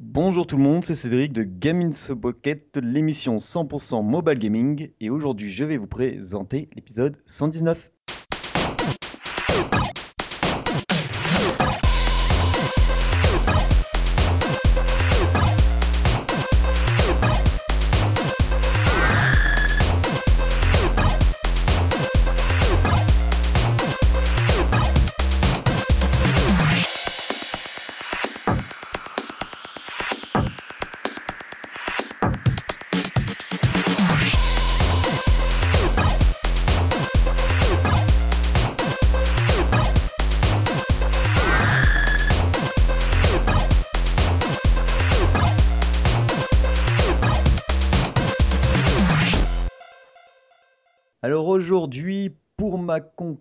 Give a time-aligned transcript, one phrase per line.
[0.00, 1.92] Bonjour tout le monde, c'est Cédric de Gaming
[2.22, 7.90] Pocket, l'émission 100% mobile gaming, et aujourd'hui je vais vous présenter l'épisode 119.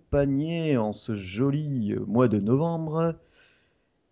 [0.07, 3.15] M'accompagner en ce joli euh, mois de novembre,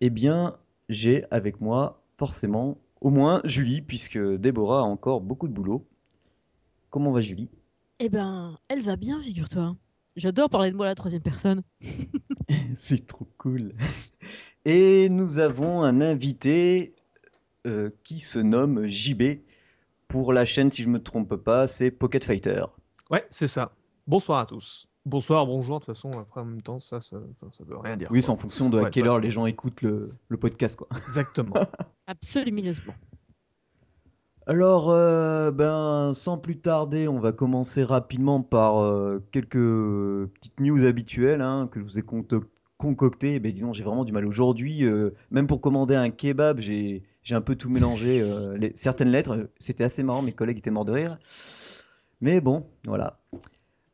[0.00, 5.52] eh bien, j'ai avec moi forcément au moins Julie, puisque Déborah a encore beaucoup de
[5.52, 5.86] boulot.
[6.90, 7.48] Comment va Julie?
[7.98, 9.76] Eh ben, elle va bien, figure-toi.
[10.16, 11.62] J'adore parler de moi à la troisième personne.
[12.74, 13.74] C'est trop cool.
[14.64, 16.94] Et nous avons un invité
[17.66, 19.40] euh, qui se nomme JB.
[20.08, 22.62] Pour la chaîne, si je me trompe pas, c'est Pocket Fighter.
[23.10, 23.72] Ouais, c'est ça.
[24.06, 24.88] Bonsoir à tous.
[25.06, 27.16] Bonsoir, bonjour, de toute façon, après en même temps, ça, ça,
[27.52, 28.08] ça veut rien dire.
[28.10, 30.88] Oui, c'est en fonction de à quelle heure les gens écoutent le, le podcast, quoi.
[30.96, 31.54] Exactement.
[32.08, 32.62] Absolument.
[34.48, 39.52] Alors, euh, ben, sans plus tarder, on va commencer rapidement par euh, quelques
[40.34, 42.02] petites news habituelles hein, que je vous ai
[42.76, 43.38] concoctées.
[43.38, 44.84] Ben, dis donc, j'ai vraiment du mal aujourd'hui.
[44.84, 48.20] euh, même pour commander un kebab, j'ai j'ai un peu tout mélangé.
[48.20, 51.18] euh, les- certaines lettres, c'était assez marrant, mes collègues étaient morts de rire.
[52.20, 53.20] Mais bon, voilà.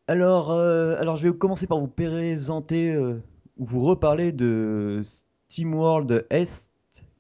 [0.07, 3.21] Alors, euh, alors je vais commencer par vous présenter euh,
[3.57, 5.03] ou vous reparler de
[5.49, 6.73] SteamWorld Est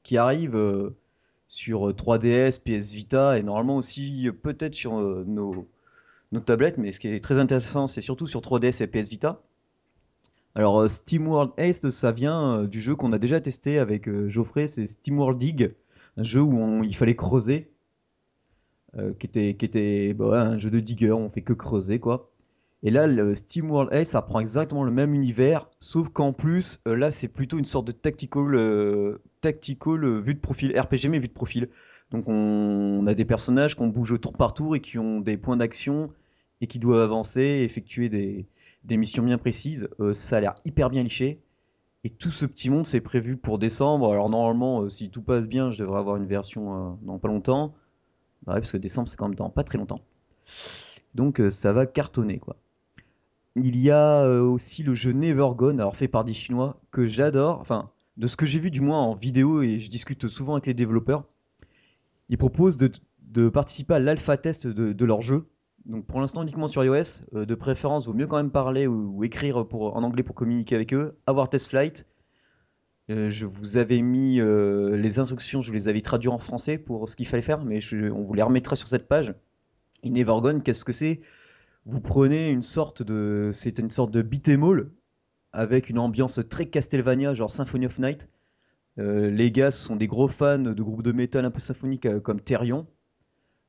[0.02, 0.90] qui arrive euh,
[1.48, 5.68] sur euh, 3DS, PS Vita et normalement aussi peut-être sur nos,
[6.32, 9.42] nos tablettes, mais ce qui est très intéressant, c'est surtout sur 3DS et PS Vita.
[10.54, 15.38] Alors, SteamWorld Est, ça vient du jeu qu'on a déjà testé avec Geoffrey, c'est SteamWorld
[15.38, 15.74] Dig,
[16.16, 17.70] un jeu où on- il fallait creuser,
[19.18, 22.31] qui était, qui était bah un jeu de digger, on fait que creuser quoi.
[22.84, 26.96] Et là, le SteamWorld Ace, ça prend exactement le même univers, sauf qu'en plus, euh,
[26.96, 31.20] là, c'est plutôt une sorte de tactical, euh, tactical euh, vue de profil, RPG mais
[31.20, 31.68] vue de profil.
[32.10, 35.56] Donc on, a des personnages qu'on bouge tour par tour et qui ont des points
[35.56, 36.10] d'action
[36.60, 38.46] et qui doivent avancer, et effectuer des,
[38.96, 39.88] missions bien précises.
[40.12, 41.40] Ça a l'air hyper bien liché.
[42.04, 44.12] Et tout ce petit monde, c'est prévu pour décembre.
[44.12, 47.74] Alors normalement, si tout passe bien, je devrais avoir une version dans pas longtemps.
[48.44, 50.00] Bah ouais, parce que décembre, c'est quand même dans pas très longtemps.
[51.14, 52.56] Donc ça va cartonner, quoi.
[53.54, 57.06] Il y a euh, aussi le jeu Never Gone, alors fait par des Chinois, que
[57.06, 57.60] j'adore.
[57.60, 60.66] Enfin, de ce que j'ai vu du moins en vidéo, et je discute souvent avec
[60.66, 61.24] les développeurs,
[62.30, 65.48] ils proposent de, participer à l'alpha test de, leur jeu.
[65.84, 69.22] Donc pour l'instant uniquement sur iOS, euh, de préférence, vaut mieux quand même parler ou,
[69.22, 72.06] écrire en anglais pour communiquer avec eux, avoir test flight.
[73.10, 77.06] Euh, je vous avais mis les instructions, je vous les avais traduites en français pour
[77.06, 79.34] ce qu'il fallait faire, mais on vous les remettra sur cette page.
[80.04, 81.20] Et Never Gone, qu'est-ce que c'est?
[81.84, 84.90] Vous prenez une sorte de c'est une sorte de beat'em
[85.52, 88.28] avec une ambiance très Castlevania genre Symphony of Night.
[88.98, 92.20] Euh, les gars sont des gros fans de groupes de métal un peu symphoniques euh,
[92.20, 92.86] comme Therion.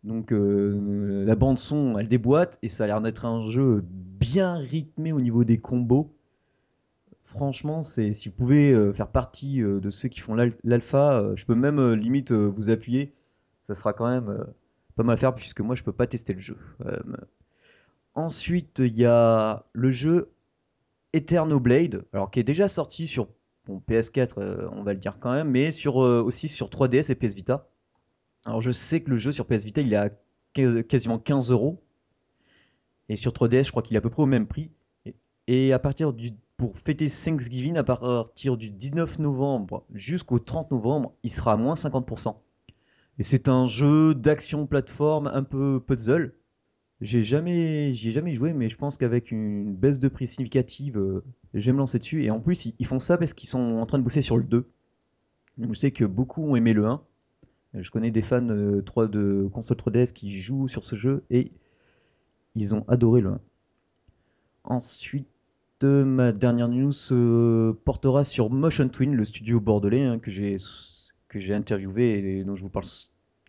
[0.03, 4.55] Donc euh, la bande son elle déboîte et ça a l'air d'être un jeu bien
[4.55, 6.13] rythmé au niveau des combos.
[7.23, 11.55] Franchement c'est si vous pouvez faire partie de ceux qui font l'al- l'alpha je peux
[11.55, 13.13] même limite vous appuyer.
[13.59, 14.45] Ça sera quand même
[14.95, 16.57] pas mal à faire puisque moi je peux pas tester le jeu
[18.15, 20.33] Ensuite, il y a le jeu
[22.13, 23.27] alors qui est déjà sorti sur
[23.65, 27.15] bon, PS4, euh, on va le dire quand même, mais euh, aussi sur 3DS et
[27.15, 27.69] PS Vita.
[28.45, 30.09] Alors je sais que le jeu sur PS Vita, il est à
[30.53, 31.83] qu- quasiment 15 euros.
[33.09, 34.71] Et sur 3DS, je crois qu'il est à peu près au même prix.
[35.05, 35.15] Et,
[35.47, 41.13] et à partir du, pour fêter Thanksgiving, à partir du 19 novembre jusqu'au 30 novembre,
[41.23, 42.41] il sera à moins 50%.
[43.19, 46.33] Et c'est un jeu d'action plateforme un peu puzzle.
[47.03, 50.97] J'ai jamais, j'y ai jamais joué, mais je pense qu'avec une baisse de prix significative,
[50.97, 51.21] euh,
[51.53, 52.23] je vais me lancer dessus.
[52.23, 54.43] Et en plus, ils, font ça parce qu'ils sont en train de bosser sur le
[54.45, 54.65] 2.
[55.57, 57.03] Donc je sais que beaucoup ont aimé le 1.
[57.73, 61.51] Je connais des fans euh, 3 de console 3DS qui jouent sur ce jeu et
[62.55, 63.39] ils ont adoré le 1.
[64.63, 65.27] Ensuite,
[65.83, 70.55] euh, ma dernière news se portera sur Motion Twin, le studio bordelais hein, que j'ai
[71.27, 72.85] que j'ai interviewé et dont je vous parle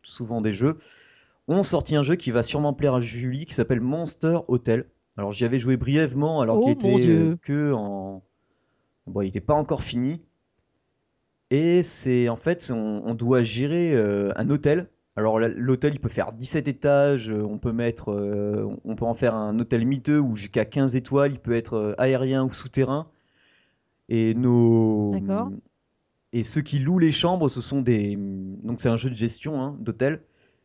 [0.03, 0.79] souvent des jeux
[1.49, 4.87] ont sorti un jeu qui va sûrement plaire à Julie qui s'appelle Monster Hotel.
[5.17, 8.23] Alors j'y avais joué brièvement alors Oh, qu'il était euh, que en
[9.07, 10.23] bon, il n'était pas encore fini.
[11.51, 14.89] Et c'est en fait, on, on doit gérer euh, un hôtel.
[15.17, 19.15] Alors l'hôtel, il peut faire 17 étages, euh, on peut mettre, euh, on peut en
[19.15, 23.07] faire un hôtel miteux ou jusqu'à 15 étoiles, il peut être aérien ou souterrain.
[24.09, 25.51] Et nos D'accord.
[26.33, 29.63] et ceux qui louent les chambres, ce sont des donc c'est un jeu de gestion
[29.63, 30.23] hein, d'hôtel.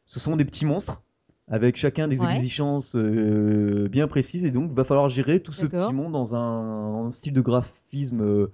[0.10, 1.04] Ce sont des petits monstres
[1.48, 2.34] avec chacun des Ouais.
[2.36, 7.06] exigences euh, bien précises et donc va falloir gérer tout ce petit monde dans un,
[7.06, 8.52] un style de graphisme euh,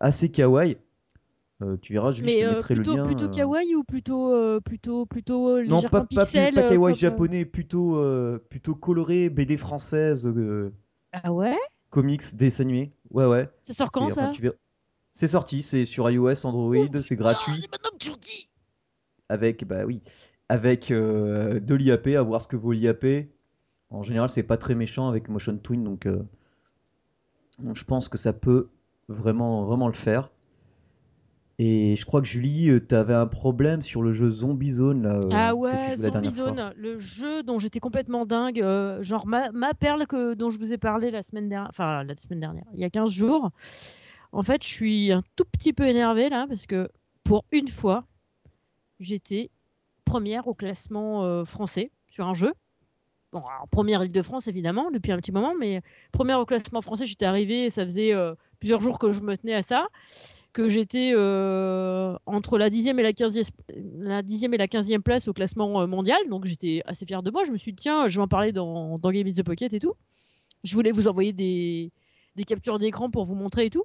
[0.00, 0.74] assez kawaii.
[1.62, 3.06] Euh, tu verras, je Mais te mettrai plutôt, le lien.
[3.06, 8.02] plutôt kawaii ou plutôt, plutôt, plutôt Non, pas, pas, pixel pas kawaii comme, japonais, plutôt,
[8.50, 10.28] plutôt coloré, BD française,
[11.12, 11.56] Ah ouais?
[11.90, 12.92] comics, dessins animés.
[13.12, 13.48] Ouais, ouais.
[13.62, 14.32] Ça sort quand ça?
[15.12, 17.52] C'est sorti, c'est sur iOS, Android, c'est gratuit.
[17.54, 18.48] Ah, maintenant que tu le dis
[19.28, 20.00] avec bah oui
[20.48, 23.28] avec euh, de l'IAP à voir ce que vaut l'IAP
[23.90, 26.22] en général c'est pas très méchant avec Motion Twin donc, euh,
[27.58, 28.68] donc je pense que ça peut
[29.08, 30.30] vraiment vraiment le faire
[31.60, 35.16] et je crois que Julie tu avais un problème sur le jeu Zombie Zone là
[35.16, 36.30] euh, Ah ouais, Zombie.
[36.30, 40.58] Zone, le jeu dont j'étais complètement dingue, euh, genre ma, ma perle que, dont je
[40.60, 43.50] vous ai parlé la semaine dernière, enfin la semaine dernière, il y a 15 jours.
[44.30, 46.88] En fait, je suis un tout petit peu énervée là parce que
[47.24, 48.04] pour une fois,
[49.00, 49.50] j'étais
[50.08, 52.52] première au classement euh, français sur un jeu.
[53.32, 55.82] Bon, première Île-de-France évidemment depuis un petit moment, mais
[56.12, 59.36] première au classement français, j'étais arrivée, et ça faisait euh, plusieurs jours que je me
[59.36, 59.86] tenais à ça,
[60.54, 63.50] que j'étais euh, entre la 10e et la 15e,
[63.98, 67.44] la 10e et la 15e place au classement mondial, donc j'étais assez fière de moi.
[67.44, 69.80] Je me suis dit, tiens, je vais en parler dans, Game in the Pocket et
[69.80, 69.92] tout.
[70.64, 71.92] Je voulais vous envoyer des,
[72.34, 73.84] des captures d'écran pour vous montrer et tout.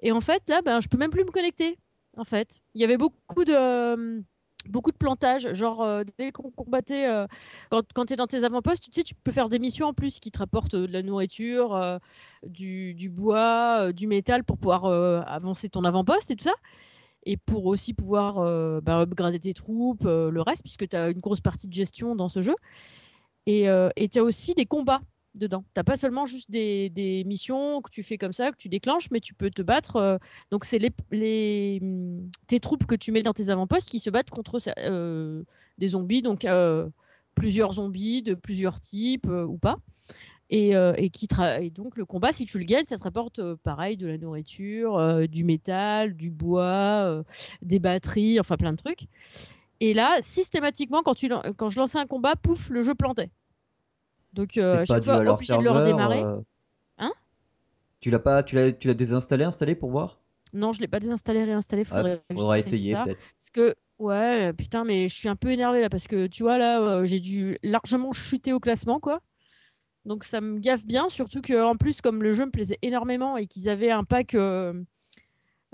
[0.00, 1.78] Et en fait, là, ben, je peux même plus me connecter.
[2.18, 4.22] En fait, il y avait beaucoup de
[4.68, 5.52] beaucoup de plantage.
[5.54, 7.26] Genre, euh, dès qu'on combattait, euh,
[7.70, 9.94] quand, quand tu es dans tes avant-postes, tu sais, tu peux faire des missions en
[9.94, 12.00] plus qui te rapportent euh, de la nourriture,
[12.44, 14.84] du, bois, du métal pour pouvoir
[15.26, 16.54] avancer ton avant-poste et tout ça.
[17.24, 18.34] Et pour aussi pouvoir
[18.82, 22.28] bah, upgrader tes troupes, le reste, puisque tu as une grosse partie de gestion dans
[22.28, 22.56] ce jeu.
[23.46, 23.68] Et
[24.10, 25.02] tu as aussi des combats
[25.34, 25.64] dedans.
[25.74, 29.10] T'as pas seulement juste des, des missions que tu fais comme ça, que tu déclenches,
[29.10, 29.96] mais tu peux te battre.
[29.96, 30.18] euh,
[30.50, 34.10] donc c'est les, les, hum, tes troupes que tu mets dans tes avant-postes qui se
[34.10, 35.42] battent contre euh,
[35.78, 36.88] des zombies, donc euh,
[37.34, 39.76] plusieurs zombies de plusieurs types ou pas.
[40.50, 41.26] Et, et qui
[41.62, 45.26] et donc le combat, si tu le gagnes, ça te rapporte pareil de la nourriture,
[45.26, 47.24] du métal, du bois,
[47.62, 49.06] des batteries, enfin plein de trucs.
[49.80, 53.30] Et là, systématiquement, quand, tu, quand je lançais un combat, pouf, le jeu plantait.
[54.32, 56.20] Donc euh, pas fois, leur obligé de le redémarrer.
[56.24, 56.40] euh,
[56.98, 57.12] Hein?
[58.00, 60.20] Tu l'as pas tu l'as tu l'as désinstallé installé pour voir?
[60.52, 61.84] Non, je l'ai pas désinstallé, réinstallé.
[61.90, 65.50] Ah, Faudrait, que faudra essayer peut-être Parce que, ouais, putain, mais je suis un peu
[65.50, 69.20] énervé là parce que tu vois, là, euh, j'ai dû largement chuter au classement, quoi.
[70.06, 73.36] Donc ça me gaffe bien, surtout que en plus, comme le jeu me plaisait énormément
[73.38, 74.34] et qu'ils avaient un pack.
[74.34, 74.74] euh,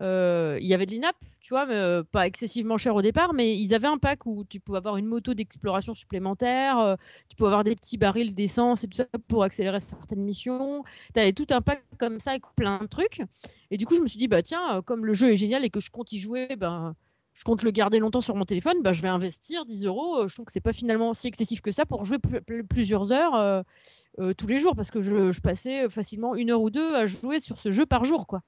[0.00, 3.56] il y avait de l'INAP, tu vois, mais, euh, pas excessivement cher au départ, mais
[3.58, 6.96] ils avaient un pack où tu pouvais avoir une moto d'exploration supplémentaire, euh,
[7.28, 10.84] tu pouvais avoir des petits barils d'essence et tout ça pour accélérer certaines missions.
[11.14, 13.22] Tu avais tout un pack comme ça avec plein de trucs.
[13.70, 15.64] Et du coup, je me suis dit, bah tiens, euh, comme le jeu est génial
[15.64, 16.94] et que je compte y jouer, ben,
[17.34, 20.20] je compte le garder longtemps sur mon téléphone, bah, je vais investir 10 euros.
[20.22, 22.64] Euh, Je trouve que c'est pas finalement si excessif que ça pour jouer plus- plus-
[22.64, 23.62] plusieurs heures euh,
[24.20, 27.06] euh, tous les jours, parce que je, je passais facilement une heure ou deux à
[27.06, 28.42] jouer sur ce jeu par jour, quoi.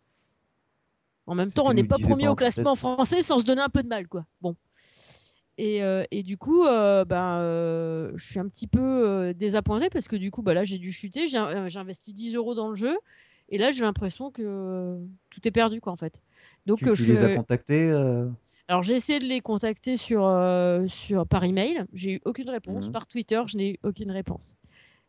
[1.30, 3.84] En même temps, on n'est pas premier au classement français sans se donner un peu
[3.84, 4.26] de mal, quoi.
[4.40, 4.56] Bon.
[5.58, 10.08] Et, euh, et du coup, euh, ben, euh, je suis un petit peu désappointée parce
[10.08, 11.28] que du coup, bah, là, j'ai dû chuter.
[11.28, 12.98] J'ai investi 10 euros dans le jeu.
[13.48, 14.98] Et là, j'ai l'impression que
[15.30, 16.20] tout est perdu, quoi, en fait.
[16.66, 17.12] Donc, tu, tu je...
[17.12, 17.90] les as contactés
[18.66, 20.22] Alors, j'ai essayé de les contacter sur,
[20.88, 21.84] sur, par email.
[21.92, 22.86] J'ai eu aucune réponse.
[22.86, 22.92] Mhm.
[22.92, 24.56] Par Twitter, je n'ai eu aucune réponse.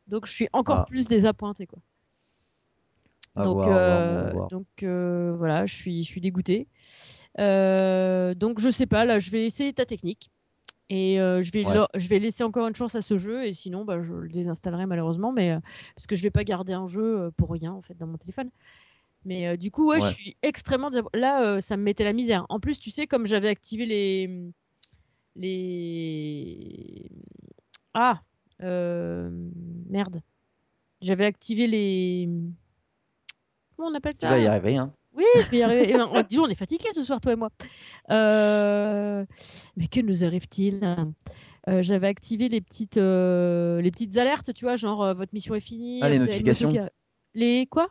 [0.06, 0.86] Donc, je suis encore Ah.
[0.88, 1.80] plus désappointée, quoi.
[3.36, 4.50] À donc, voir, à voir, euh, voir.
[4.50, 6.68] donc euh, voilà, je suis, je suis dégoûtée.
[7.40, 10.30] Euh, donc je sais pas, là, je vais essayer ta technique
[10.90, 11.76] et je vais, Ouais.
[11.76, 14.28] lo- je vais laisser encore une chance à ce jeu et sinon, bah, je le
[14.30, 15.58] désinstallerai malheureusement, mais
[15.96, 18.50] parce que je vais pas garder un jeu pour rien en fait dans mon téléphone.
[19.24, 20.10] Mais du coup, ouais, Ouais.
[20.10, 22.46] je suis extrêmement là, ça me mettait la misère.
[22.50, 24.52] En plus, tu sais, comme j'avais activé les
[25.36, 27.10] les
[27.94, 28.22] ah
[28.60, 30.22] merde,
[31.02, 32.30] j'avais activé les
[33.82, 34.30] comment on appelle Tu ça?
[34.30, 34.94] vas y arriver, hein.
[35.14, 35.88] Oui, je vais y arriver.
[35.90, 37.50] Eh donc, on est fatigués ce soir, toi et moi.
[38.12, 39.26] Euh,
[39.76, 40.96] Mais que nous arrive-t-il?
[41.68, 45.54] Euh, J'avais activé les petites, euh, les petites alertes, tu vois, genre euh, votre mission
[45.54, 46.00] est finie.
[46.02, 46.72] Ah, les notifications.
[46.72, 46.80] qui
[47.34, 47.90] Les quoi?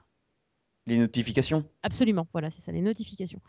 [0.86, 1.64] Les notifications.
[1.82, 3.40] Absolument, voilà, c'est ça, les notifications.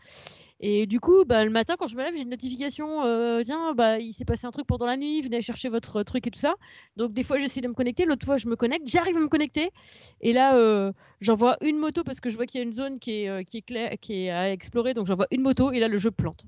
[0.64, 3.04] Et du coup, bah, le matin, quand je me lève, j'ai une notification.
[3.04, 5.20] euh, tiens, bah, il s'est passé un truc pendant la nuit.
[5.20, 6.54] Venez chercher votre truc et tout ça.
[6.96, 8.04] Donc des fois, j'essaie de me connecter.
[8.04, 8.86] L'autre fois, je me connecte.
[8.86, 9.72] J'arrive à me connecter.
[10.20, 13.00] Et là, euh, j'envoie une moto parce que je vois qu'il y a une zone
[13.00, 14.94] qui est, euh, qui est claire, qui est à explorer.
[14.94, 15.72] Donc j'envoie une moto.
[15.72, 16.44] Et là, le jeu plante.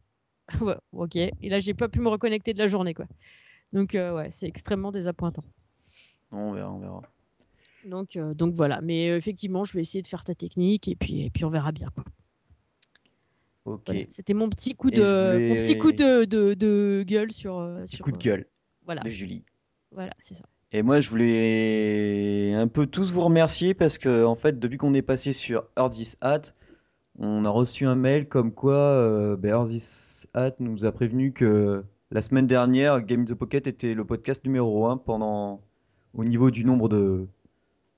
[0.61, 1.17] ouais, ok.
[1.17, 3.07] Et là, j'ai pas pu me reconnecter de la journée, quoi.
[3.73, 5.43] Donc euh, ouais, c'est extrêmement désappointant.
[6.31, 7.03] On verra, on verra.
[7.85, 8.81] Donc, donc voilà.
[8.81, 11.73] Mais effectivement, je vais essayer de faire ta technique et puis, et puis on verra
[11.73, 11.89] bien.
[11.95, 12.05] Quoi.
[13.65, 13.83] Ok.
[13.87, 14.01] Voilà.
[14.09, 17.57] C'était mon petit coup de, je voulais- mon petit coup de, de, de gueule sur.
[17.85, 18.47] Petit sur, coup de gueule
[18.85, 19.45] Voilà, de Julie.
[19.91, 20.45] voilà, c'est ça.
[20.73, 24.93] Et moi, je voulais un peu tous vous remercier parce que, en fait, depuis qu'on
[24.95, 26.43] est passé sur Earth This Hat,
[27.19, 29.65] on a reçu un mail comme quoi euh, ben,
[30.35, 34.45] Hat nous a prévenu que la semaine dernière, Game in the Pocket était le podcast
[34.45, 35.61] numéro 1 pendant,
[36.13, 37.27] au niveau du nombre de,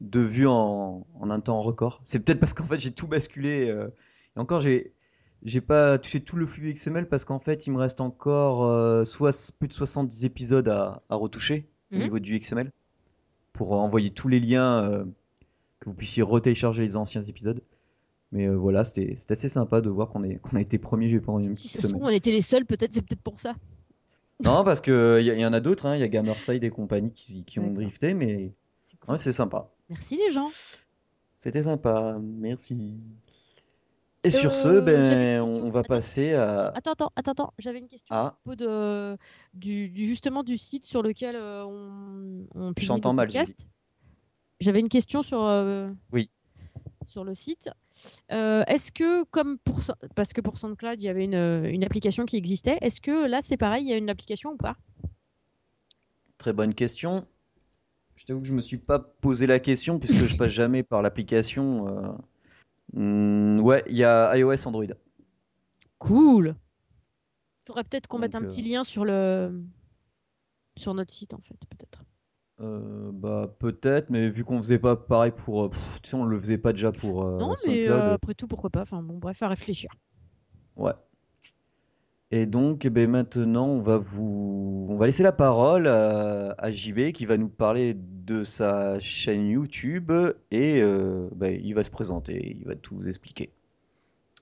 [0.02, 2.02] de vues en, en un temps record.
[2.04, 3.70] C'est peut-être parce qu'en fait, j'ai tout basculé.
[3.70, 3.88] euh,
[4.37, 4.92] et encore, j'ai,
[5.43, 9.05] j'ai pas touché tout le flux XML parce qu'en fait, il me reste encore euh,
[9.05, 12.02] soit plus de 70 épisodes à, à retoucher au Mhm.
[12.02, 12.73] niveau du XML
[13.52, 15.05] pour envoyer tous les liens euh,
[15.81, 17.62] que vous puissiez retélécharger les anciens épisodes.
[18.33, 21.69] Mais euh, voilà, c'était assez sympa de voir qu'on a été premier pendant une Si
[21.69, 22.02] petite semaine.
[22.02, 23.55] on était les seuls, peut-être, c'est peut-être pour ça.
[24.43, 26.71] Non, parce que il y, y en a d'autres, hein, il y a Gamerside et
[26.71, 28.52] compagnie qui, qui ont drifté, mais
[28.87, 29.12] C'est cool.
[29.12, 29.71] ouais, c'est sympa.
[29.88, 30.50] Merci les gens.
[31.38, 32.76] C'était sympa, merci.
[34.26, 35.88] Et sur Euh, ce, j'avais ben, on, va Attends.
[35.88, 36.68] passer à.
[36.75, 37.52] Attends, attends, attends, attends.
[37.59, 38.26] J'avais une question Ah.
[38.26, 39.16] à propos de,
[39.54, 43.28] du, du- justement du site sur lequel euh, on, on publie mal.
[44.59, 46.30] J'avais une question sur, euh, Oui.
[47.06, 47.68] sur le site.
[48.33, 49.80] Euh, est-ce que, comme pour
[50.14, 53.40] parce que pour SoundCloud, il y avait une, une application qui existait, est-ce que là
[53.42, 54.76] c'est pareil, il y a une application ou pas?
[56.38, 57.26] Très bonne question.
[58.16, 61.02] Je t'avoue que je me suis pas posé la question puisque je passe jamais par
[61.02, 61.87] l'application.
[61.88, 62.12] euh.
[62.93, 64.87] Hmm, ouais, il y a iOS, Android.
[65.99, 66.55] Cool.
[67.66, 69.64] Faudrait peut-être qu'on mette un euh, petit lien sur le
[70.76, 72.05] sur notre site en fait, peut-être.
[72.61, 76.25] Euh, bah peut-être, mais vu qu'on faisait pas pareil pour, euh, pff, tu sais, on
[76.25, 78.83] le faisait pas déjà pour euh, non, mais euh, après tout, pourquoi pas?
[78.83, 79.90] Enfin bon, bref, à réfléchir.
[80.76, 80.93] Ouais.
[82.33, 86.73] Et donc, eh ben maintenant, on va vous, on va laisser la parole à, à
[86.73, 90.11] JB qui va nous parler de sa chaîne YouTube
[90.50, 93.50] et euh, ben, il va se présenter, il va tout vous expliquer.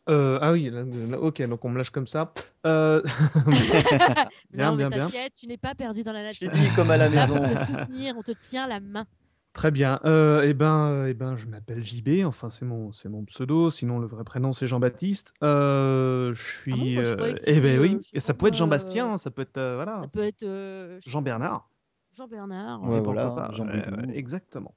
[0.09, 2.33] Euh, ah oui, là, là, ok, donc on me lâche comme ça.
[2.67, 3.03] Euh,
[4.51, 5.11] bien, non, mais bien, bien.
[5.11, 6.51] t'inquiète, tu n'es pas perdu dans la Je nature.
[6.51, 7.35] dit comme à la On est là maison.
[7.35, 9.07] pour te soutenir, on te tient la main.
[9.55, 10.01] Très bien.
[10.05, 12.25] Euh, eh ben, euh, eh ben, je m'appelle JB.
[12.27, 13.71] Enfin, c'est mon, c'est mon pseudo.
[13.71, 15.33] Sinon, le vrai prénom c'est Jean-Baptiste.
[15.45, 16.73] Euh, je suis.
[16.73, 17.03] Ah bon, moi,
[17.37, 17.95] je eh ben oui.
[17.95, 19.15] euh, je ça peut être Jean-Bastien.
[19.15, 19.97] euh, Ça peut être euh, voilà.
[19.99, 21.71] Ça peut être euh, je sais Jean Bernard.
[22.17, 22.83] Jean Bernard.
[22.83, 23.69] Ouais, voilà, pas, Jean
[24.13, 24.75] exactement.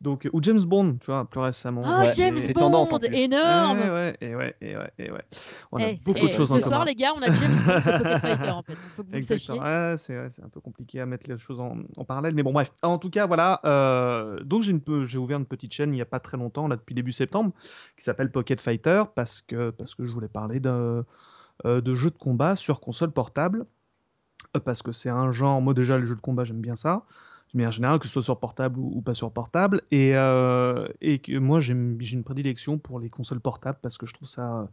[0.00, 1.82] Donc, ou James Bond, tu vois, plus récemment.
[1.84, 3.14] Ah, Ouais, James Bond, tendance, en plus.
[3.14, 3.78] énorme.
[3.80, 5.22] Ouais, ouais, et ouais, et ouais, et ouais.
[5.72, 6.84] On a Eh, beaucoup de choses ce en soir, commun.
[6.86, 8.74] les gars, on a James Bond Pocket Fighter en fait.
[8.76, 9.62] Faut que vous le Exactement.
[9.62, 12.52] Ouais, c'est ouais, un peu compliqué à mettre les choses en, en parallèle, mais bon
[12.54, 12.70] bref.
[12.82, 13.60] En tout cas, voilà.
[13.66, 16.94] euh, donc j'ai ouvert une petite chaîne il y a pas très longtemps, là depuis
[16.94, 17.52] début septembre,
[17.98, 21.04] qui s'appelle Pocket Fighter parce que parce que je voulais parler de
[21.66, 23.66] euh, de jeux de combat sur console portable
[24.56, 25.60] euh, parce que c'est un genre.
[25.60, 27.02] Moi déjà, les jeux de combat, j'aime bien ça.
[27.52, 31.18] Mais en général, que ce soit sur portable ou, pas sur portable, et, euh, et
[31.18, 34.68] que moi j'ai une prédilection pour les consoles portables parce que je trouve ça,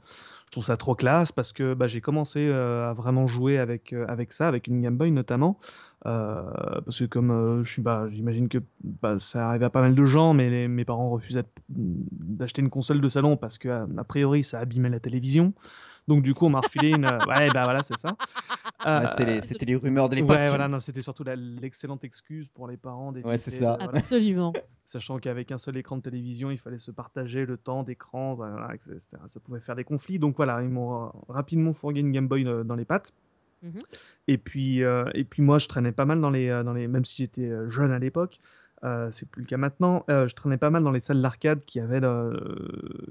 [0.46, 3.94] je trouve ça trop classe parce que bah, j'ai commencé euh, à vraiment jouer avec
[3.94, 5.58] euh, avec ça, avec une Game Boy notamment,
[6.04, 9.96] parce que comme euh, je suis, bah, j'imagine que bah, ça arrive à pas mal
[9.96, 14.04] de gens, mais les- mes parents refusaient d'acheter une console de salon parce que a
[14.04, 15.54] priori ça abîmait la télévision.
[16.08, 18.16] Donc du coup on m'a refilé une, ouais bah voilà c'est ça.
[18.86, 20.38] Ouais, c'était les, Euh, rumeurs de l'époque.
[20.38, 23.30] Ouais, voilà, non, c'était surtout l'excellente excuse pour les parents d'éviter.
[23.30, 23.74] Ouais, c'est ça.
[23.74, 23.98] euh, voilà.
[23.98, 24.54] Absolument.
[24.86, 28.74] Sachant qu'avec un seul écran de télévision, il fallait se partager le temps d'écran, voilà,
[28.74, 28.98] etc.
[29.28, 30.20] ça pouvait faire des conflits.
[30.20, 33.12] Donc voilà, ils m'ont euh, rapidement fourgué une Game Boy euh, dans les pattes.
[33.64, 33.80] Mhm.
[34.28, 36.88] Et puis, euh, et puis moi, je traînais pas mal dans les, euh, dans les,
[36.88, 38.38] même si j'étais euh, jeune à l'époque,
[38.84, 40.06] euh, c'est plus le cas maintenant.
[40.10, 42.00] euh, je traînais pas mal dans les salles d'arcade qui avaient,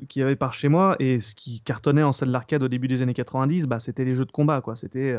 [0.08, 0.94] qui avaient par chez moi.
[1.00, 4.14] Et ce qui cartonnait en salle d'arcade au début des années 90, bah, c'était les
[4.14, 4.76] jeux de combat, quoi.
[4.76, 5.16] C'était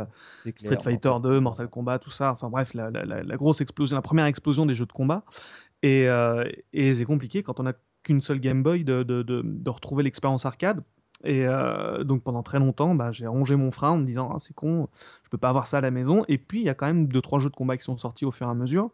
[0.55, 2.31] Street Fighter 2, Mortal Kombat, tout ça.
[2.31, 5.24] Enfin bref, la, la- la- la grosse explosion, la première explosion des jeux de combat.
[5.84, 6.07] Et,
[6.74, 10.03] et c'est compliqué quand on n'a qu'une seule Game Boy de, de, de, de retrouver
[10.03, 10.81] l'expérience arcade.
[11.24, 14.40] Et euh, donc pendant très longtemps, bah, j'ai rongé mon frein en me disant ah,
[14.40, 14.88] c'est con,
[15.24, 16.24] je peux pas avoir ça à la maison.
[16.28, 18.26] Et puis il y a quand même deux trois jeux de combat qui sont sortis
[18.26, 18.92] au fur et à mesure.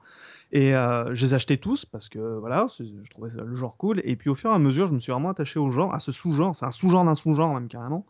[0.52, 4.02] Et euh, je les achetais tous parce que voilà, je trouvais le genre cool.
[4.04, 6.00] Et puis au fur et à mesure, je me suis vraiment attaché au genre, à
[6.00, 6.56] ce sous-genre.
[6.56, 8.06] C'est un sous-genre d'un sous-genre même carrément.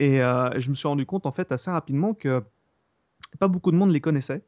[0.00, 2.42] Et euh, je me suis rendu compte en fait assez rapidement que
[3.38, 4.42] pas beaucoup de monde les connaissait.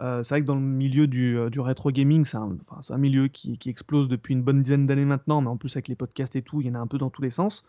[0.00, 2.94] Euh, c'est vrai que dans le milieu du, euh, du rétro gaming, c'est un, enfin,
[2.94, 5.88] un milieu qui, qui explose depuis une bonne dizaine d'années maintenant, mais en plus avec
[5.88, 7.66] les podcasts et tout, il y en a un peu dans tous les sens.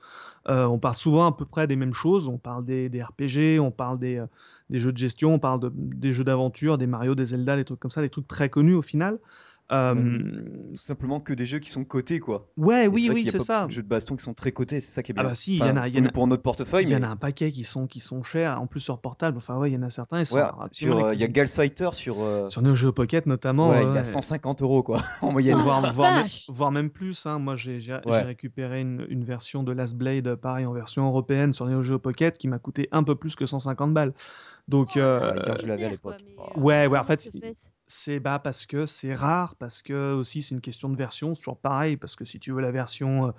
[0.50, 2.28] Euh, on parle souvent à peu près des mêmes choses.
[2.28, 4.28] On parle des, des RPG, on parle des, euh,
[4.70, 7.66] des jeux de gestion, on parle de, des jeux d'aventure, des Mario, des Zelda, des
[7.66, 9.20] trucs comme ça, des trucs très connus au final.
[9.72, 9.96] Euh,
[10.76, 12.48] Tout simplement que des jeux qui sont cotés, quoi.
[12.56, 13.60] ouais, oui, oui, qu'il y a c'est ça.
[13.62, 15.30] beaucoup de jeux de baston qui sont très cotés, c'est ça qui est Ah bien.
[15.32, 16.96] bah si, il y en a- il y en a- pour notre portefeuille, Il y
[16.96, 19.38] en a un paquet qui sont, qui sont chers, en plus sur portable.
[19.38, 21.28] Enfin, ouais, il y en a certains, ils sont ouais, sur, euh, il y a.
[21.28, 23.70] Gals Fighter sur, euh, Sur Neo Geo Pocket notamment.
[23.72, 24.06] ouais, ouais, il y a ouais.
[24.06, 25.58] 150 euros, quoi, en moyenne.
[25.58, 27.26] Voire, la voire, même, vache voire même plus.
[27.26, 27.38] hein.
[27.40, 31.82] Moi, j'ai récupéré une, une version de Last Blade, pareil, en version européenne sur Neo
[31.82, 34.14] Geo Pocket, qui m'a coûté un peu plus que 150 balles.
[34.70, 36.16] Donc, Oh, euh, ouais, je l'avais à l'époque.
[36.56, 37.42] Ouais, ouais, en fait, il-
[37.90, 41.42] c'est bah, parce que c'est rare, parce que aussi c'est une question de version, c'est
[41.42, 43.32] toujours pareil, parce que si tu veux la version euh,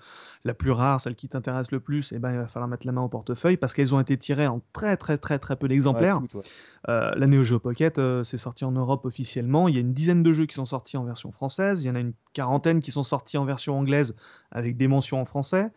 [0.44, 2.92] la plus rare, celle qui t'intéresse le plus, eh ben, il va falloir mettre la
[2.92, 5.68] main au portefeuille, parce qu'elles ont été tirées en très très très très peu Ouais,
[5.68, 6.20] d'exemplaires.
[6.20, 6.42] toutes, ouais.
[6.88, 9.68] Euh, la Neo Geo Pocket, euh, c'est sorti en Europe officiellement.
[9.68, 11.82] Il y a une dizaine de jeux qui sont sortis en version française.
[11.84, 14.16] Il y en a une quarantaine qui sont sortis en version anglaise
[14.50, 15.70] avec des mentions en français.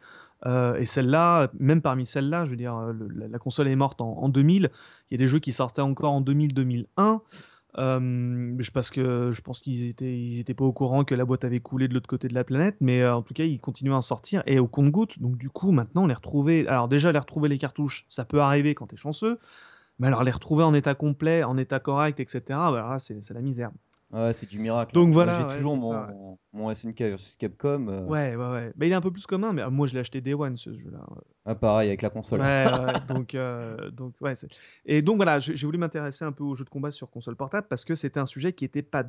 [0.46, 4.18] Euh, et celle-là, même parmi celles-là, je veux dire, le- la console est morte en,
[4.18, 4.72] en 2000.
[5.10, 7.20] Il y a des jeux qui sortaient encore en 2000-2001.
[7.74, 11.60] Parce que je pense qu'ils étaient, ils étaient pas au courant que la boîte avait
[11.60, 13.98] coulé de l'autre côté de la planète, mais euh, en tout cas, ils continuaient à
[13.98, 15.20] en sortir et au compte-gouttes.
[15.20, 16.68] Donc, du coup, maintenant, les retrouver.
[16.68, 19.40] Alors, déjà, les retrouver les cartouches, ça peut arriver quand t'es chanceux.
[20.00, 23.72] Mais alors, les retrouver en état complet, en état correct, etc., bah, c'est la misère.
[24.14, 24.94] Ouais, c'est du miracle.
[24.94, 25.12] Donc hein.
[25.12, 26.10] voilà, j'ai toujours mon, ça,
[26.54, 27.88] mon SNK versus Capcom.
[27.88, 28.74] euh, Ouais, ouais, ouais.
[28.76, 30.58] Mais il est un peu plus commun, mais euh, moi, je l'ai acheté Day One,
[30.58, 31.06] ce jeu-là.
[31.46, 32.42] ah, pareil avec la console.
[32.42, 34.34] Ouais, ouais, donc, euh, donc, ouais.
[34.86, 37.68] Et donc voilà, j'ai voulu m'intéresser un peu aux jeux de combat sur console portable
[37.70, 39.06] parce que c'était un sujet qui était pas,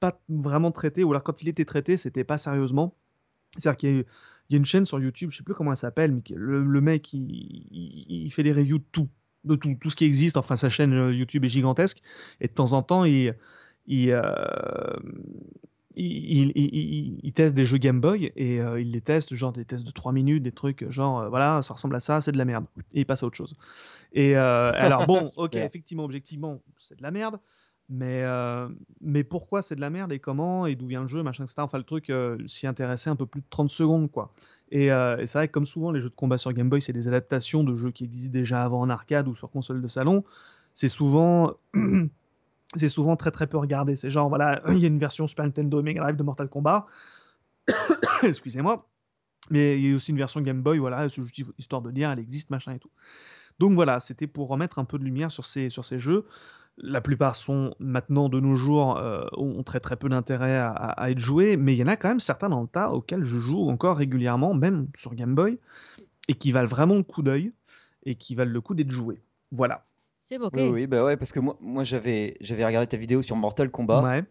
[0.00, 2.94] pas vraiment traité, ou alors quand il était traité, c'était pas sérieusement.
[3.56, 4.04] C'est-à-dire qu'il y, a eu-
[4.50, 6.62] il y a une chaîne sur YouTube, je sais plus comment elle s'appelle, mais le,
[6.64, 9.08] le mec, il, il- il fait des reviews de tout,
[9.44, 10.36] de tout, tout ce qui existe.
[10.36, 12.02] Enfin, sa chaîne euh, YouTube est gigantesque,
[12.40, 13.34] et de temps en temps, il,
[13.86, 14.96] il, euh,
[15.96, 19.90] il, teste des jeux Game Boy et euh, il les teste, genre des tests de
[19.90, 22.64] 3 minutes, des trucs genre euh, voilà, ça ressemble à ça, c'est de la merde.
[22.94, 23.56] Et il passe à autre chose.
[24.12, 27.38] Et alors bon, ok, effectivement, objectivement, c'est de la merde.
[27.90, 28.68] Mais, euh,
[29.02, 31.56] mais pourquoi c'est de la merde et comment et d'où vient le jeu, machin, etc.
[31.58, 34.32] Enfin, le truc euh, s'y intéresser un peu plus de 30 secondes, quoi.
[34.70, 36.80] Et, euh, et c'est vrai que comme souvent, les jeux de combat sur Game Boy,
[36.80, 39.88] c'est des adaptations de jeux qui existent déjà avant en arcade ou sur console de
[39.88, 40.24] salon.
[40.72, 41.52] C'est souvent
[42.74, 43.96] c'est souvent très très peu regardé.
[43.96, 46.86] C'est genre, voilà, il y a une version Super Nintendo Mega Drive de Mortal Kombat.
[48.22, 48.88] Excusez-moi.
[49.50, 51.06] Mais il y a aussi une version Game Boy, voilà,
[51.58, 52.90] histoire de dire, elle existe, machin et tout.
[53.58, 56.24] Donc voilà, c'était pour remettre un peu de lumière sur ces, sur ces jeux.
[56.78, 61.10] La plupart sont maintenant de nos jours euh, ont très très peu d'intérêt à- à
[61.10, 63.38] être joués, mais il y en a quand même certains dans le tas auxquels je
[63.38, 65.58] joue encore régulièrement, même sur Game Boy,
[66.28, 67.52] et qui valent vraiment le coup d'œil
[68.06, 69.22] et qui valent le coup d'être joués.
[69.52, 69.84] Voilà.
[70.26, 70.52] C'est ok.
[70.56, 73.70] Oui, oui, bah ouais, parce que moi, moi j'avais, j'avais regardé ta vidéo sur Mortal
[73.70, 74.02] Kombat.
[74.02, 74.24] Ouais.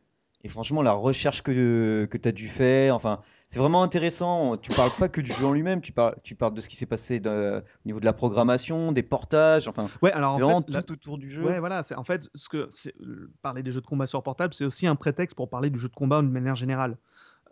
[0.43, 4.57] Et franchement, la recherche que, que tu as dû faire, enfin, c'est vraiment intéressant.
[4.57, 6.75] Tu parles pas que du jeu en lui-même, tu parles, tu parles de ce qui
[6.75, 10.41] s'est passé de- au niveau de la programmation, des portages, enfin, Ouais, alors en c'est
[10.43, 11.43] vraiment fait, la- tout autour du jeu.
[11.45, 12.67] Ouais, voilà, c'est en fait ce que
[13.01, 15.77] euh, parler des jeux de combat sur portable, c'est aussi un prétexte pour parler du
[15.79, 16.97] jeu de combat d'une manière générale.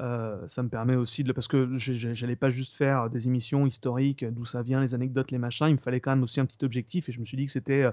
[0.02, 4.26] Euh, ça me permet aussi de parce que j'allais pas juste faire des émissions historiques,
[4.26, 5.68] d'où ça vient, les anecdotes, les machins.
[5.68, 7.52] Il me fallait quand même aussi un petit objectif et je me suis dit que
[7.52, 7.92] c'était euh,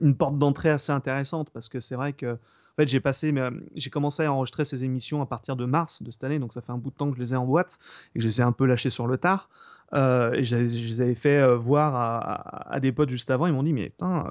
[0.00, 3.50] une porte d'entrée assez intéressante parce que c'est vrai que en fait j'ai passé, euh,
[3.74, 6.62] j'ai commencé à enregistrer ces émissions à partir de mars de cette année, donc ça
[6.62, 7.78] fait un bout de temps que je les ai en boîte
[8.14, 9.48] et que je les ai un peu lâchées sur le tard.
[9.92, 11.96] Et je les avais fait voir
[12.70, 13.48] à, des potes juste avant.
[13.48, 14.24] Ils m'ont dit mais putain.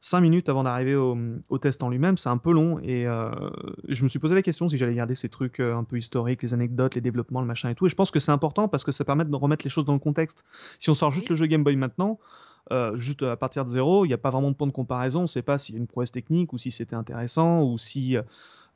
[0.00, 1.16] 5 minutes avant d'arriver au,
[1.50, 2.78] au test en lui-même, c'est un peu long.
[2.80, 3.30] Et euh,
[3.88, 6.42] je me suis posé la question si j'allais garder ces trucs euh, un peu historiques,
[6.42, 7.86] les anecdotes, les développements, le machin et tout.
[7.86, 9.92] Et je pense que c'est important parce que ça permet de remettre les choses dans
[9.92, 10.44] le contexte.
[10.78, 11.30] Si on sort juste Oui.
[11.30, 12.18] le jeu Game Boy maintenant,
[12.72, 15.20] euh, juste à partir de zéro, il n'y a pas vraiment de point de comparaison.
[15.20, 17.78] On ne sait pas s'il y a une prouesse technique ou si c'était intéressant ou
[17.78, 18.22] si, euh,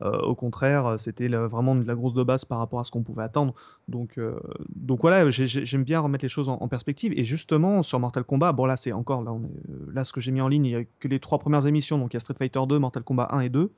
[0.00, 3.02] au contraire, c'était le- vraiment de la grosse de base par rapport à ce qu'on
[3.02, 3.54] pouvait attendre.
[3.88, 4.38] Donc, euh,
[4.74, 7.12] donc voilà, j'ai- j'ai- j'aime bien remettre les choses en, perspective.
[7.16, 10.32] Et justement, sur Mortal Kombat, bon là, c'est encore là, euh, là ce que j'ai
[10.32, 11.98] mis en ligne, il n'y a que les trois premières émissions.
[11.98, 13.72] Donc il y a Street Fighter 2, Mortal Kombat 1 et 2.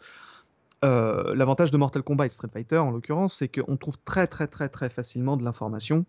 [0.85, 4.47] Euh, L'avantage de Mortal Kombat et Street Fighter, en l'occurrence, c'est qu'on trouve très très
[4.47, 6.05] très très facilement de l'information.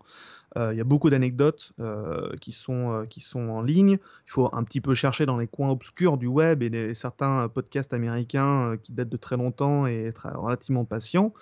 [0.56, 3.98] Euh, Il y a beaucoup d'anecdotes euh, qui, sont, qui sont en ligne.
[4.26, 7.94] Il faut un petit peu chercher dans les coins obscurs du web et certains podcasts
[7.94, 11.32] américains qui datent de très longtemps et être relativement patient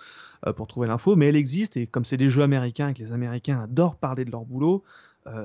[0.55, 1.15] pour trouver l'info.
[1.15, 4.25] Mais elle existe et comme c'est des jeux américains et que les Américains adorent parler
[4.25, 4.83] de leur boulot,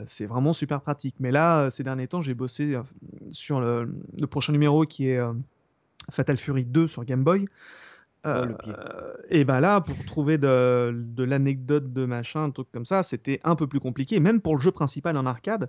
[0.06, 1.16] c'est vraiment super pratique.
[1.18, 2.76] Mais là, ces derniers temps, j'ai bossé
[3.30, 3.88] sur le,
[4.30, 5.20] prochain numéro qui est
[6.10, 7.46] Fatal Fury 2 sur Game Boy.
[8.24, 8.28] Oh,
[8.62, 8.72] pied.
[8.72, 13.02] Euh, et ben là, pour trouver de, de l'anecdote de machin, un truc comme ça,
[13.02, 15.68] c'était un peu plus compliqué, même pour le jeu principal en arcade,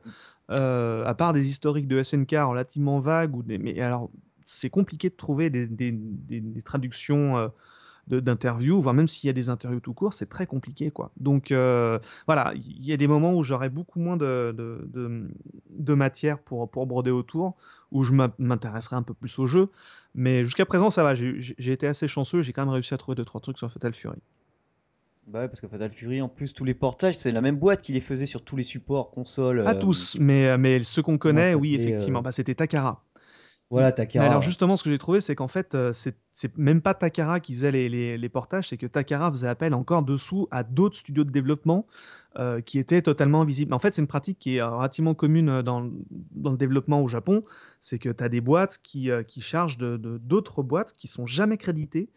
[0.51, 4.11] euh, à part des historiques de SNK relativement vagues, ou des, mais alors
[4.43, 7.47] c'est compliqué de trouver des, des, des, traductions euh,
[8.07, 11.11] d'interviews, voire même s'il y a des interviews tout court, c'est très compliqué, quoi.
[11.17, 15.27] Donc euh, voilà, il y a des moments où j'aurais beaucoup moins de, de, de,
[15.69, 17.55] de, matière pour, pour broder autour,
[17.91, 19.69] où je m'intéresserai un peu plus au jeu.
[20.15, 23.15] Mais jusqu'à présent, ça va, j'ai été assez chanceux, j'ai quand même réussi à trouver
[23.15, 24.19] deux trois trucs sur Fatal Fury.
[25.27, 27.81] Bah ouais, parce que Fatal Fury, en plus, tous les portages, c'est la même boîte
[27.81, 29.63] qui les faisait sur tous les supports, consoles.
[29.63, 32.19] Pas euh, tous, mais, mais ceux qu'on connaît, oui, effectivement.
[32.19, 33.01] Euh, bah, c'était Takara.
[33.69, 34.25] Voilà, Takara.
[34.25, 37.39] Mais alors justement, ce que j'ai trouvé, c'est qu'en fait, euh, c'est même pas Takara
[37.39, 40.97] qui faisait les, les, les portages, c'est que Takara faisait appel encore dessous à d'autres
[40.97, 41.87] studios de développement
[42.37, 43.73] euh, qui étaient totalement invisibles.
[43.73, 45.89] En fait, c'est une pratique qui est relativement commune dans,
[46.31, 47.43] dans le développement au Japon,
[47.79, 51.25] c'est que tu as des boîtes qui, euh, qui chargent d'autres de, boîtes qui sont
[51.25, 52.09] jamais créditées.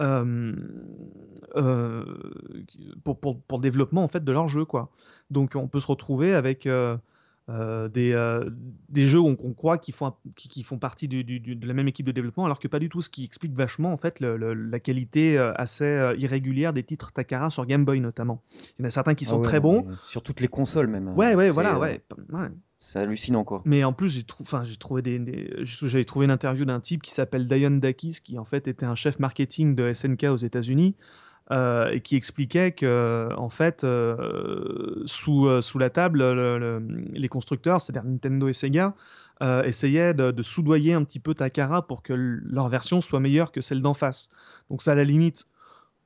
[0.00, 0.54] Euh,
[1.56, 2.04] euh,
[3.02, 4.92] pour, pour, pour, le développement en fait de leur jeu quoi.
[5.30, 6.68] Donc on peut se retrouver avec
[7.50, 8.50] euh, des, euh,
[8.90, 12.04] des jeux qu'on croit qu'ils font, qui, font partie du, du, de la même équipe
[12.04, 14.80] de développement, alors que pas du tout, ce qui explique vachement en fait le, la
[14.80, 18.42] qualité euh, assez irrégulière des titres Takara sur Game Boy notamment.
[18.78, 19.86] Il y en a certains qui ah sont très bons.
[20.08, 21.08] Sur toutes les consoles même.
[21.16, 22.02] Ouais, ouais, voilà, ouais.
[22.30, 22.48] ouais.
[22.78, 23.62] C'est hallucinant quoi.
[23.64, 27.12] Mais en plus, j'ai enfin, j'ai trouvé des, j'avais trouvé une interview d'un type qui
[27.12, 30.94] s'appelle Dion Dakis, qui en fait était un chef marketing de SNK aux États-Unis.
[31.50, 36.22] Euh, et qui expliquait que en fait euh, sous, euh, sous la table
[37.14, 38.94] les constructeurs c'est-à-dire Nintendo et Sega
[39.40, 43.62] essayaient de, de, soudoyer un petit peu Takara pour que leur version soit meilleure que
[43.62, 44.30] celle d'en face.
[44.68, 45.46] Donc ça à la limite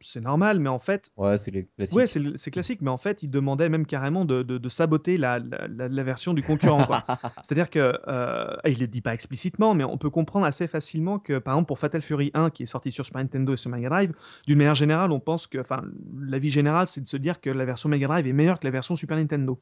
[0.03, 1.11] c'est normal, mais en fait.
[1.17, 1.97] Ouais, c'est classique.
[1.97, 5.39] Ouais, c'est classique, mais en fait, il demandait même carrément de, de, de saboter la,
[5.39, 6.87] la, la, version du concurrent.
[7.43, 11.39] C'est-à-dire que, euh, il le dit pas explicitement, mais on peut comprendre assez facilement que,
[11.39, 13.89] par exemple, pour Fatal Fury 1, qui est sorti sur Super Nintendo et sur Mega
[13.89, 14.13] Drive,
[14.47, 15.83] d'une manière générale, on pense que, enfin,
[16.21, 18.73] l'avis général, c'est de se dire que la version Mega Drive est meilleure que la
[18.73, 19.61] version Super Nintendo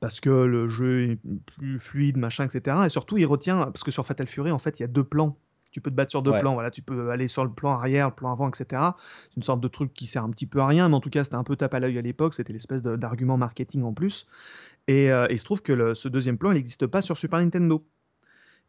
[0.00, 2.76] parce que le jeu est plus fluide, machin, etc.
[2.86, 5.04] Et surtout, il retient, parce que sur Fatal Fury, en fait, il y a deux
[5.04, 5.38] plans
[5.72, 6.54] tu peux te battre sur deux plans.
[6.54, 8.82] Voilà, tu peux aller sur le plan arrière, le plan avant, etc.
[9.30, 11.10] C'est une sorte de truc qui sert un petit peu à rien, mais en tout
[11.10, 12.34] cas, c'était un peu tape à l'œil à l'époque.
[12.34, 14.26] C'était l'espèce d'argument marketing en plus.
[14.86, 17.40] Et, euh, il se trouve que le, ce deuxième plan, il n'existe pas sur Super
[17.40, 17.84] Nintendo.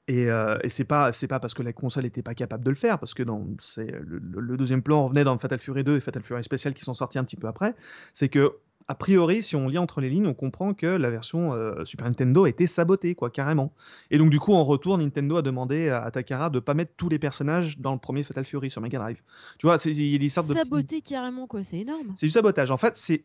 [0.07, 2.69] Et, euh, et c'est pas c'est pas parce que la console n'était pas capable de
[2.69, 5.99] le faire, parce que dans le, le, deuxième plan revenait dans Fatal Fury 2 et
[6.01, 7.73] Fatal Fury Special qui sont sortis un petit peu après.
[8.11, 11.53] C'est que a priori, si on lit entre les lignes, on comprend que la version
[11.53, 13.73] euh, Super Nintendo a été sabotée, quoi, carrément.
[14.11, 17.09] Et donc, du coup, en retour, Nintendo a demandé à, Takara de pas mettre tous
[17.09, 19.21] les personnages dans le premier Fatal Fury sur Mega Drive.
[19.57, 20.53] Tu vois, il y a des sortes de.
[20.53, 22.07] Saboté carrément, quoi, c'est énorme.
[22.15, 22.71] C'est du sabotage.
[22.71, 23.23] En fait, c'est,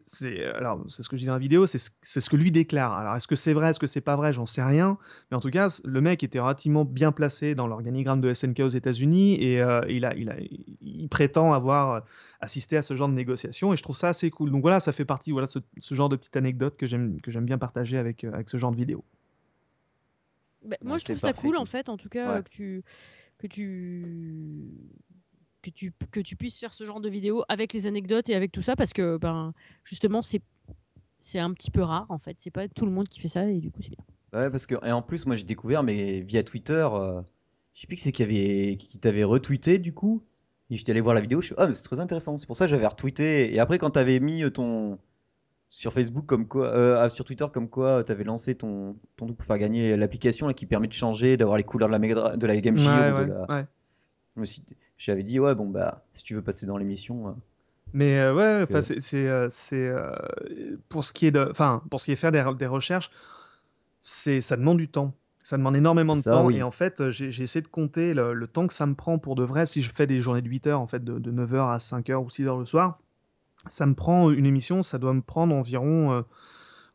[0.55, 2.92] alors, c'est ce que je dis dans la vidéo, c'est, ce que lui déclare.
[2.92, 4.99] Alors, est-ce que c'est vrai, est-ce que c'est pas vrai, j'en sais rien.
[5.31, 8.68] Mais en tout cas, le mec était relativement bien placé dans l'organigramme de SNK aux
[8.68, 10.37] États-Unis et euh, il, a, il, a,
[10.81, 12.03] il prétend avoir
[12.40, 14.51] assisté à ce genre de négociations et je trouve ça assez cool.
[14.51, 17.30] Donc voilà, ça fait partie voilà, ce, ce genre de petite anecdote que j'aime que
[17.30, 19.04] j'aime bien partager avec euh, avec ce genre de vidéo.
[20.64, 22.82] Bah, moi, je trouve ça cool en fait, en tout cas, que tu
[23.38, 24.04] que tu
[25.62, 28.52] que tu que tu puisses faire ce genre de vidéo avec les anecdotes et avec
[28.52, 30.42] tout ça parce que ben justement c'est
[31.20, 32.37] c'est un petit peu rare en fait.
[32.38, 34.04] C'est pas tout le monde qui fait ça et du coup c'est bien.
[34.32, 37.20] Ouais, parce que et en plus moi j'ai découvert mais via Twitter, euh,
[37.74, 40.22] je sais plus qui c'est qui avait qui t'avait retweeté du coup.
[40.70, 42.37] Et j'étais allé voir la vidéo, je suis ah mais c'est très intéressant.
[42.37, 44.98] C'est pour ça que j'avais retweeté et après quand t'avais mis ton
[45.70, 49.26] sur Facebook comme quoi, euh, ah, sur Twitter comme quoi tu avais lancé ton, ton
[49.26, 52.37] truc pour faire gagner l'application qui permet de changer, d'avoir les couleurs de la, Mega,
[52.37, 53.46] de la Game Shield.
[53.48, 53.64] Ouais,
[54.37, 54.46] ouais,
[54.96, 57.28] J'avais dit ouais bon bah si tu veux passer dans l'émission.
[57.28, 57.33] Euh.
[57.92, 59.92] Mais euh, ouais, enfin c'est c'est
[60.88, 63.11] pour ce qui est de, enfin pour ce qui est faire des, des recherches,
[64.00, 65.14] c'est ça demande du temps.
[65.42, 68.74] Ça demande énormément de temps et en fait j'ai essayé de compter le, temps que
[68.74, 70.87] ça me prend pour de vrai si je fais des journées de 8 heures en
[70.87, 72.98] fait de, de 9h à 5h ou 6h le soir
[73.68, 76.22] ça me prend une émission, ça doit me prendre environ euh,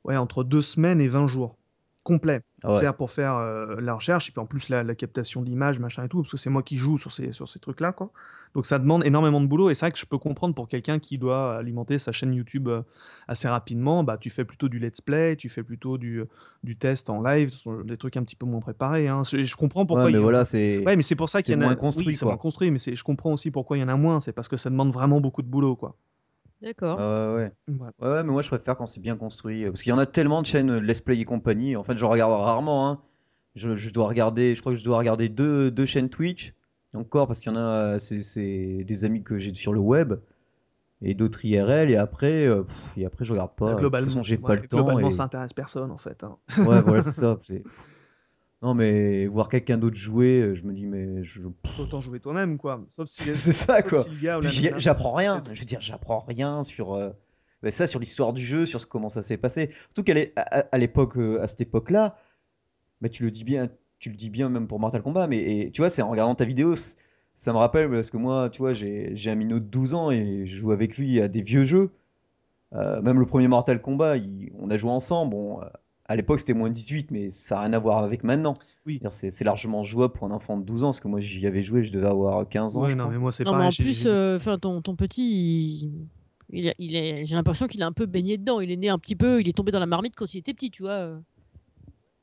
[0.03, 1.57] ouais, entre deux semaines et 20 jours
[2.03, 2.41] complet.
[2.63, 6.03] Ah C'est pour faire euh, la recherche et puis en plus la, captation d'images, machin
[6.03, 8.11] et tout, parce que c'est moi qui joue sur ces, sur ces trucs-là, quoi.
[8.53, 10.99] Donc ça demande énormément de boulot et c'est vrai que je peux comprendre pour quelqu'un
[10.99, 12.83] qui doit alimenter sa chaîne YouTube euh,
[13.27, 16.23] assez rapidement, bah tu fais plutôt du let's play, tu fais plutôt du,
[16.63, 17.51] du test en live,
[17.85, 19.07] des trucs un petit peu moins préparés.
[19.07, 19.23] Hein.
[19.23, 20.05] Je, comprends pourquoi.
[20.05, 20.85] Ouais, mais voilà, c'est.
[20.85, 21.65] Ouais, mais c'est pour ça qu'il y en a.
[21.65, 22.15] moins construit.
[22.15, 24.19] c'est moins construit, mais je comprends aussi pourquoi il y en a moins.
[24.19, 25.95] C'est parce que ça demande vraiment beaucoup de boulot, quoi.
[26.63, 26.97] D'accord.
[26.97, 27.51] Ah ouais.
[27.67, 28.23] ouais.
[28.23, 29.65] mais moi je préfère quand c'est bien construit.
[29.65, 31.75] Parce qu'il y en a tellement de chaînes Let's Play et compagnie.
[31.75, 32.89] En fait, je regarde rarement.
[32.89, 33.01] Hein.
[33.55, 36.55] Je, dois regarder, je crois que je dois regarder deux, deux chaînes Twitch.
[36.95, 40.13] Encore parce qu'il y en a, c'est des amis que j'ai sur le web
[41.01, 42.63] et d'autres IRL et après, euh,
[42.95, 43.75] et après je regarde pas.
[43.75, 44.83] Globalement, j'ai pas le temps.
[44.83, 46.23] Globalement, ça intéresse personne en fait.
[46.23, 46.37] Hein.
[46.59, 47.37] Ouais, voilà, c'est ça.
[48.63, 51.41] Non, mais voir quelqu'un d'autre jouer, euh, je me dis, mais je.
[51.77, 52.81] Autant jouer toi-même, quoi.
[52.87, 53.23] Sauf si.
[53.35, 54.05] c'est ça, quoi.
[54.77, 55.41] j'apprends rien.
[55.41, 56.93] Je veux dire, j'apprends rien sur.
[56.93, 57.09] Euh,
[57.69, 59.69] ça, sur l'histoire du jeu, sur comment ça s'est passé.
[59.93, 62.17] Surtout qu'à à, l'époque, euh, à cette époque-là,
[63.01, 65.71] mais tu le dis bien, tu le dis bien même pour Mortal Kombat, mais et,
[65.71, 66.75] tu vois, c'est en regardant ta vidéo,
[67.35, 70.45] ça me rappelle parce que moi, tu vois, j'ai un minot de 12 ans et
[70.45, 71.91] je joue avec lui à des vieux jeux.
[72.73, 75.31] Euh, même le premier Mortal Kombat, il- on a joué ensemble.
[75.31, 75.65] Bon, euh,
[76.05, 78.53] à l'époque, c'était moins 18, mais ça n'a rien à voir avec maintenant.
[78.85, 78.99] Oui.
[79.11, 81.83] C'est largement jouable pour un enfant de 12 ans, parce que moi, j'y avais joué,
[81.83, 82.81] je devais avoir 15 ans.
[82.83, 83.11] Ouais, non, crois.
[83.13, 83.67] mais moi c'est pareil.
[83.67, 85.91] en plus, euh, enfin, ton, ton petit,
[86.49, 88.59] il, est- j'ai l'impression qu'il est un peu baigné dedans.
[88.59, 90.53] Il est né un petit peu, il est tombé dans la marmite quand il était
[90.53, 90.91] petit, tu vois.
[90.91, 91.19] euh.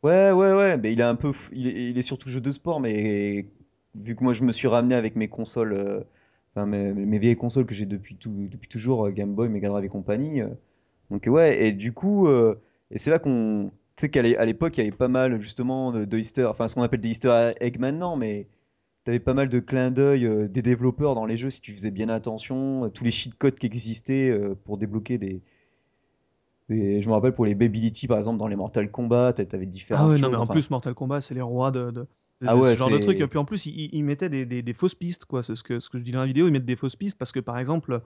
[0.02, 2.40] Ouais, ouais, ouais, mais il est un peu, f- il est, il est surtout jeu
[2.40, 3.46] de sport, mais
[3.94, 6.00] vu que moi je me suis ramené avec mes consoles, euh,
[6.54, 9.68] enfin mes, mes vieilles consoles que j'ai depuis tout, depuis toujours, euh, Game Boy, Mega
[9.68, 10.40] Drive et compagnie.
[10.40, 10.48] euh,
[11.10, 12.54] donc ouais, et du coup, euh,
[12.90, 16.04] et c'est là qu'on, tu sais qu'à l'époque il y avait pas mal justement de,
[16.04, 18.48] de Easter, enfin ce qu'on appelle des Easter eggs maintenant, mais
[19.04, 21.90] t'avais pas mal de clins d'œil euh, des développeurs dans les jeux si tu faisais
[21.92, 25.42] bien attention, euh, tous les cheat codes qui existaient euh, pour débloquer des
[26.68, 29.66] des- je me rappelle pour les Babylitti par exemple dans les Mortal Kombat, t'a- t'avais
[29.66, 31.90] différentes Ah ouais, non, mais en enfin, plus, Mortal Kombat, c'est les rois de, de,
[31.90, 32.06] de-
[32.46, 33.20] Ah ouais, ce genre de truc.
[33.20, 35.42] Et puis en plus, ils, ils mettaient des, des, des fausses pistes, quoi.
[35.42, 37.18] C'est ce que, ce que je dis dans la vidéo, ils mettent des fausses pistes
[37.18, 38.00] parce que, par exemple,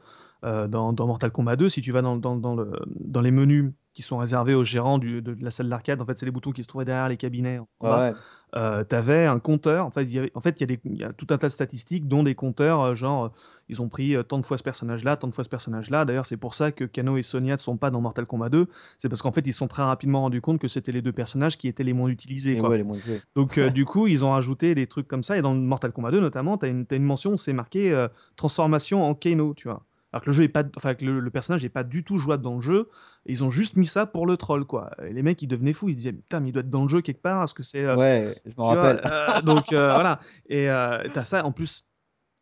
[0.44, 3.30] euh, dans, dans Mortal Kombat 2, si tu vas dans, dans, dans, le, dans les
[3.30, 6.26] menus qui sont réservés aux gérants du, de, de la salle d'arcade, en fait, c'est
[6.26, 7.60] les boutons qui se trouvaient derrière les cabinets.
[7.80, 8.12] Ouais,
[8.56, 9.86] euh, t'avais un compteur.
[9.86, 11.26] En fait, il y avait, en fait, il y, a des- il y a tout
[11.30, 13.28] un tas de statistiques, dont des compteurs, euh, genre, euh,
[13.68, 16.04] ils ont pris tant de fois ce personnage-là, tant de fois ce personnage-là.
[16.04, 18.66] D'ailleurs, c'est pour ça que Kano et Sonya ne sont pas dans Mortal Kombat 2.
[18.98, 21.12] C'est parce qu'en fait, ils se sont très rapidement rendus compte que c'était les deux
[21.12, 22.52] personnages qui étaient les moins utilisés.
[22.54, 22.68] Et quoi.
[22.70, 23.20] ouais, les moins joués.
[23.36, 25.36] Donc, euh, du coup, ils ont rajouté des trucs comme ça.
[25.38, 28.08] Et dans Mortal Kombat 2, notamment, t'as une, t'as une mention où c'est marqué euh,
[28.36, 29.82] transformation en Kano, tu vois.
[30.14, 32.18] Alors que le jeu est pas, enfin que le, le personnage est pas du tout
[32.18, 32.88] jouable dans le jeu.
[33.26, 34.92] Ils ont juste mis ça pour le troll, quoi.
[35.04, 35.88] Et les mecs, ils devenaient fous.
[35.88, 37.42] Ils se disaient, putain, mais il doit être dans le jeu quelque part.
[37.42, 39.00] Est-ce que c'est euh, Ouais, je me tu vois, rappelle.
[39.04, 40.20] euh, donc euh, voilà.
[40.48, 40.66] Et
[41.12, 41.44] t'as ça.
[41.44, 41.88] En plus,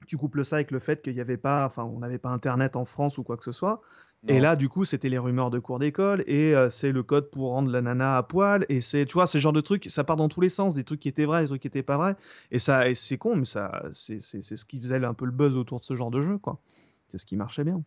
[0.07, 2.77] tu couples ça avec le fait qu'il n'y avait pas, enfin, on n'avait pas Internet
[2.77, 3.81] en France ou quoi que ce soit.
[4.29, 7.29] Et là, du coup, c'était les rumeurs de cours d'école et euh, c'est le code
[7.31, 8.65] pour rendre la nana à poil.
[8.69, 10.85] Et c'est, tu vois, ce genre de trucs, ça part dans tous les sens, des
[10.85, 12.15] trucs qui étaient vrais, des trucs qui étaient pas vrais.
[12.53, 15.33] Et ça, c'est con, mais ça, c'est, c'est, c'est ce qui faisait un peu le
[15.33, 16.61] buzz autour de ce genre de jeu, quoi.
[17.13, 17.83] C'est ce qui marchait bien.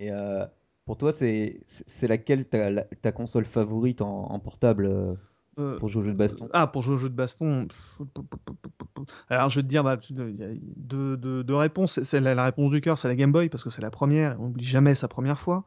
[0.00, 0.46] Et euh,
[0.86, 1.60] pour toi, c'est
[2.02, 5.14] laquelle ta, la- ta console favorite en, en portable euh,
[5.58, 6.48] Euh, pour jouer aux jeux de baston?
[6.54, 7.68] Ah, pour jouer au jeu de baston.
[9.28, 12.02] Alors, je vais te dire, bah, il y a deux, deux- deux réponses.
[12.02, 14.36] C'est la, la réponse du cœur, c'est la Game Boy, parce que c'est la première.
[14.40, 15.66] On n'oublie jamais sa première fois.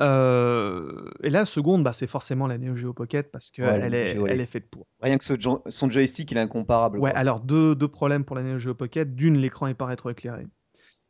[0.00, 4.16] Euh, et la seconde, bah, c'est forcément la Neo Geo Pocket, parce qu'elle Ouais, est,
[4.28, 4.86] elle est- faite pour.
[5.00, 5.34] Rien que ce
[5.68, 6.98] son joystick, il est incomparable.
[6.98, 7.18] Ouais, quoi.
[7.18, 9.14] alors deux, deux problèmes pour la Neo Geo Pocket.
[9.14, 10.46] D'une, l'écran est pas rétroéclairé.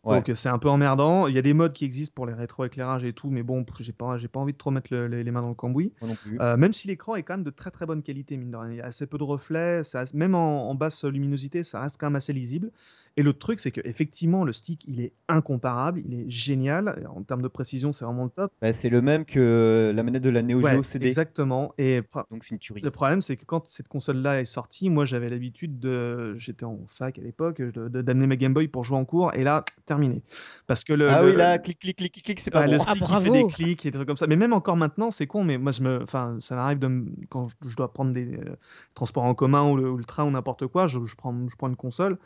[0.07, 0.17] Ouais.
[0.17, 1.27] Donc c'est un peu emmerdant.
[1.27, 3.93] Il y a des modes qui existent pour les rétroéclairages et tout, mais bon, j'ai
[3.93, 5.93] pas, j'ai pas envie de trop mettre le- les, les mains dans le cambouis.
[6.41, 8.71] Euh, même si l'écran est quand même de très très bonne qualité, mine de rien.
[8.71, 11.97] Il y a assez peu de reflets, ça, même en, en basse luminosité, ça reste
[11.99, 12.71] quand même assez lisible.
[13.17, 17.07] Et le truc, c'est que effectivement, le stick, il est incomparable, il est génial.
[17.09, 18.53] En termes de précision, c'est vraiment le top.
[18.61, 21.07] Bah, c'est le même que la manette de la Neo Ouais, Geo CD.
[21.07, 21.73] exactement.
[21.79, 22.83] Et Donc c'est une tuerie.
[22.83, 26.37] le problème, c'est que quand cette console-là est sortie, moi j'avais l'habitude de.
[26.37, 29.65] J'étais en fac à l'époque, d'amener ma Game Boy pour jouer en cours, et là,
[29.87, 30.23] terminé.
[30.67, 31.09] Parce que le.
[31.09, 32.73] Ah le- oui, là, clic, clic, clic, clic, clic, c'est pas Ouais, bon.
[32.73, 34.27] le Ah, stick il fait des clics et des trucs comme ça.
[34.27, 37.49] Mais même encore maintenant, c'est con, mais moi, je me, enfin, ça m'arrive de quand
[37.49, 38.57] je, je dois prendre des euh,
[38.95, 41.57] transports en commun ou le, ou le train ou n'importe quoi, je, je prends, je
[41.57, 42.19] prends une console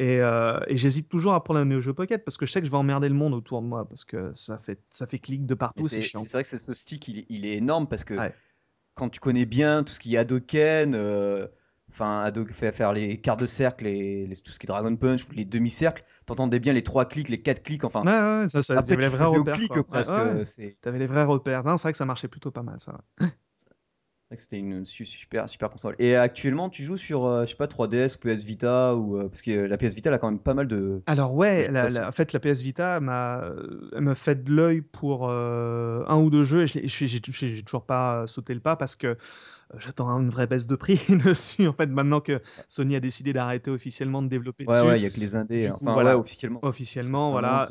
[0.00, 2.60] et, euh, et j'hésite toujours à prendre la Neo Geo Pocket parce que je sais
[2.60, 5.18] que je vais emmerder le monde autour de moi parce que ça fait, ça fait
[5.18, 6.22] clic de partout, c'est c'est chiant.
[6.22, 8.34] c'est vrai que ce stick, il, est- il est énorme parce que Ouais.
[8.94, 11.46] quand tu connais bien tout ce qui est Hadoken, euh,
[11.90, 14.96] enfin, Hado- faire, faire les quarts de cercle, les, les- tout ce qui est Dragon
[14.96, 18.02] Punch, les demi-cercles, t'entendais bien les trois clics, les quatre clics, enfin.
[18.02, 19.54] Ouais, ouais, ça, ça, Après, t'avais tu les vrais faisais au repères.
[19.56, 19.84] clic quoi.
[19.84, 20.12] presque.
[20.80, 21.62] T'avais les vrais repères.
[21.62, 23.00] C'est vrai que ça marchait plutôt pas mal, ça.
[24.36, 25.96] C'était une su- super, super console.
[25.98, 29.28] Et actuellement, tu joues sur, euh, je sais pas, 3DS ou PS Vita, ou, euh,
[29.28, 31.02] parce que la PS Vita, elle a quand même pas mal de.
[31.06, 33.42] Alors ouais, la- la- en fait la PS Vita m'a
[33.92, 37.62] elle me fait de l'œil pour euh, un ou deux jeux et je l'ai- j'ai
[37.62, 39.14] toujours pas sauté le pas parce que euh,
[39.76, 41.66] j'attends une vraie baisse de prix dessus.
[41.68, 45.02] En fait, maintenant que Sony a décidé d'arrêter officiellement de développer Ouais, dessus, ouais, il
[45.02, 45.68] y a que les indés.
[45.68, 46.14] Coup, Enfin, voilà.
[46.16, 46.58] ouais, officiellement.
[46.62, 47.68] officiellement, voilà.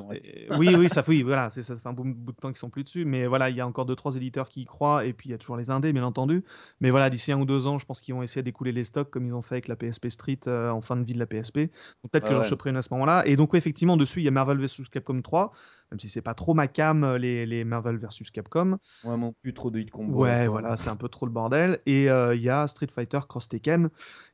[0.58, 2.70] oui, oui, ça oui, voilà, c'est ça, fait un bout, bout de temps qu'ils sont
[2.70, 5.14] plus dessus, mais voilà, il y a encore deux trois éditeurs qui y croient et
[5.14, 6.44] puis il y a toujours les indés, bien entendu.
[6.82, 9.10] Mais voilà, d'ici un ou deux ans, je pense qu'ils vont essayer d'écouler les stocks
[9.10, 11.26] comme ils ont fait avec la PSP Street euh, en fin de vie de la
[11.26, 11.58] PSP.
[11.60, 13.24] Donc peut-être que j'en choperai une à ce moment-là.
[13.26, 15.52] Et donc ouais, effectivement, dessus il y a Marvel vs Capcom 3,
[15.92, 18.78] même si c'est pas trop ma cam euh, les, les Marvel vs Capcom.
[19.04, 20.20] Ouais, non plus trop de hit combo.
[20.24, 21.80] Ouais, voilà, c'est un peu trop le bordel.
[21.86, 23.90] Et euh, il y a Street Fighter Cross Tekken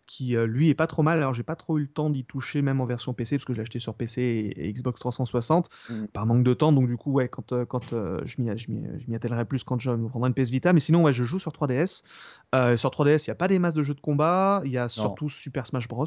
[0.07, 1.17] qui euh, lui est pas trop mal.
[1.17, 3.53] Alors j'ai pas trop eu le temps d'y toucher même en version PC parce que
[3.53, 6.07] je l'ai acheté sur PC et, et Xbox 360 Mhm.
[6.09, 6.71] par manque de temps.
[6.71, 10.07] Donc du coup ouais, quand euh, quand euh, je m'y attellerai plus quand je me
[10.07, 10.73] prendrai une PS Vita.
[10.73, 12.03] Mais sinon ouais, je joue sur 3DS.
[12.53, 14.61] Euh, sur 3DS, il y a pas des masses de jeux de combat.
[14.65, 16.05] Il y a surtout Super Smash Bros.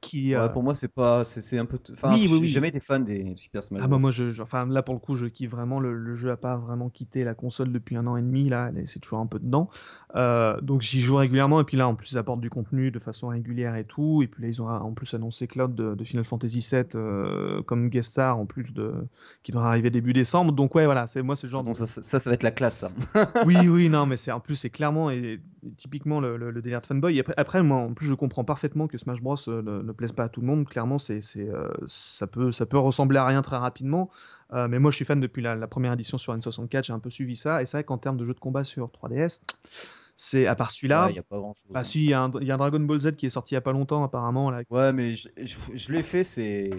[0.00, 1.78] Qui Ouais, euh, pour moi, c'est pas, c'est un peu.
[1.92, 2.48] Enfin, Oui, oui, j'ai oui.
[2.48, 3.96] jamais été fan des Super Smash Ah Bros.
[3.96, 6.30] bah moi je, je- enfin là pour le coup je kiffe vraiment le, le jeu
[6.30, 9.26] a pas vraiment quitté la console depuis un an et demi là c'est toujours un
[9.26, 9.68] peu dedans
[10.14, 12.98] Euh, donc j'y joue régulièrement et puis là en plus ils apportent du contenu de
[12.98, 16.04] façon régulière et tout et puis là ils ont en plus annoncé Cloud de, de
[16.04, 18.94] Final Fantasy VII euh, comme guest star en plus de
[19.42, 21.86] qui devrait arriver début décembre donc ouais voilà c'est moi c'est le genre Donc ça,
[21.86, 22.78] ça, ça, ça va être la classe.
[22.78, 22.90] Ça.
[23.46, 26.62] oui, oui, non, mais c'est en plus c'est clairement et, et typiquement le, le- le
[26.62, 27.16] délire de fanboy.
[27.16, 29.36] Et après, après, moi, en plus, je comprends parfaitement que Smash Bros
[29.76, 30.68] ne, ne plaise pas à tout le monde.
[30.68, 34.08] Clairement, c'est, c'est, euh, ça peut, ça peut ressembler à rien très rapidement.
[34.52, 36.84] Euh, mais moi, je suis fan depuis la, la première édition sur N64.
[36.84, 37.62] J'ai un peu suivi ça.
[37.62, 39.42] Et c'est vrai qu'en termes de jeux de combat sur 3DS,
[40.16, 41.08] c'est à part celui-là.
[41.08, 41.22] Ouais.
[41.70, 43.30] Bah si, il y, a un- il y a un Dragon Ball Z qui est
[43.30, 44.50] sorti il y a pas longtemps apparemment.
[44.50, 44.62] Là.
[44.70, 46.70] Ouais, mais je, je, je l'ai fait, c'est.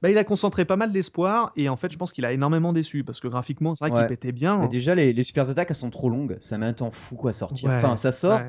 [0.00, 2.72] Bah, il a concentré pas mal d'espoir et en fait, je pense qu'il a énormément
[2.72, 3.98] déçu parce que graphiquement, c'est vrai Ouais.
[3.98, 4.58] qu'il pétait bien.
[4.58, 6.36] Mais déjà, les, les super attaques, elles sont trop longues.
[6.40, 7.68] Ça met un temps fou quoi à sortir.
[7.68, 8.40] Ouais, Enfin, ça sort.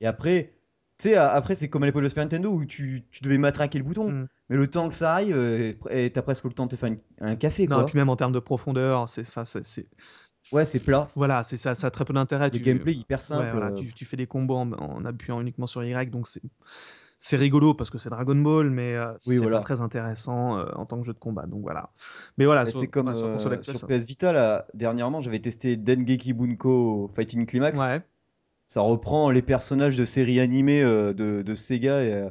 [0.00, 0.52] Et après,
[1.02, 3.78] tu sais, après, c'est comme à l'époque de Super Nintendo où tu, tu devais matraquer
[3.78, 4.08] le bouton.
[4.10, 4.28] Mm.
[4.50, 5.72] Mais le temps que ça arrive, euh,
[6.12, 8.16] t'as presque le temps de te faire une- un café, Non, et puis même en
[8.16, 9.22] termes de profondeur, c'est,
[10.52, 11.08] Ouais, c'est plat.
[11.16, 12.46] voilà, c'est ça, ça a très peu d'intérêt.
[12.46, 13.50] Le Tu- gameplay hyper Ouais, simple.
[13.52, 16.42] voilà, euh, tu, tu fais des combos en, en appuyant uniquement sur Y, donc c'est
[17.24, 19.58] c'est rigolo parce que c'est Dragon Ball, mais euh, Oui, c'est voilà.
[19.58, 21.46] pas très intéressant euh, en tant que jeu de combat.
[21.46, 21.90] Donc voilà.
[22.36, 27.10] Mais voilà, c'est comme ouais, sur sur PS Vita, là, dernièrement, j'avais testé Dengeki Bunko
[27.14, 27.78] Fighting Climax.
[27.80, 28.02] Ouais.
[28.72, 32.30] Ça reprend les personnages de séries animées euh, de, de Sega et, euh,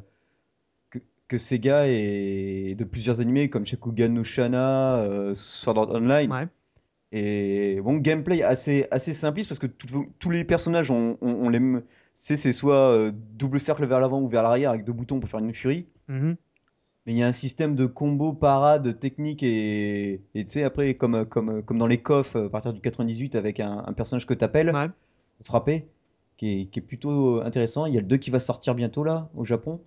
[0.90, 6.32] que, que Sega et de plusieurs animés comme Shakugan no Shana, euh, Sword Art Online.
[6.32, 6.48] Ouais.
[7.12, 11.50] Et bon, gameplay assez, assez simpliste parce que tout- tous les personnages ont, ont, ont
[11.50, 11.62] les.
[12.16, 15.30] C'est c'est soit euh, double cercle vers l'avant ou vers l'arrière avec deux boutons pour
[15.30, 15.86] faire une furie.
[16.08, 16.38] Mhm.
[17.06, 21.24] Mais il y a un système de combo, parade, technique et tu sais, après, comme,
[21.26, 24.72] comme, comme dans les coffres à partir du 98 avec un, un personnage que t'appelles
[24.74, 24.88] Ouais.
[25.44, 25.86] frapper,
[26.42, 27.86] qui est, qui est plutôt intéressant.
[27.86, 29.80] Il y a le 2 qui va sortir bientôt là, au Japon.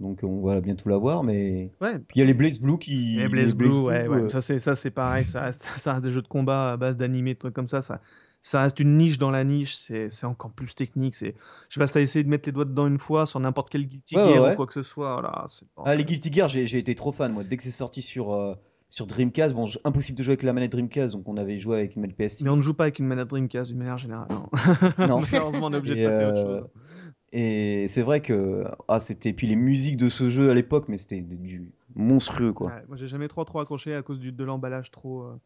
[0.00, 1.70] Donc on va bientôt l'avoir, mais.
[1.82, 1.98] Ouais.
[1.98, 3.20] Puis il y a les Blaze Blue qui.
[3.20, 4.22] Et Blaze Blue, ouais, ouais.
[4.22, 6.76] euh, Ça c'est ça c'est pareil, ça reste, ça reste des jeux de combat à
[6.78, 8.00] base d'animés, trucs comme ça, ça
[8.40, 11.34] ça reste une niche dans la niche, c'est c'est encore plus technique, c'est
[11.68, 13.68] je sais pas si t'as essayé de mettre les doigts dedans une fois sur n'importe
[13.70, 16.78] quel Guilty Gear ou quoi que ce soit, pas- Ah, les Guilty Gear, j'ai j'ai
[16.78, 17.44] été trop fan, moi.
[17.44, 18.54] Dès que c'est sorti sur, euh,
[18.92, 21.96] sur Dreamcast, bon, impossible de jouer avec la manette Dreamcast, donc on avait joué avec
[21.96, 22.44] une manette PS6.
[22.44, 24.28] Mais on ne joue pas avec une manette Dreamcast d'une manière générale.
[24.28, 24.48] Non.
[24.98, 25.20] Non.
[25.32, 26.68] Malheureusement, on est obligé Et, de passer à autre euh, chose.
[27.32, 28.64] Et c'est vrai que.
[28.88, 29.32] Ah, c'était.
[29.32, 32.66] Puis les musiques de ce jeu à l'époque, mais c'était du monstrueux, quoi.
[32.66, 35.40] Ouais, moi, j'ai jamais trop trop accroché à cause du, de l'emballage trop euh,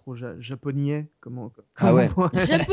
[0.00, 1.10] trop ja- japonais.
[1.20, 2.08] Comment, Ah ouais.
[2.12, 2.28] comment.
[2.32, 2.64] C'est voilà.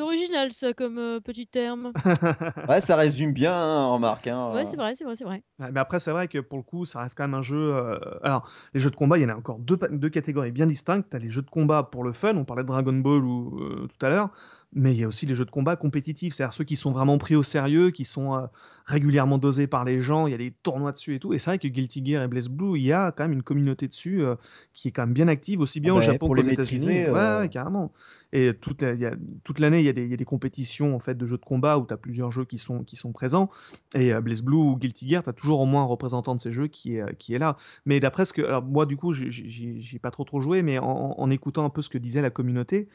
[0.00, 1.92] original ça comme euh, petit terme.
[2.68, 4.26] Ouais, ça résume bien, hein, remarque.
[4.28, 5.42] Hein, Ouais, c'est vrai, c'est vrai, c'est vrai.
[5.58, 7.74] Ouais, mais après, c'est vrai que pour le coup, ça reste quand même un jeu.
[7.74, 11.08] euh, Alors, les jeux de combat, il y en a encore deux catégories bien distinctes.
[11.10, 13.86] T'as les jeux de combat pour le fun, on parlait de Dragon Ball ou, euh,
[13.88, 14.30] tout à l'heure,
[14.72, 17.16] mais il y a aussi les jeux de combat compétitifs, c'est-à-dire ceux qui sont vraiment
[17.18, 18.46] pris au sérieux, qui sont euh,
[18.84, 20.26] régulièrement dosés par les gens.
[20.26, 21.32] Il y a des tournois dessus et tout.
[21.32, 23.42] Et c'est vrai que Guilty Gear et Blaze Blue, il y a quand même une
[23.42, 24.34] communauté dessus euh,
[24.74, 27.04] qui est quand même bien active, aussi bien Ah au bah, Japon qu'aux les États-Unis.
[27.04, 27.92] euh, ouais, carrément.
[28.32, 30.18] Et toute, la- il y a, toute l'année, il y, a des- il y a
[30.18, 32.84] des compétitions en fait de jeux de combat où tu as plusieurs jeux qui sont,
[32.84, 33.48] qui sont présents.
[33.94, 36.40] Et euh, Blaze Blue ou Guilty Gear, tu as toujours au moins un représentant de
[36.40, 37.56] ces jeux qui est, qui est là.
[37.86, 38.42] Mais d'après ce que.
[38.42, 41.80] Alors, moi, du coup, j'ai- pas trop trop joué, mais en, en écoutant un peu
[41.82, 42.88] ce que disait la communauté,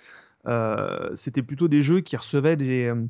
[1.16, 3.06] c'était plutôt des jeux qui recevaient des, euh,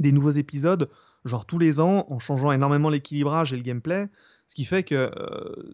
[0.00, 0.90] des nouveaux épisodes,
[1.24, 4.08] genre tous les ans, en changeant énormément l'équilibrage et le gameplay.
[4.46, 4.94] Ce qui fait que.
[4.94, 5.72] euh,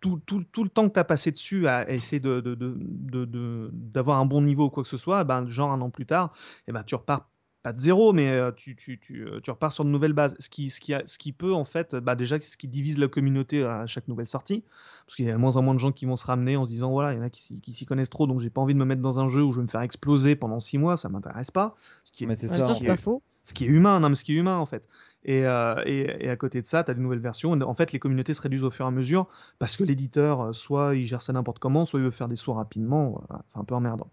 [0.00, 4.26] tout, le temps que tu as passé dessus à essayer de, de, de, d'avoir un
[4.26, 6.30] bon niveau ou quoi que ce soit, ben, genre un an plus tard,
[6.66, 7.30] eh ben, tu repars
[7.68, 10.34] pas de zéro, mais euh, tu, tu, tu, euh, tu repars sur de nouvelles bases.
[10.38, 12.96] Ce qui, ce qui, a- ce qui peut, en fait, bah, déjà, ce qui divise
[12.98, 14.64] la communauté à chaque nouvelle sortie.
[15.04, 16.64] Parce qu'il y a de moins en moins de gens qui vont se ramener en
[16.64, 18.48] se disant, voilà, il y en a qui, s'y- qui s'y connaissent trop, donc j'ai
[18.50, 20.60] pas envie de me mettre dans un jeu où je vais me faire exploser pendant
[20.60, 21.74] six mois, ça m'intéresse pas.
[22.04, 22.86] Ce qui est, Mais c'est En ça, même temps, en c'est fait.
[22.86, 23.22] pas faux.
[23.42, 24.88] ce qui est humain, non, mais ce qui est humain en fait.
[25.24, 27.52] Et, euh, et, et à côté de ça, tu as des nouvelles versions.
[27.52, 29.26] En fait, les communautés se réduisent au fur et à mesure
[29.58, 32.54] parce que l'éditeur, soit il gère ça n'importe comment, soit il veut faire des sauts
[32.54, 33.20] rapidement.
[33.28, 34.08] Voilà, c'est un peu emmerdant.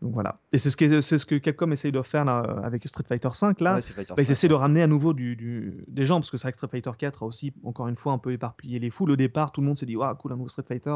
[0.00, 0.38] Donc voilà.
[0.52, 3.28] Et c'est ce, que- c'est ce que Capcom essaye de faire là, avec Street Fighter
[3.28, 3.54] V.
[3.60, 6.30] Là, Ouais, Fighter bah, ils essaient de ramener à nouveau du, du- des gens, parce
[6.30, 8.78] que c'est vrai que Street Fighter 4 a aussi, encore une fois, un peu éparpillé
[8.78, 9.10] les foules.
[9.10, 10.94] Au départ, tout le monde s'est dit, waouh, cool, un nouveau Street Fighter,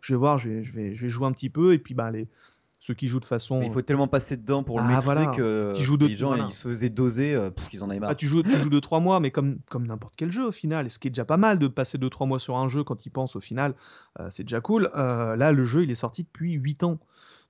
[0.00, 1.72] je vais voir, je vais, je vais, je vais jouer un petit peu.
[1.72, 2.28] Et puis, bah, les,
[2.78, 3.58] ceux qui jouent de façon.
[3.58, 5.32] Mais il faut tellement passer dedans pour le Ah, maîtriser voilà.
[5.32, 6.44] que Qui joue de- les gens voilà.
[6.48, 8.10] ils se faisaient doser, euh, pff, ils en avaient marre.
[8.10, 10.86] Ah, tu joues, tu joues 2-3 mois, mais comme, comme n'importe quel jeu au final,
[10.86, 13.04] et ce qui est déjà pas mal de passer 2-3 mois sur un jeu quand
[13.06, 13.74] il pense au final,
[14.20, 14.90] euh, c'est déjà cool.
[14.94, 16.98] Euh, là, le jeu, il est sorti depuis 8 ans.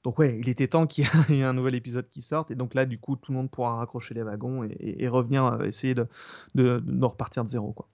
[0.05, 2.75] Donc ouais, il était temps qu'il y ait un nouvel épisode qui sorte, et donc
[2.75, 5.65] là, du coup, tout le monde pourra raccrocher les wagons et, et- et revenir euh,
[5.65, 6.07] essayer de,
[6.55, 7.73] de, de repartir de zéro.
[7.73, 7.89] Quoi.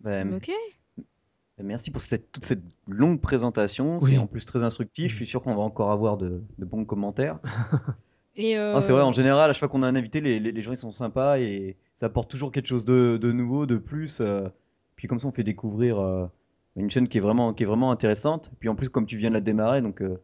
[0.00, 0.50] Ben, Ok.
[1.62, 3.98] Merci pour cette, toute cette longue présentation.
[4.00, 4.12] Oui.
[4.12, 5.10] C'est en plus très instructif.
[5.12, 7.38] Je suis sûr qu'on va encore avoir de, de bons commentaires.
[8.36, 10.40] Et euh, Ah, c'est vrai, en général, à chaque fois qu'on a un invité, les,
[10.40, 13.66] les- les gens ils sont sympas et ça apporte toujours quelque chose de, de nouveau,
[13.66, 14.20] de plus.
[14.22, 14.48] euh.
[14.96, 16.26] Puis comme ça, on fait découvrir euh,
[16.76, 18.50] une chaîne qui est vraiment, qui est vraiment intéressante.
[18.58, 20.18] Puis en plus, comme tu viens de la démarrer, donc euh,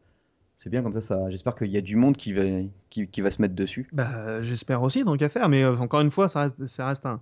[0.56, 1.00] c'est bien comme ça.
[1.00, 2.42] ça J'espère qu'il y a du monde qui va,
[2.90, 3.88] qui, qui va se mettre dessus.
[3.92, 7.06] Bah, j'espère aussi, donc à faire, mais euh, encore une fois, ça reste, ça reste
[7.06, 7.20] un,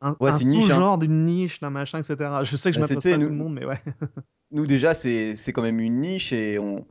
[0.00, 0.38] un, Ouais, hein.
[0.38, 2.16] sous-genre d'une niche, d'un machin, etc.
[2.42, 3.78] Je sais que je Bah, m'adresse pas à tout le monde, mais ouais.
[4.52, 6.86] Nous déjà, c'est, c'est quand même une niche et on,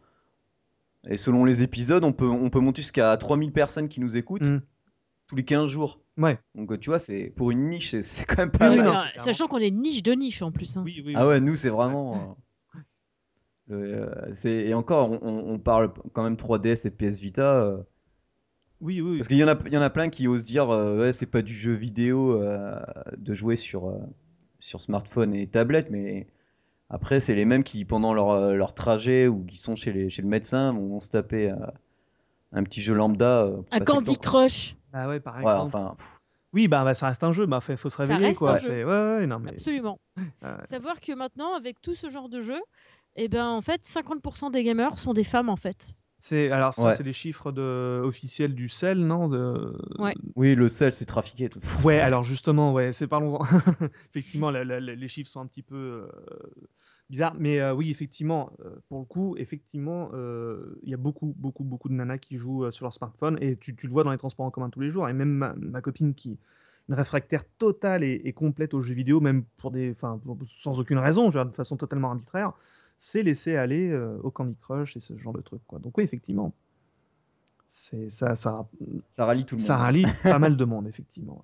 [1.07, 4.49] et selon les épisodes, on peut, on peut monter jusqu'à 3000 personnes qui nous écoutent
[4.49, 4.61] Mm.
[5.27, 6.01] tous les 15 jours.
[6.17, 6.37] Ouais.
[6.55, 8.85] Donc euh, tu vois, c'est pour une niche, c'est, quand même pas Oui, mal.
[8.87, 10.75] non, sachant qu'on est niche de niche en plus.
[10.77, 10.83] hein.
[10.85, 12.37] Oui, oui, Ah ouais, nous c'est vraiment.
[13.71, 17.61] Euh, et encore, on, parle quand même 3DS et PS Vita.
[17.61, 17.77] euh,
[18.81, 19.17] oui, oui.
[19.17, 21.13] parce qu'il y en a, il y en a plein qui osent dire, euh, ouais,
[21.13, 22.79] c'est pas du jeu vidéo euh,
[23.17, 23.97] de jouer sur euh,
[24.59, 26.27] sur smartphone et tablette, mais
[26.89, 30.21] après c'est les mêmes qui pendant leur, leur trajet ou qui sont chez les chez
[30.21, 31.55] le médecin vont se taper euh,
[32.51, 33.49] un petit jeu lambda.
[33.71, 34.17] Un Candy.
[34.17, 35.65] Crush, Ah ouais, par Ouais, exemple.
[35.67, 35.95] enfin,
[36.53, 38.53] Oui, bah, bah, ça reste un jeu, bah, faut, faut se réveiller, reste quoi.
[38.53, 38.67] un jeu.
[38.67, 39.51] C'est, ouais, ouais, non, mais.
[39.51, 39.99] absolument.
[40.65, 42.59] Savoir que maintenant, avec tout ce genre de jeu,
[43.15, 45.93] eh ben en fait, 50% des gamers sont des femmes en fait.
[46.19, 46.91] C'est, alors, ça, Ouais.
[46.91, 49.77] c'est les chiffres de, officiels du sel, non de...
[49.99, 50.15] Ouais.
[50.35, 51.49] oui, le sel c'est trafiqué.
[51.49, 51.59] Tout.
[51.83, 53.43] Ouais, alors justement, ouais, c'est parlons-en.
[54.09, 56.07] effectivement, la- la- la- les chiffres sont un petit peu euh,
[57.11, 61.35] bizarres, mais euh, oui, effectivement, euh, pour le coup, effectivement, euh, il y a beaucoup,
[61.37, 64.03] beaucoup, beaucoup de nanas qui jouent euh, sur leur smartphone, et tu, tu le vois
[64.03, 66.39] dans les transports en commun tous les jours, et même ma, ma copine qui
[66.87, 70.99] une réfractaire totale et, et complète aux jeux vidéo, même pour des, enfin, sans aucune
[70.99, 72.53] raison, de façon totalement arbitraire,
[72.97, 75.79] c'est laisser aller euh, au Candy Crush et ce genre de trucs, quoi.
[75.79, 76.53] Donc oui, effectivement,
[77.67, 78.67] c'est ça, ça,
[79.07, 79.65] Ça rallie tout le monde.
[79.67, 81.43] ça rallie pas mal de monde, effectivement.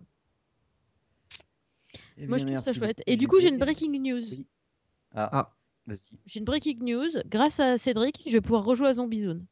[2.18, 3.02] Eh Moi, je trouve ça chouette.
[3.08, 4.22] Et du coup, j'ai une breaking news.
[4.30, 4.45] Oui.
[5.14, 5.54] Ah, Ah.
[5.88, 6.08] vas-y.
[6.26, 7.10] J'ai une breaking news.
[7.28, 9.45] Grâce à Cédric, je vais pouvoir rejouer à Zombie Zone.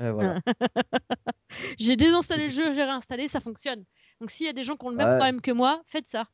[0.00, 0.40] Eh, voilà.
[1.78, 3.82] J'ai désinstallé le jeu, j'ai réinstallé, ça fonctionne.
[4.20, 5.16] Donc s'il y a des gens qui ont le même Ouais.
[5.16, 6.26] problème que moi, faites ça.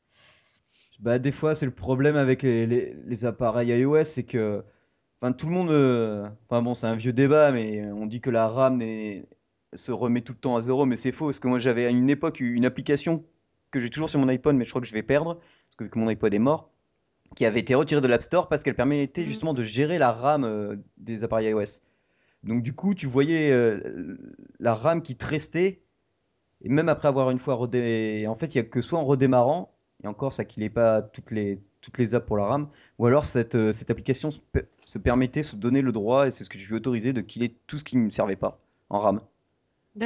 [0.99, 4.63] Bah, des fois, c'est le problème avec les, les- les appareils iOS, c'est que,
[5.25, 8.29] enfin, tout le monde, euh, enfin bon, c'est un vieux débat, mais on dit que
[8.29, 9.25] la RAM n'est-
[9.73, 11.89] se remet tout le temps à zéro, mais c'est faux, parce que moi, j'avais à
[11.89, 13.25] une époque une application
[13.71, 15.83] que j'ai toujours sur mon iPhone, mais je crois que je vais perdre, parce que,
[15.85, 16.69] vu que mon iPod est mort,
[17.35, 19.27] qui avait été retirée de l'App Store parce qu'elle permettait Mhm.
[19.27, 21.81] justement de gérer la RAM euh, des appareils iOS.
[22.43, 24.17] Donc du coup, tu voyais euh,
[24.59, 25.81] la RAM qui te restait,
[26.61, 28.25] et même après avoir une fois redé...
[28.27, 29.74] En fait, il y a que soit en redémarrant,
[30.05, 33.05] et encore ça qu'il n'ait pas toutes les, toutes les apps pour la RAM, ou
[33.05, 34.39] alors cette, euh, cette application se,
[34.85, 37.55] se permettait, se donnait le droit, et c'est ce que je lui autorisé, de killer
[37.67, 39.21] tout ce qui ne me servait pas en RAM.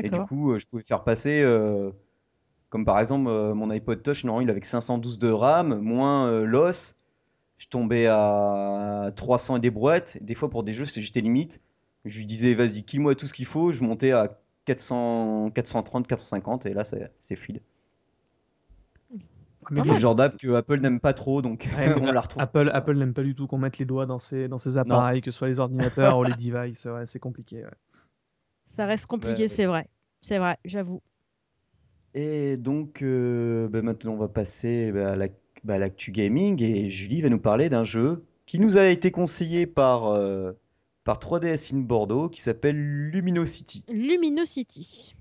[0.04, 1.91] Et du coup, euh, je pouvais faire passer, euh,
[2.70, 6.28] comme par exemple euh, mon iPod Touch, normalement il avait que 512 de RAM, moins
[6.28, 6.95] euh, l'os,
[7.58, 10.18] je tombais à 300 et des brouettes.
[10.22, 11.62] Et des fois pour des jeux, j'étais limite.
[12.06, 13.74] Je lui disais, vas-y, kill-moi tout ce qu'il faut.
[13.74, 16.84] Je montais à 400, 430, 450, et là
[17.20, 17.62] c'est fluide.
[19.72, 22.12] Mais Pas C'est le genre d'app que Apple n'aime pas trop, donc Ouais, mais on
[22.12, 22.41] la retrouve.
[22.41, 25.22] Apple, Apple n'aime pas du tout qu'on mette les doigts dans ses, dans ses appareils,
[25.22, 26.86] que ce soit les ordinateurs ou les devices.
[26.86, 27.57] Ouais, c'est compliqué.
[27.64, 27.72] ouais.
[28.68, 29.47] Ça reste compliqué, Ouais.
[29.47, 29.88] c'est vrai.
[30.22, 31.01] C'est vrai, j'avoue.
[32.14, 35.28] Et donc, euh, bah, maintenant, on va passer bah, à la-
[35.64, 39.12] bah, à l'actu gaming et Julie va nous parler d'un jeu qui nous a été
[39.12, 40.53] conseillé par, euh,
[41.03, 42.78] par 3DS in Bordeaux qui s'appelle
[43.12, 43.84] Luminosity.
[43.89, 45.16] Luminosity.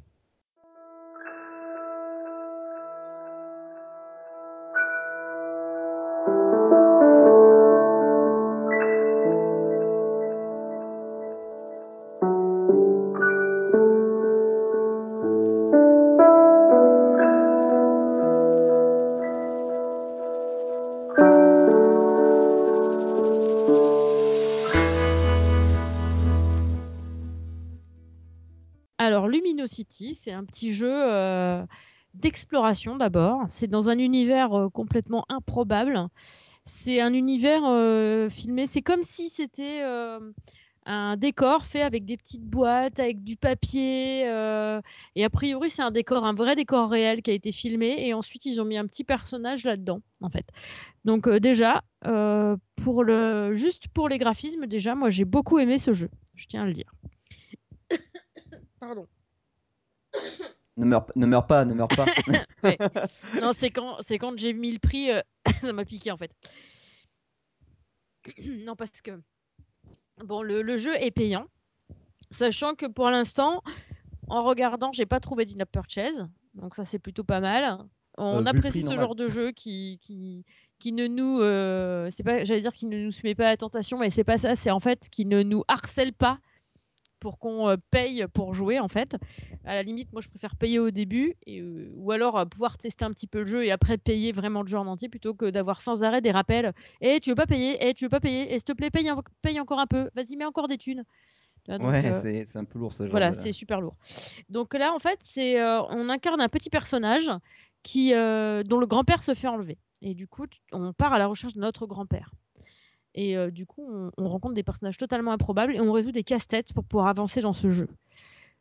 [29.69, 31.65] Luminosity, c'est un petit jeu euh,
[32.15, 33.43] d'exploration d'abord.
[33.49, 36.09] C'est dans un univers euh, complètement improbable.
[36.65, 38.67] C'est un univers euh, filmé.
[38.67, 39.83] C'est comme si c'était
[40.87, 44.23] un décor fait avec des petites boîtes, avec du papier.
[44.23, 48.07] et a priori, c'est un décor, un vrai décor réel qui a été filmé.
[48.07, 50.45] Et ensuite, ils ont mis un petit personnage là-dedans, en fait.
[51.05, 56.11] Donc déjà, pour le, juste pour les graphismes, déjà, moi j'ai beaucoup aimé ce jeu.
[56.35, 56.93] Je tiens à le dire.
[58.81, 59.07] Pardon.
[60.79, 62.07] Ne meurs, pas- ne meurs pas, ne meurs pas.
[63.43, 65.21] Non, c'est quand, c'est quand j'ai mis le prix, euh,
[65.63, 66.31] ça m'a piqué en fait.
[68.65, 69.21] non, parce que
[70.25, 71.47] bon, le, le jeu est payant,
[72.31, 73.63] sachant que pour l'instant,
[74.29, 77.79] en regardant, j'ai pas trouvé d'in-app purchase, donc ça c'est plutôt pas mal.
[78.17, 80.45] On Euh, apprécie prix, ce genre de jeu qui, qui,
[80.79, 83.57] qui ne nous, euh, c'est pas, j'allais dire qui ne nous soumet pas à la
[83.57, 86.39] tentation, mais c'est pas ça, c'est en fait qui ne nous harcèle pas
[87.21, 89.17] pour qu'on euh, paye pour jouer en fait.
[89.65, 92.79] À la limite, moi, je préfère payer au début, et, euh, ou alors euh, pouvoir
[92.79, 95.35] tester un petit peu le jeu et après payer vraiment le jeu en entier plutôt
[95.35, 96.73] que d'avoir sans arrêt des rappels.
[97.01, 97.87] Et tu veux pas payer?
[97.87, 98.53] Et tu veux pas payer?
[98.53, 100.11] Et s'il te plaît, paye, en- paye encore un peu.
[100.15, 101.05] Vas-y, mets encore des thunes.
[101.67, 103.11] Donc, Ouais, euh, c'est un peu lourd ce genre.
[103.11, 103.97] voilà, c'est super lourd.
[104.49, 107.31] Donc là, en fait, c'est euh, on incarne un petit personnage
[107.83, 109.77] qui, euh, dont le grand-père se fait enlever.
[110.01, 112.31] Et du coup, on part à la recherche de notre grand-père.
[113.15, 116.23] Et euh, du coup, on, on rencontre des personnages totalement improbables et on résout des
[116.23, 117.89] casse-têtes pour pouvoir avancer dans ce jeu.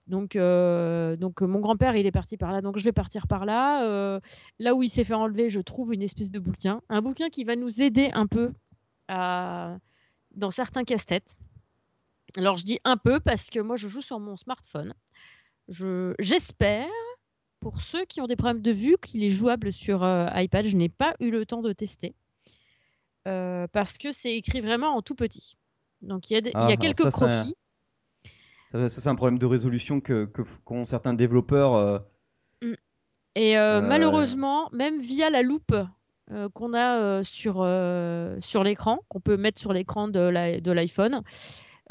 [0.08, 3.46] Donc, euh, donc mon grand-père, il est parti par là, donc je vais partir par
[3.46, 3.86] là.
[3.86, 4.20] Euh,
[4.58, 6.82] là où il s'est fait enlever, je trouve une espèce de bouquin.
[6.90, 8.54] Un bouquin qui va nous aider un peu
[9.10, 11.36] dans certains casse-têtes.
[12.36, 14.94] Alors je dis un peu parce que moi je joue sur mon smartphone.
[15.68, 16.88] Je- J'espère,
[17.60, 20.04] pour ceux qui ont des problèmes de vue, qu'il est jouable sur
[20.36, 20.66] iPad.
[20.66, 22.14] Je n'ai pas eu le temps de tester.
[23.28, 25.58] Euh, parce que c'est écrit vraiment en tout petit.
[26.02, 27.56] Donc il y a, des- il y Ah, a quelques ça, croquis.
[28.72, 30.26] Ça, ça, c'est un problème de résolution que
[30.66, 31.76] qu'ont certains développeurs.
[31.76, 32.00] euh,
[33.36, 35.76] Et euh, Euh, malheureusement, même via la loupe
[36.32, 37.56] euh, qu'on a sur,
[38.40, 41.22] sur l'écran, qu'on peut mettre sur l'écran de l'iPhone,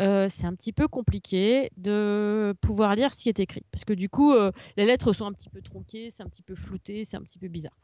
[0.01, 3.65] euh, c'est un petit peu compliqué de pouvoir lire ce qui est écrit.
[3.71, 6.43] Parce que du coup, euh, les lettres sont un petit peu tronquées, c'est un petit
[6.43, 7.77] peu flouté, c'est un petit peu bizarre.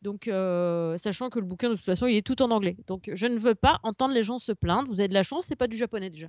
[0.00, 2.76] Donc, euh, sachant que le bouquin, de toute façon, il est tout en anglais.
[2.86, 4.88] Donc, je ne veux pas entendre les gens se plaindre.
[4.88, 6.28] Vous avez de la chance, c'est pas du japonais déjà.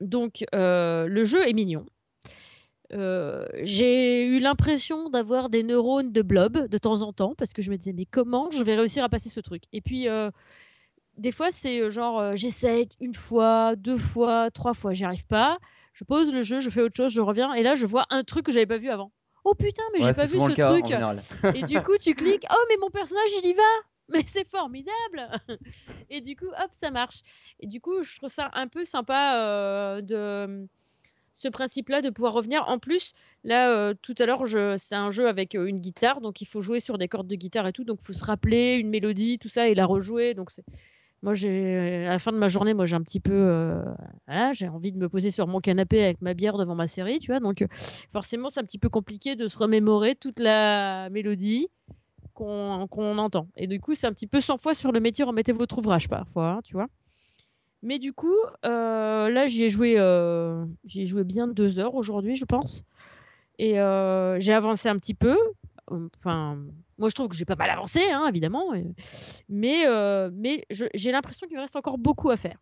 [0.00, 1.86] Donc, le jeu est mignon.
[3.62, 7.70] J'ai eu l'impression d'avoir des neurones de blob de temps en temps parce que je
[7.70, 9.62] me disais mais comment je vais réussir à passer ce truc?
[9.72, 10.08] Et puis
[11.20, 15.26] des fois c'est euh, genre euh, j'essaie une fois deux fois trois fois j'y arrive
[15.26, 15.58] pas.
[15.92, 18.24] Je pose le jeu je fais autre chose je reviens et là je vois un
[18.24, 19.12] truc que j'avais pas vu avant.
[19.44, 21.54] Oh putain mais ouais, j'ai pas vu ce truc.
[21.56, 23.62] et du coup, tu cliques, oh, mais mon personnage, il y va.
[24.12, 25.30] Mais c'est formidable.
[26.10, 27.22] Et du coup, hop, ça marche.
[27.60, 30.66] Et du coup, je trouve ça un peu sympa euh, de
[31.32, 32.64] ce principe-là de pouvoir revenir.
[32.66, 33.14] En plus,
[33.44, 34.42] là, euh, tout à l'heure,
[34.78, 37.36] c'est un jeu avec euh, une guitare, donc il faut jouer sur des cordes de
[37.36, 40.34] guitare et tout, donc il faut se rappeler une mélodie, tout ça, et la rejouer.
[40.34, 40.64] Donc c'est
[41.22, 43.82] moi, j'ai à la fin de ma journée, moi, j'ai un petit peu, euh,
[44.52, 47.30] j'ai envie de me poser sur mon canapé avec ma bière devant ma série, tu
[47.30, 47.40] vois.
[47.40, 47.66] Donc, euh,
[48.12, 51.68] forcément, c'est un petit peu compliqué de se remémorer toute la mélodie
[52.32, 53.48] qu'on entend.
[53.56, 56.08] Et du coup, c'est un petit peu 100 fois sur le métier, remettez votre ouvrage
[56.08, 56.86] parfois, hein, tu vois.
[57.82, 59.96] Mais du coup, euh, là, j'y ai joué,
[60.84, 62.82] j'y ai joué bien deux heures aujourd'hui, je pense.
[63.58, 65.36] Et j'ai avancé un petit peu.
[65.90, 66.56] Enfin,
[66.98, 68.72] moi, je trouve que j'ai pas mal avancé, hein, évidemment.
[69.48, 72.58] Mais, euh, mais j'ai l'impression qu'il me reste encore beaucoup à faire.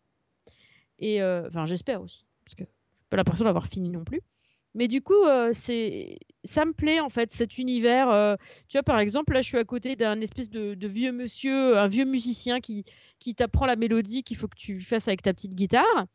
[0.99, 4.21] Et euh, enfin, j'espère aussi, parce que j'ai pas l'impression d'avoir fini non plus.
[4.75, 8.37] Mais du coup, euh, c'est, ça me plaît en fait cet univers.
[8.69, 11.79] tu vois, par exemple, là, je suis à côté d'un espèce de, de vieux monsieur,
[11.79, 12.85] un vieux musicien qui,
[13.19, 16.07] qui t'apprend la mélodie qu'il faut que tu fasses avec ta petite guitare.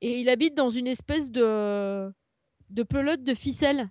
[0.00, 2.12] Et il habite dans une espèce de,
[2.70, 3.90] de pelote de ficelle.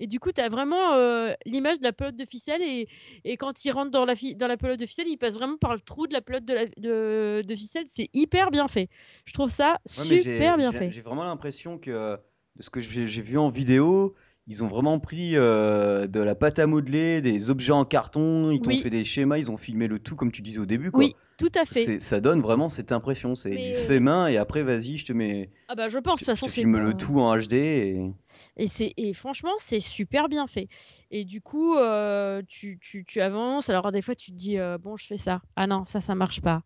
[0.00, 2.62] Et du coup, tu as vraiment euh, l'image de la pelote de ficelle.
[2.62, 2.88] Et,
[3.24, 5.56] et quand il rentre dans la, fi- dans la pelote de ficelle, il passe vraiment
[5.56, 7.84] par le trou de la pelote de, la- de, de ficelle.
[7.86, 8.88] C'est hyper bien fait.
[9.24, 10.90] Je trouve ça Ouais, super bien fait.
[10.90, 12.16] J'ai vraiment l'impression que euh,
[12.56, 14.14] de ce que j'ai vu en vidéo,
[14.46, 18.62] ils ont vraiment pris euh, de la pâte à modeler, des objets en carton, ils
[18.66, 18.80] Oui.
[18.80, 21.00] fait des schémas, ils ont filmé le tout comme tu disais au début, quoi.
[21.04, 22.00] Oui, tout à fait.
[22.00, 25.12] Ça donne vraiment cette impression, c'est Mais- du fait main et après vas-y, je te
[25.12, 26.94] mets, Ah bah je je pense, de toute je façon, te c'est filme pas- le
[26.94, 28.12] tout en HD et
[28.58, 30.68] Et, c'est, et franchement, c'est super bien fait.
[31.10, 33.70] Et du coup, euh, tu, tu, avances.
[33.70, 35.40] Alors, des fois, tu te dis, euh, bon, je fais ça.
[35.56, 36.62] Ah non, ça, ça marche pas.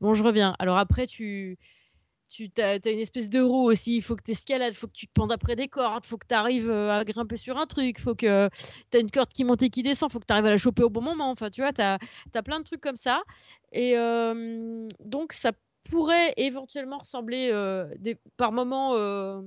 [0.00, 0.54] Bon, je reviens.
[0.60, 1.58] Alors après, tu,
[2.30, 3.96] tu as, une espèce de roue aussi.
[3.96, 6.08] Il faut que tu escalades, il faut que tu te pendes après des cordes, il
[6.08, 8.48] faut que tu arrives à grimper sur un truc, il faut que
[8.90, 10.50] tu as une corde qui monte et qui descend, il faut que tu arrives à
[10.50, 11.30] la choper au bon moment.
[11.30, 11.98] Enfin, tu vois, tu as,
[12.44, 13.22] plein de trucs comme ça.
[13.72, 15.50] Et euh, donc, ça
[15.90, 17.92] pourrait éventuellement ressembler euh,
[18.36, 18.94] par moments.
[18.94, 19.42] euh,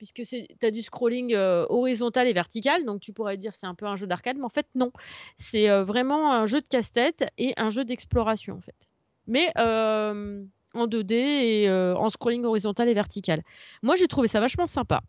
[0.00, 3.74] puisque tu as du scrolling euh, horizontal et vertical, donc tu pourrais dire c'est un
[3.74, 4.92] peu un jeu d'arcade, mais en fait non.
[5.36, 8.88] C'est euh, vraiment un jeu de casse-tête et un jeu d'exploration en fait.
[9.26, 10.42] Mais euh,
[10.72, 13.42] en 2D et en scrolling horizontal et vertical.
[13.82, 15.02] Moi j'ai trouvé ça vachement sympa.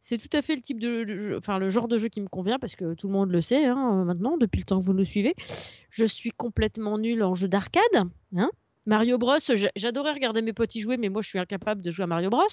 [0.00, 2.60] C'est tout à fait le type de, enfin le genre de jeu qui me convient
[2.60, 5.04] parce que tout le monde le sait hein, maintenant depuis le temps que vous nous
[5.04, 5.34] suivez.
[5.90, 7.82] Je suis complètement nulle en jeu d'arcade.
[8.36, 8.50] Hein
[8.84, 9.38] Mario Bros,
[9.74, 12.30] j'adorais regarder mes potes y jouer, mais moi je suis incapable de jouer à Mario
[12.30, 12.46] Bros.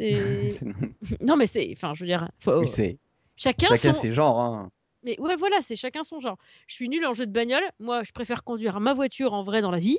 [1.20, 1.70] Non, mais c'est.
[1.72, 2.28] Enfin, je veux dire.
[2.38, 2.60] Faut...
[2.60, 2.98] Oui.
[3.36, 4.00] Chacun, chacun son...
[4.00, 4.38] ses genres.
[4.38, 4.70] Hein.
[5.02, 6.36] Mais ouais, voilà, c'est chacun son genre.
[6.66, 7.62] Je suis nulle en jeu de bagnole.
[7.78, 9.98] Moi, je préfère conduire ma voiture en vrai dans la vie.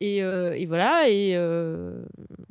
[0.00, 1.08] Et, euh, et voilà.
[1.08, 2.04] Et euh...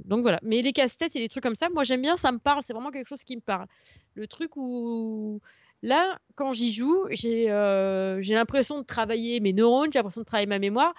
[0.05, 0.39] donc voilà.
[0.43, 2.63] Mais les casse-têtes et les trucs comme ça, moi j'aime bien, ça me parle.
[2.63, 3.67] C'est vraiment quelque chose qui me parle.
[4.15, 5.41] Le truc où.
[5.83, 10.45] Là, quand j'y joue, j'ai euh, l'impression de travailler mes neurones, j'ai l'impression de travailler
[10.45, 10.93] ma mémoire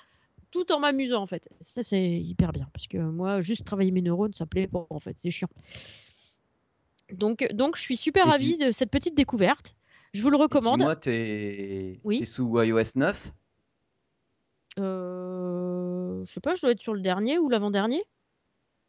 [0.52, 1.48] tout en m'amusant en fait.
[1.60, 4.86] Ça c'est hyper bien parce que moi juste travailler mes neurones ça me plaît pas
[4.88, 5.48] en fait, c'est chiant.
[7.12, 9.74] Donc, donc je suis super ravie de cette petite découverte.
[10.14, 10.82] Je vous le recommande.
[11.00, 12.24] T'es Oui.
[12.26, 13.32] sous iOS 9
[14.78, 18.02] Euh, je sais pas, je dois être sur le dernier ou l'avant-dernier.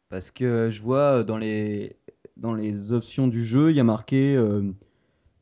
[0.08, 1.96] Parce que je vois euh, dans les,
[2.36, 4.72] dans les options du jeu, il y a marqué euh,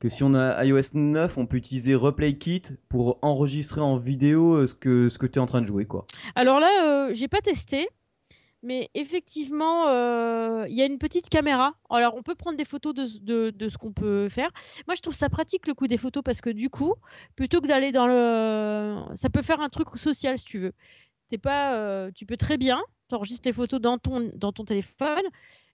[0.03, 4.55] que si on a iOS 9, on peut utiliser Replay Kit pour enregistrer en vidéo
[4.55, 5.85] euh, ce que, ce que tu es en train de jouer.
[5.87, 6.07] quoi.
[6.35, 7.89] Alors là, euh, j'ai pas testé,
[8.65, 11.75] mais effectivement, euh, il y a une petite caméra.
[11.89, 14.51] Alors, on peut prendre des photos de, de- ce qu'on peut faire.
[14.89, 16.95] Moi, je trouve ça pratique le coup des photos parce que du coup,
[17.37, 20.73] plutôt que d'aller dans le, ça peut faire un truc social si tu veux.
[21.29, 22.83] T'es pas, euh, tu peux très bien
[23.13, 25.23] t'enregistres les photos dans ton téléphone.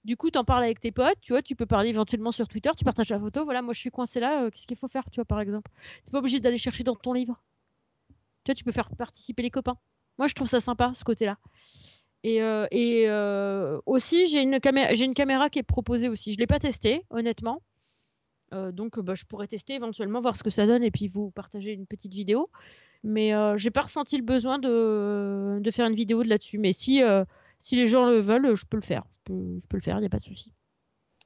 [0.04, 1.20] Du coup, t'en parles avec tes potes.
[1.20, 2.70] Tu vois, tu peux parler éventuellement sur Twitter.
[2.76, 3.44] Tu partages la photo.
[3.44, 4.44] Voilà, moi, je suis coincé là.
[4.44, 5.70] euh, Qu'est-ce qu'il faut faire, tu vois, par exemple.
[6.04, 7.40] T'es pas obligé d'aller chercher dans ton livre.
[8.44, 9.76] Tu vois, tu peux faire participer les copains.
[10.18, 11.38] Moi, je trouve ça sympa, ce côté-là.
[12.24, 16.32] Et, euh, euh, aussi, j'ai une, une caméra qui est proposée aussi.
[16.32, 17.62] Je l'ai pas testée, honnêtement.
[18.52, 21.30] Euh, donc, bah, je pourrais tester éventuellement, voir ce que ça donne et puis vous
[21.30, 22.50] partager une petite vidéo.
[23.04, 26.58] Mais euh, j'ai pas ressenti le besoin de, de faire une vidéo de là-dessus.
[26.58, 27.24] Mais si, euh,
[27.58, 29.04] si les gens le veulent, je peux le faire.
[29.12, 30.52] Je peux, je peux le faire, il n'y a pas de souci.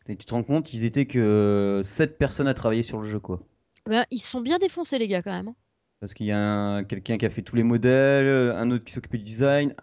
[0.09, 3.21] Et tu te rends compte, ils étaient que 7 personnes à travailler sur le jeu.
[3.21, 3.41] quoi.
[3.87, 5.49] Ben, ils sont bien défoncés, les gars, quand même.
[5.49, 5.57] hein.
[6.01, 8.93] Parce qu'il y a un- quelqu'un qui a fait tous les modèles, un autre qui
[8.93, 9.75] s'occupe du design,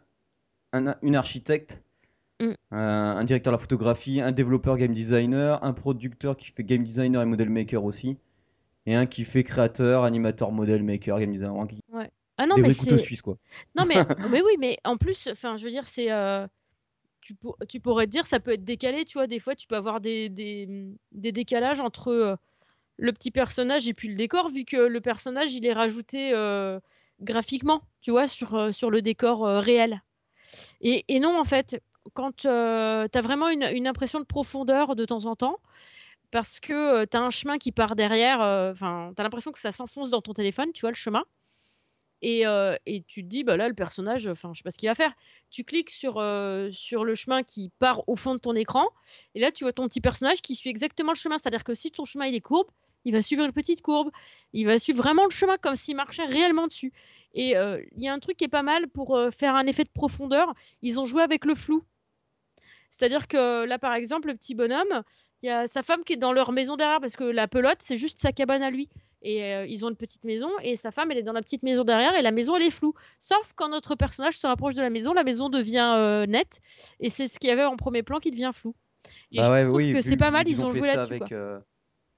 [0.73, 1.81] un, une architecte,
[2.41, 2.55] Mm.
[2.71, 2.77] un,
[3.17, 7.21] un directeur de la photographie, un développeur game designer, un producteur qui fait game designer
[7.21, 8.17] et model maker aussi,
[8.85, 11.67] et un qui fait créateur, animateur, model maker, game designer.
[11.67, 11.81] Qui...
[12.37, 13.03] Ah non, Des mais couteaux c'est.
[13.03, 13.37] suisses quoi.
[13.75, 13.95] Non, mais,
[14.31, 16.11] mais oui, mais en plus, enfin, je veux dire, c'est.
[16.11, 16.47] euh,
[17.21, 19.27] tu, pour- tu pourrais te dire, ça peut être décalé, tu vois.
[19.27, 20.67] Des fois, tu peux avoir des, des,
[21.11, 22.35] des décalages entre euh,
[22.97, 26.79] le petit personnage et puis le décor, vu que le personnage, il est rajouté euh,
[27.21, 30.01] graphiquement, tu vois, sur, euh, sur le décor euh, réel.
[30.81, 31.81] Et, et non, en fait,
[32.13, 35.59] quand tu as vraiment une, impression de profondeur de temps en temps,
[36.31, 39.59] parce que tu as un chemin qui part derrière, euh, enfin, tu as l'impression que
[39.59, 41.23] ça s'enfonce dans ton téléphone, tu vois, le chemin.
[42.21, 44.77] Et, euh, et tu te dis, bah là, le personnage, enfin, je sais pas ce
[44.77, 45.13] qu'il va faire.
[45.49, 48.85] Tu cliques sur, euh, sur le chemin qui part au fond de ton écran,
[49.35, 51.37] et là, tu vois ton petit personnage qui suit exactement le chemin.
[51.37, 52.69] C'est-à-dire que si ton chemin il est courbe,
[53.05, 54.11] il va suivre une petite courbe.
[54.53, 56.93] Il va suivre vraiment le chemin comme s'il marchait réellement dessus.
[57.33, 59.67] Et euh, il y a un truc qui est pas mal pour euh, faire un
[59.67, 60.53] effet de profondeur.
[60.81, 61.83] Ils ont joué avec le flou.
[62.89, 65.03] C'est-à-dire que là, par exemple, le petit bonhomme,
[65.41, 67.77] il y a sa femme qui est dans leur maison derrière parce que la pelote,
[67.79, 68.89] c'est juste sa cabane à lui.
[69.21, 71.63] Et euh, ils ont une petite maison et sa femme, elle est dans la petite
[71.63, 72.93] maison derrière et la maison, elle est floue.
[73.19, 76.61] Sauf quand notre personnage se rapproche de la maison, la maison devient euh, nette
[77.01, 78.73] et c'est ce qu'il y avait en premier plan qui devient flou.
[79.33, 80.95] Et Bah je ouais, trouve oui, que c'est pas mal, ils ont fait joué ça
[80.95, 81.33] là-dessus.
[81.33, 81.59] euh,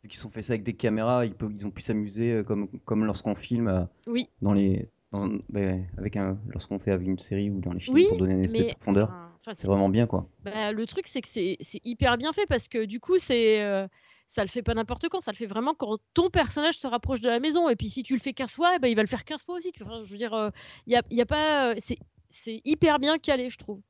[0.04, 2.68] vu qu'ils ont fait ça avec des caméras, ils, peuvent, ils ont pu s'amuser comme,
[2.86, 4.30] comme lorsqu'on filme Oui.
[4.44, 7.80] dans les, dans un- ben, avec un, lorsqu'on fait avec une série ou dans les
[7.80, 9.10] films Oui, pour donner une espèce mais de profondeur.
[9.10, 10.28] enfin, C'est vraiment bien quoi.
[10.44, 13.88] Bah, le truc, c'est que c'est hyper bien fait parce que du coup, c'est euh,
[14.28, 17.22] ça le fait pas n'importe quand, ça le fait vraiment quand ton personnage se rapproche
[17.22, 17.70] de la maison.
[17.70, 19.44] Et puis si tu le fais 15 fois, eh ben, il va le faire 15
[19.44, 19.72] fois aussi.
[19.72, 20.52] Tu vois, Enfin, je veux dire,
[20.88, 21.76] il y a, y a pas.
[21.80, 22.00] c'est-
[22.34, 23.82] C'est hyper bien calé, je trouve.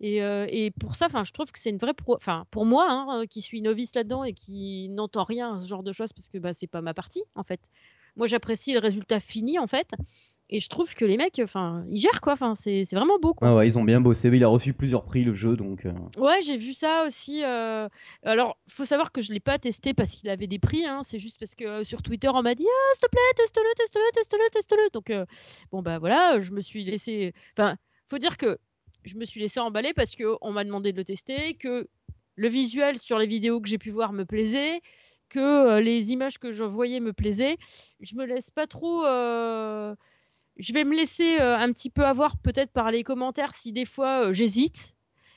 [0.00, 1.92] Et, euh, et pour ça, je trouve que c'est une vraie.
[2.08, 5.68] Enfin, pour moi, hein, euh, qui suis novice là-dedans et qui n'entend rien à ce
[5.68, 7.60] genre de choses parce que bah, c'est pas ma partie, en fait.
[8.16, 9.90] Moi, j'apprécie le résultat fini, en fait.
[10.50, 12.32] Et je trouve que les mecs, enfin, ils gèrent quoi.
[12.32, 13.48] Enfin, c'est vraiment beau, quoi.
[13.48, 14.28] Ah ouais, ils ont bien bossé.
[14.28, 15.84] Il a reçu plusieurs prix le jeu donc.
[15.84, 17.44] euh, Ouais, j'ai vu ça aussi.
[17.44, 17.86] euh,
[18.22, 20.86] Alors, faut savoir que je l'ai pas testé parce qu'il avait des prix.
[20.86, 23.20] hein, C'est juste parce que euh, sur Twitter, on m'a dit ah, s'il te plaît,
[23.36, 24.88] teste-le, teste-le, teste-le, teste-le.
[24.94, 25.26] Donc, euh,
[25.70, 27.34] bon, bah voilà, je me suis laissé.
[27.56, 27.76] Enfin,
[28.08, 28.56] faut dire que
[29.04, 31.86] je me suis laissé emballer parce que on m'a demandé de le tester, que
[32.36, 34.80] le visuel sur les vidéos que j'ai pu voir me plaisait,
[35.28, 37.58] que les images que je voyais me plaisaient.
[38.00, 39.02] Je me laisse pas trop.
[40.58, 43.84] Je vais me laisser euh, un petit peu avoir peut-être par les commentaires si des
[43.84, 44.96] fois euh, j'hésite.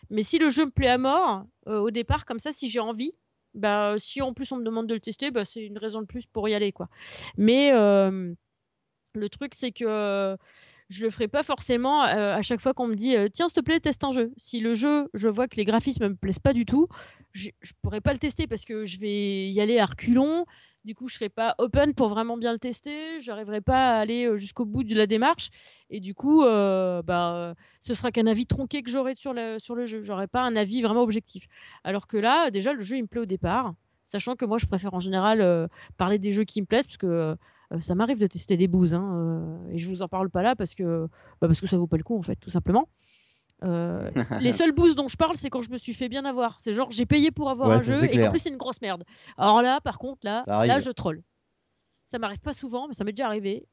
[0.09, 2.79] Mais si le jeu me plaît à mort, euh, au départ, comme ça, si j'ai
[2.79, 3.13] envie,
[3.53, 6.05] bah, si en plus on me demande de le tester, bah, c'est une raison de
[6.05, 6.71] plus pour y aller.
[6.71, 6.89] quoi.
[7.37, 10.37] Mais le truc, c'est que
[10.91, 13.55] je le ferai pas forcément euh, à chaque fois qu'on me dit euh, tiens, s'il
[13.55, 14.33] te plaît, teste un jeu.
[14.35, 16.87] Si le jeu, je vois que les graphismes me plaisent pas du tout,
[17.31, 20.45] je, je pourrais pas le tester parce que je vais y aller à reculons.
[20.83, 23.19] Du coup, je serai pas open pour vraiment bien le tester.
[23.21, 25.49] J'arriverai pas à aller euh, jusqu'au bout de la démarche.
[25.89, 30.03] Et du coup, bah, ce sera qu'un avis tronqué que j'aurai sur le, jeu.
[30.03, 31.45] J'aurai pas un avis vraiment objectif.
[31.85, 33.73] Alors que là, déjà, le jeu, il me plaît au départ.
[34.03, 37.37] Sachant que moi, je préfère en général parler des jeux qui me plaisent parce que
[37.79, 38.93] ça m'arrive de tester des bouses.
[38.93, 41.07] Hein, euh, et je vous en parle pas là parce que,
[41.39, 42.89] bah, parce que ça vaut pas le coup, en fait, tout simplement.
[43.63, 44.09] Euh,
[44.39, 46.59] les seules boosts dont je parle, c'est quand je me suis fait bien avoir.
[46.59, 48.29] C'est genre j'ai payé pour avoir Ouais, un ça, jeu et clair.
[48.31, 49.03] plus c'est une grosse merde.
[49.37, 51.21] Alors là, par contre, là, là je troll.
[52.03, 53.67] Ça m'arrive pas souvent, mais ça m'est déjà arrivé.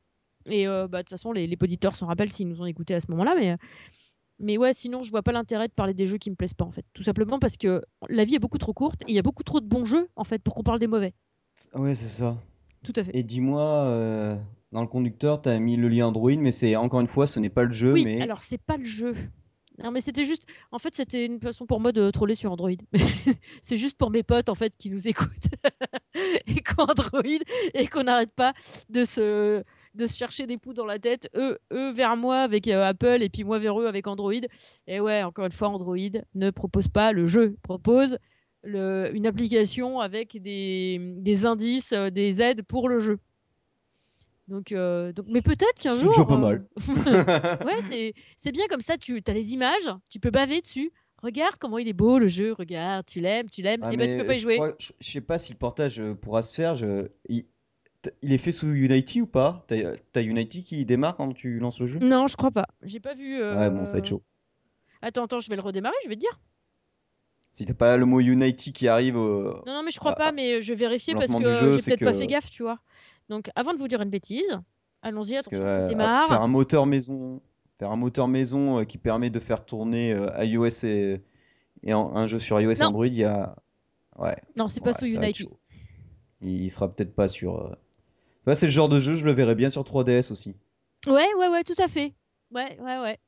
[0.46, 2.94] Et euh, bah, de toute façon, les, les auditeurs s'en rappellent s'ils nous ont écoutés
[2.94, 3.34] à ce moment-là.
[3.36, 3.57] Mais
[4.38, 6.64] Mais ouais, sinon, je vois pas l'intérêt de parler des jeux qui me plaisent pas,
[6.64, 6.84] en fait.
[6.92, 9.42] Tout simplement parce que la vie est beaucoup trop courte et il y a beaucoup
[9.42, 11.14] trop de bons jeux, en fait, pour qu'on parle des mauvais.
[11.74, 12.36] Ouais, c'est ça.
[12.85, 13.16] Tout à fait.
[13.16, 14.37] Et dis-moi, euh,
[14.72, 17.51] dans le conducteur, t'as mis le lien Android, mais c'est encore une fois, ce n'est
[17.51, 19.14] pas le jeu, oui, mais alors c'est pas le jeu.
[19.83, 20.45] Non, mais c'était juste.
[20.72, 22.70] En fait, c'était une façon pour moi de troller sur Android.
[23.62, 25.29] c'est juste pour mes potes, en fait, qui nous écoutent
[26.47, 27.22] et qui ont Android
[27.74, 28.55] et qu'on n'arrête pas
[28.91, 29.62] de se
[29.95, 33.18] de se chercher des poux dans la tête, eux, eux vers moi avec euh, Apple
[33.20, 34.33] et puis moi vers eux avec Android.
[34.87, 35.97] Et ouais, encore une fois, Android
[36.35, 38.18] ne propose pas le jeu, propose
[38.63, 43.19] le, une application avec des, des indices, euh, des aides pour le jeu.
[44.49, 46.09] Donc, euh, donc mais peut-être qu'un c'est jour.
[46.09, 46.67] déjà pas euh, mal.
[47.67, 50.91] ouais, c'est c'est bien comme ça, tu as les images, tu peux baver dessus.
[51.23, 54.09] Regarde comment il est beau le jeu, regarde, tu l'aimes, tu l'aimes, Ah, et ben
[54.09, 54.55] tu peux pas y jouer.
[54.57, 56.77] crois- je, je sais pas si le portage euh, pourra se faire.
[56.77, 57.45] Je, il,
[58.23, 59.65] est fait sous Unity ou pas?
[59.69, 61.99] T'as t'as Unity qui démarre quand tu lances le jeu?
[62.01, 62.69] Non, je crois pas.
[62.85, 63.39] J'ai pas vu.
[63.41, 64.23] euh, Ouais, bon, ça va être chaud.
[65.03, 66.41] Attends, attends, je vais le redémarrer, je vais te dire.
[67.59, 69.43] Si t'as pas le mot Unity qui arrive au...
[69.67, 71.43] Non, non, mais je crois Ah, pas, mais je vais vérifier parce que
[71.75, 72.79] j'ai peut-être pas fait gaffe, tu vois.
[73.29, 74.47] Donc, avant de vous dire une bêtise,
[75.03, 76.29] allons-y, Parce que attention, euh, ça démarre.
[76.29, 77.43] faire un moteur maison,
[77.77, 81.21] faire un moteur maison euh, qui permet de faire tourner euh, iOS et,
[81.83, 82.85] et en- un jeu sur iOS et.
[82.85, 83.57] Android, il y a.
[84.17, 84.37] Ouais.
[84.57, 85.49] Non, c'est pas ouais, sous va être Unity.
[86.41, 87.57] Il, il sera peut-être pas sur.
[87.61, 87.75] euh,
[88.47, 90.55] Ouais, c'est le genre de jeu, je le verrais bien sur 3DS aussi.
[91.09, 92.15] Ouais, ouais, ouais, tout à fait.
[92.53, 93.19] Ouais, ouais, ouais.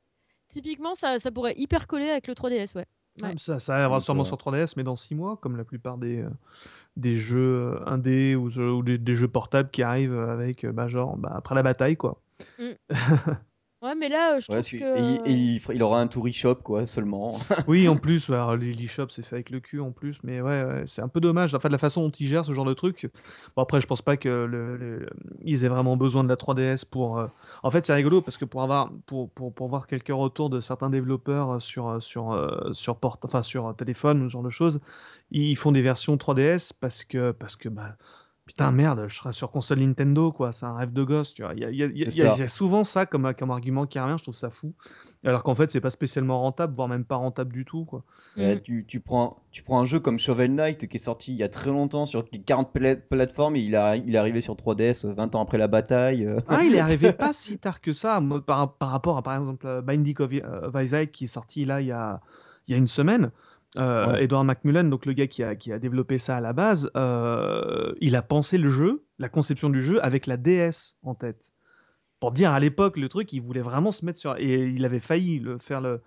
[0.47, 2.85] Typiquement, ça, ça pourrait hyper coller avec le 3DS, ouais.
[3.21, 3.29] Ouais.
[3.33, 5.63] Ah, Ça, ça arrivera Donc, sûrement euh, sur 3DS, mais dans 6 mois, comme la
[5.65, 6.29] plupart des, euh,
[6.97, 11.17] des jeux euh, indés ou, ou des, des jeux portables qui arrivent avec, bah, genre,
[11.17, 12.21] bah, après la bataille, quoi.
[13.81, 14.97] Ouais, mais là, je Ouais, trouve que.
[14.97, 17.31] et, il- et il, fera- il aura un Touri Shop, quoi, seulement.
[17.67, 20.83] Oui, en plus, ouais, l'eShop, c'est fait avec le cul en plus, mais ouais, ouais,
[20.85, 21.55] c'est un peu dommage.
[21.55, 23.09] Enfin, de la façon dont ils gèrent ce genre de truc.
[23.55, 25.09] Bon, après, je pense pas que le, le-
[25.43, 27.17] ils aient vraiment besoin de la 3DS pour.
[27.17, 27.25] euh,
[27.63, 30.61] En fait, c'est rigolo parce que pour avoir, pour, pour, pour voir quelques retours de
[30.61, 32.37] certains développeurs euh, sur, euh, sur,
[32.73, 33.25] sur, porte...
[33.25, 34.79] enfin, sur téléphone ou ce genre de choses,
[35.31, 37.95] ils font des versions 3DS parce que, parce que, bah.
[38.53, 40.51] Putain, merde, je serai sur console Nintendo, quoi.
[40.51, 41.53] C'est un rêve de gosse, tu vois.
[41.53, 44.35] Il y a, y y y souvent ça comme, comme argument qui revient, je trouve
[44.35, 44.73] ça fou.
[45.23, 48.03] Alors qu'en fait, c'est pas spécialement rentable, voire même pas rentable du tout, quoi.
[48.37, 48.59] Euh, Mm.
[48.61, 51.43] tu, tu prends, tu prends un jeu comme Shovel Knight qui est sorti il y
[51.43, 54.55] a très longtemps sur les 40 pla- plateformes et il, a, il est arrivé sur
[54.55, 56.25] 3DS 20 ans après la bataille.
[56.25, 56.39] euh.
[56.49, 59.65] Ah, il est arrivé pas si tard que ça, par, par rapport à par exemple
[59.65, 60.31] euh, Binding of,
[60.73, 62.19] of Isaac qui est sorti là il y a,
[62.67, 63.31] il y a une semaine.
[63.77, 64.23] Euh, Ouais.
[64.25, 67.93] Edward McMullen, donc le gars qui a, qui a développé ça à la base, euh,
[68.01, 71.53] il a pensé le jeu, la conception du jeu avec la DS en tête.
[72.19, 74.99] Pour dire à l'époque le truc, il voulait vraiment se mettre sur et il avait
[74.99, 76.01] failli le faire le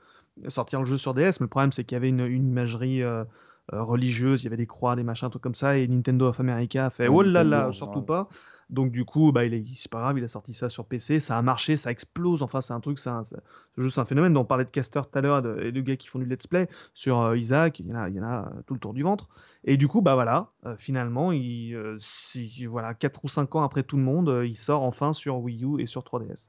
[0.48, 3.02] sortir le jeu sur DS, mais le problème c'est qu'il y avait une, une imagerie
[3.02, 3.24] euh,
[3.72, 6.40] euh, religieuse, il y avait des croix, des machins, trucs comme ça, et Nintendo of
[6.40, 8.28] America a fait oh là là, surtout pas.
[8.70, 11.20] Donc du coup, bah, il est, c'est pas grave, il a sorti ça sur PC,
[11.20, 12.42] ça a marché, ça explose.
[12.42, 13.38] Enfin, c'est un truc, c'est c'est
[13.82, 14.32] juste un phénomène.
[14.32, 16.46] dont On parlait de Caster tout à l'heure et de, gars qui font du let's
[16.46, 18.80] play sur euh, Isaac, il y en a, il y en a euh, tout le
[18.80, 19.28] tour du ventre.
[19.64, 23.62] Et du coup, bah voilà, euh, finalement, il, euh, si, voilà, 4 ou 5 ans
[23.62, 26.48] après tout le monde, il sort enfin sur Wii U et sur 3DS.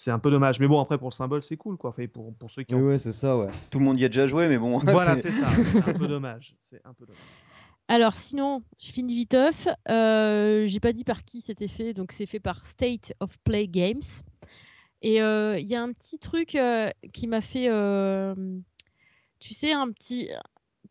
[0.00, 1.90] C'est un peu dommage, mais bon, après pour le symbole, c'est cool, quoi.
[1.90, 2.86] Enfin, pour, pour ceux qui Oui, ont.
[2.86, 3.48] ouais, c'est ça, ouais.
[3.68, 4.78] Tout le monde y a déjà joué, mais bon.
[4.84, 5.48] Voilà, c'est- ça.
[5.64, 6.54] C'est un peu dommage.
[6.60, 7.20] C'est un peu dommage.
[7.88, 9.66] Alors, sinon, je finis viteuf.
[9.88, 13.66] Euh, J'ai pas dit par qui c'était fait, donc c'est fait par State of Play
[13.66, 14.02] Games.
[15.02, 18.36] Et euh, il y a un petit truc euh, qui m'a fait, euh,
[19.40, 20.28] tu sais, un petit,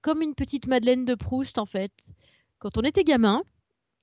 [0.02, 1.94] comme une petite Madeleine de Proust en fait.
[2.60, 3.42] Quand on était gamin,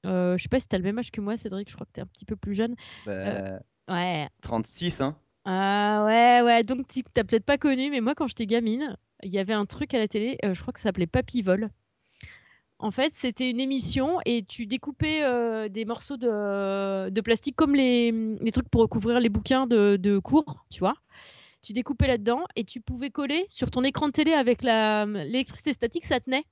[0.07, 1.93] euh, je sais pas si t'as le même âge que moi, Cédric, je crois que
[1.93, 2.75] t'es un petit peu plus jeune.
[3.05, 4.29] Bah, Ouais.
[4.41, 5.17] 36, hein.
[5.45, 6.63] Ah ouais, ouais.
[6.63, 9.67] Donc tu t'as peut-être pas connu, mais moi quand j'étais gamine, il y avait un
[9.67, 11.71] truc à la télé, euh, je crois que ça s'appelait Papy Vol.
[12.79, 17.75] En fait, c'était une émission et tu découpais euh, des morceaux de, de plastique comme
[17.75, 20.95] les, les trucs pour recouvrir les bouquins de, de cours, tu vois.
[21.63, 25.73] Tu découpais là-dedans et tu pouvais coller sur ton écran de télé avec la- l'électricité
[25.73, 26.43] statique, ça tenait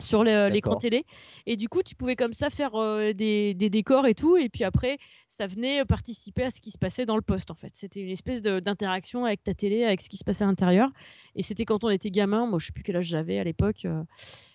[0.00, 1.04] sur le- l'écran télé.
[1.46, 4.36] Et du coup, tu pouvais comme ça faire euh, des, des décors et tout.
[4.36, 7.54] Et puis après, ça venait participer à ce qui se passait dans le poste, en
[7.54, 7.70] fait.
[7.74, 10.90] C'était une espèce d'interaction avec ta télé, avec ce qui se passait à l'intérieur.
[11.34, 12.46] Et c'était quand on était gamin.
[12.46, 13.84] Moi, je sais plus quel âge j'avais à l'époque.
[13.84, 14.02] euh,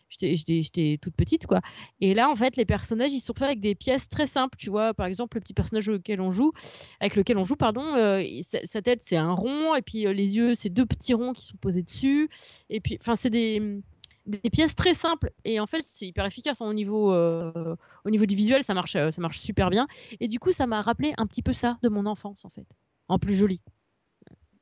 [0.10, 1.62] J'étais toute petite, quoi.
[2.00, 4.56] Et là, en fait, les personnages, ils sont faits avec des pièces très simples.
[4.60, 6.52] Tu vois, par exemple, le petit personnage auquel on joue,
[7.00, 8.22] avec lequel on joue, pardon, euh,
[8.64, 9.74] sa, tête, c'est un rond.
[9.74, 12.30] Et puis, euh, les yeux, c'est deux petits ronds qui sont posés dessus.
[12.70, 13.82] Et puis, enfin, c'est des
[14.26, 18.10] des pièces très simples et en fait c'est hyper efficace hein, au niveau euh, au
[18.10, 19.88] niveau du visuel ça marche euh, ça marche super bien
[20.20, 22.68] et du coup ça m'a rappelé un petit peu ça de mon enfance en fait
[23.10, 23.62] en plus joli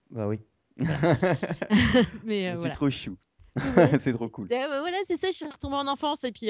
[0.10, 0.40] Bah oui.
[2.24, 3.18] mais euh, c'est voilà trop chou.
[3.78, 4.48] Ouais, c'est trop cool.
[4.48, 6.50] Voilà c'est ça je suis retombée en enfance et puis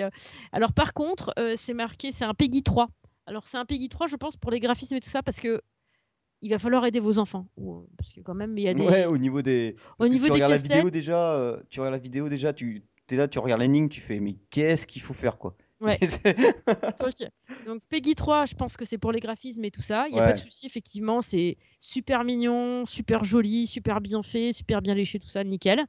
[0.51, 2.87] alors par contre c'est marqué c'est un Peggy 3
[3.25, 5.61] alors c'est un Peggy 3 je pense pour les graphismes et tout ça parce que
[6.41, 7.47] il va falloir aider vos enfants.
[7.97, 8.83] Parce que quand même, il y a des.
[8.83, 9.75] Ouais, au niveau des.
[9.75, 12.29] Au parce que niveau tu des regardes la vidéo déjà, euh, tu regardes la vidéo
[12.29, 12.83] déjà, tu
[13.13, 15.97] es là, tu regardes l'énigme, tu fais mais qu'est-ce qu'il faut faire quoi Ouais.
[17.65, 20.07] Donc Peggy 3, je pense que c'est pour les graphismes et tout ça.
[20.07, 20.29] Il n'y a Ouais.
[20.29, 21.21] pas de souci, effectivement.
[21.21, 25.83] C'est super mignon, super joli, super bien fait, super bien léché, tout ça, nickel.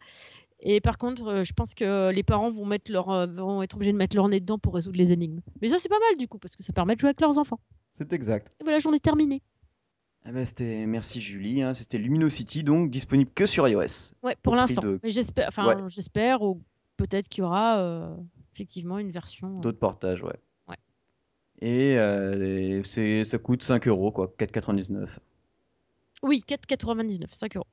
[0.61, 3.75] Et par contre, euh, je pense que les parents vont, mettre leur, euh, vont être
[3.75, 5.41] obligés de mettre leur nez dedans pour résoudre les énigmes.
[5.61, 7.37] Mais ça, c'est pas mal du coup, parce que ça permet de jouer avec leurs
[7.37, 7.59] enfants.
[7.95, 8.53] C'est exact.
[8.61, 9.43] Et voilà, j'en ai terminé.
[10.25, 14.13] Ah bah, c'était merci Julie, hein, c'était Luminosity donc disponible que sur iOS.
[14.23, 14.81] Ouais, pour l'instant.
[14.81, 15.75] de- Mais j'espère, enfin, Ouais.
[15.89, 16.63] j'espère, ou
[17.03, 18.15] peut-être qu'il y aura euh,
[18.55, 19.55] effectivement une version.
[19.57, 20.39] euh, D'autres portages, ouais.
[20.69, 20.77] Ouais.
[21.61, 25.19] Et euh, c'est ça coûte 5 euros quoi, 4,99.
[26.23, 27.67] Oui, 4,99, 5 euros.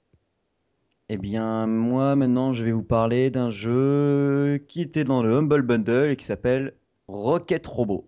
[1.09, 5.61] Eh bien, moi maintenant, je vais vous parler d'un jeu qui était dans le Humble
[5.63, 6.73] Bundle et qui s'appelle
[7.07, 8.07] Rocket Robot.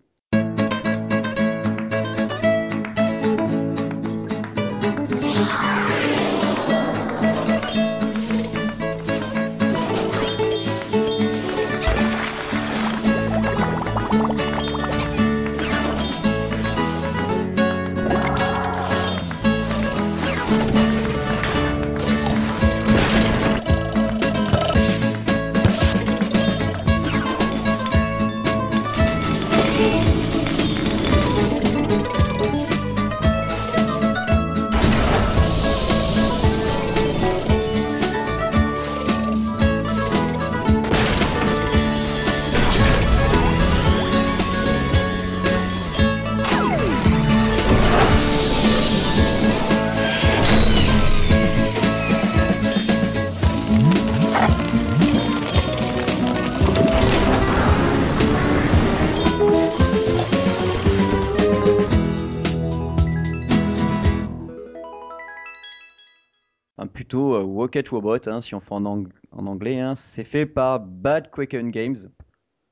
[67.90, 69.80] Rocket hein, si on fait en, ang- en anglais.
[69.80, 69.96] hein.
[69.96, 71.98] C'est fait par Bad Kraken Games.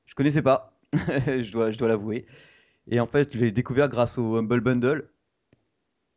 [0.05, 2.25] Je connaissais pas, je dois, je dois l'avouer.
[2.89, 5.09] Et en fait, je l'ai découvert grâce au Humble Bundle.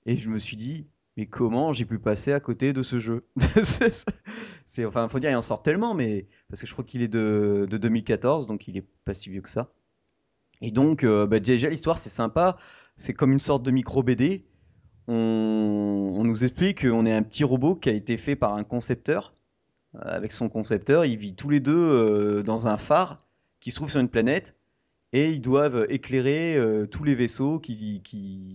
[0.06, 3.26] Et je me suis dit, mais comment j'ai pu passer à côté de ce jeu
[4.66, 7.08] C'est- enfin, faut dire, il en sort tellement, mais parce que je crois qu'il est
[7.08, 9.72] de, de 2014, donc il est pas si vieux que ça.
[10.62, 12.56] Et donc, euh, bah, déjà l'histoire c'est sympa,
[12.96, 14.46] c'est comme une sorte de micro BD.
[15.08, 19.34] On, nous explique qu'on est un petit robot qui a été fait par un concepteur.
[19.94, 23.18] Euh, avec son concepteur, ils vivent tous les deux euh, dans un phare
[23.60, 24.56] qui se trouve sur une planète
[25.12, 28.00] et ils doivent éclairer euh, tous les vaisseaux qui,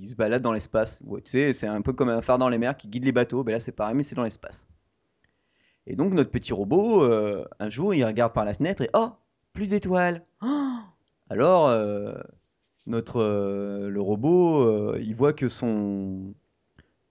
[0.10, 1.02] se baladent dans l'espace.
[1.06, 3.44] Ouais, c'est un peu comme un phare dans les mers qui guide les bateaux.
[3.44, 4.68] Ben là, c'est pareil, mais c'est dans l'espace.
[5.86, 9.12] Et donc, notre petit robot, un jour, il regarde par la fenêtre et oh,
[9.54, 10.26] plus d'étoiles.
[10.42, 10.80] Oh
[11.30, 11.70] Alors,
[12.88, 16.34] notre euh, le robot, euh, il voit que son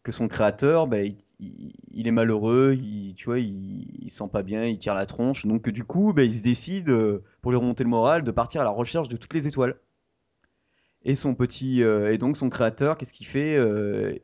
[0.03, 4.65] que son créateur, ben, il, est malheureux, il, tu vois, il, il sent pas bien,
[4.67, 5.47] il tire la tronche.
[5.47, 8.61] Donc, du coup, ben, il se décide, euh, pour lui remonter le moral, de partir
[8.61, 9.77] à la recherche de toutes les étoiles.
[11.05, 13.57] Et son petit, euh, et donc son créateur, qu'est-ce qu'il fait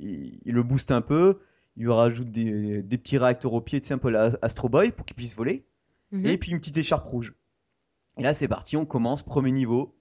[0.00, 1.40] il, il le booste un peu,
[1.76, 4.68] il lui rajoute des, des petits réacteurs au pied, tu sais, un peu la Astro
[4.68, 5.64] Boy pour qu'il puisse voler
[6.12, 6.26] Mhm.
[6.26, 7.34] et puis une petite écharpe rouge.
[8.18, 9.94] Et là, c'est parti, on commence, premier niveau.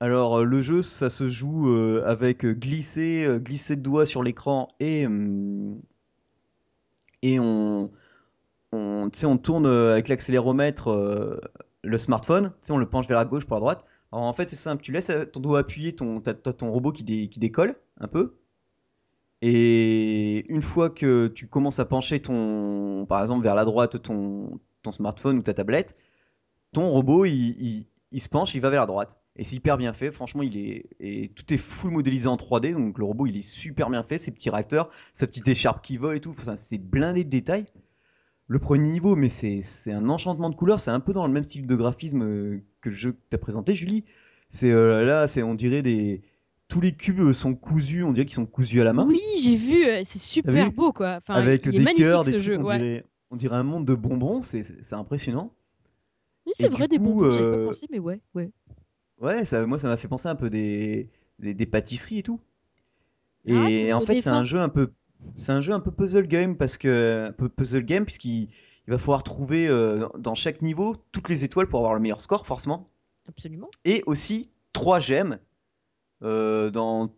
[0.00, 4.22] Alors, euh, le jeu, ça se joue euh, avec euh, glisser, glisser de doigts sur
[4.22, 5.50] l'écran et, on,
[9.42, 11.40] tourne avec l'accéléromètre
[11.82, 13.84] le smartphone, on le penche vers la gauche pour la droite.
[14.12, 16.92] Alors, en fait, c'est simple, tu laisses ton doigt appuyé, ton, t'as, t'as ton robot
[16.92, 18.36] qui, dé- qui décolle un peu.
[19.42, 24.60] Et une fois que tu commences à pencher ton, par exemple, vers la droite, ton,
[24.90, 25.96] smartphone ou ta tablette,
[26.72, 27.86] ton robot, il
[28.18, 29.20] se penche, il va vers la droite.
[29.36, 32.72] Et c'est hyper bien fait, franchement, il est, et tout est full modélisé en 3D,
[32.72, 35.96] donc le robot, il est super bien fait, ses petits réacteurs, sa petite écharpe qui
[35.96, 37.66] vole et tout, enfin, c'est blindé de détails.
[38.48, 39.62] Le premier niveau, mais c'est
[39.92, 42.88] un enchantement de couleurs, c'est un peu dans le même style de graphisme euh, que
[42.88, 44.04] le jeu que t'as présenté, Julie.
[44.48, 46.22] C'est euh, là, c'est on dirait des
[46.66, 49.06] tous les cubes sont cousus, on dirait qu'ils sont cousus à la main.
[49.06, 51.18] Oui, j'ai vu, euh, c'est super beau quoi.
[51.18, 52.54] Enfin, avec il est des cœurs, des jeu.
[52.54, 52.78] trucs, on, ouais.
[52.78, 55.52] dirait, on dirait un monde de bonbons, c'est- impressionnant.
[56.46, 58.50] Oui, c'est vrai, des bonbons, j'avais euh, pas pensé, mais ouais, ouais.
[59.20, 61.08] Ouais, ça, moi ça m'a fait penser un peu des,
[61.38, 62.40] des, des pâtisseries et tout.
[63.44, 64.92] Et Ah, tu en fait, c'est un jeu un peu,
[65.36, 68.48] c'est un jeu un peu puzzle game parce que un peu puzzle game puisqu'il
[68.86, 72.20] il va falloir trouver euh, dans chaque niveau toutes les étoiles pour avoir le meilleur
[72.20, 72.90] score forcément,
[73.28, 73.72] Absolument.
[73.84, 75.38] et aussi trois gemmes
[76.24, 77.14] euh, dans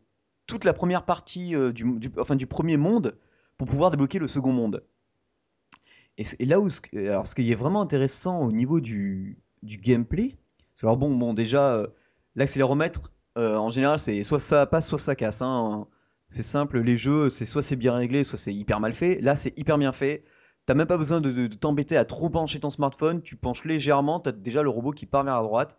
[0.46, 3.18] toute la première partie euh, du, du- enfin du premier monde
[3.58, 4.84] pour pouvoir débloquer le second monde.
[6.18, 10.36] Et, et là où alors ce qui est vraiment intéressant au niveau du, du gameplay,
[10.82, 11.86] alors bon, bon déjà euh,
[12.34, 15.42] l'accéléromètre euh, en général c'est soit ça passe soit ça casse.
[15.42, 15.86] hein.
[16.30, 19.20] C'est simple, les jeux, c'est soit c'est bien réglé, soit c'est hyper mal fait.
[19.20, 20.24] Là, c'est hyper bien fait.
[20.64, 23.20] T'as même pas besoin de, de- de t'embêter à trop pencher ton smartphone.
[23.20, 25.76] Tu penches légèrement, t'as déjà le robot qui part vers la droite.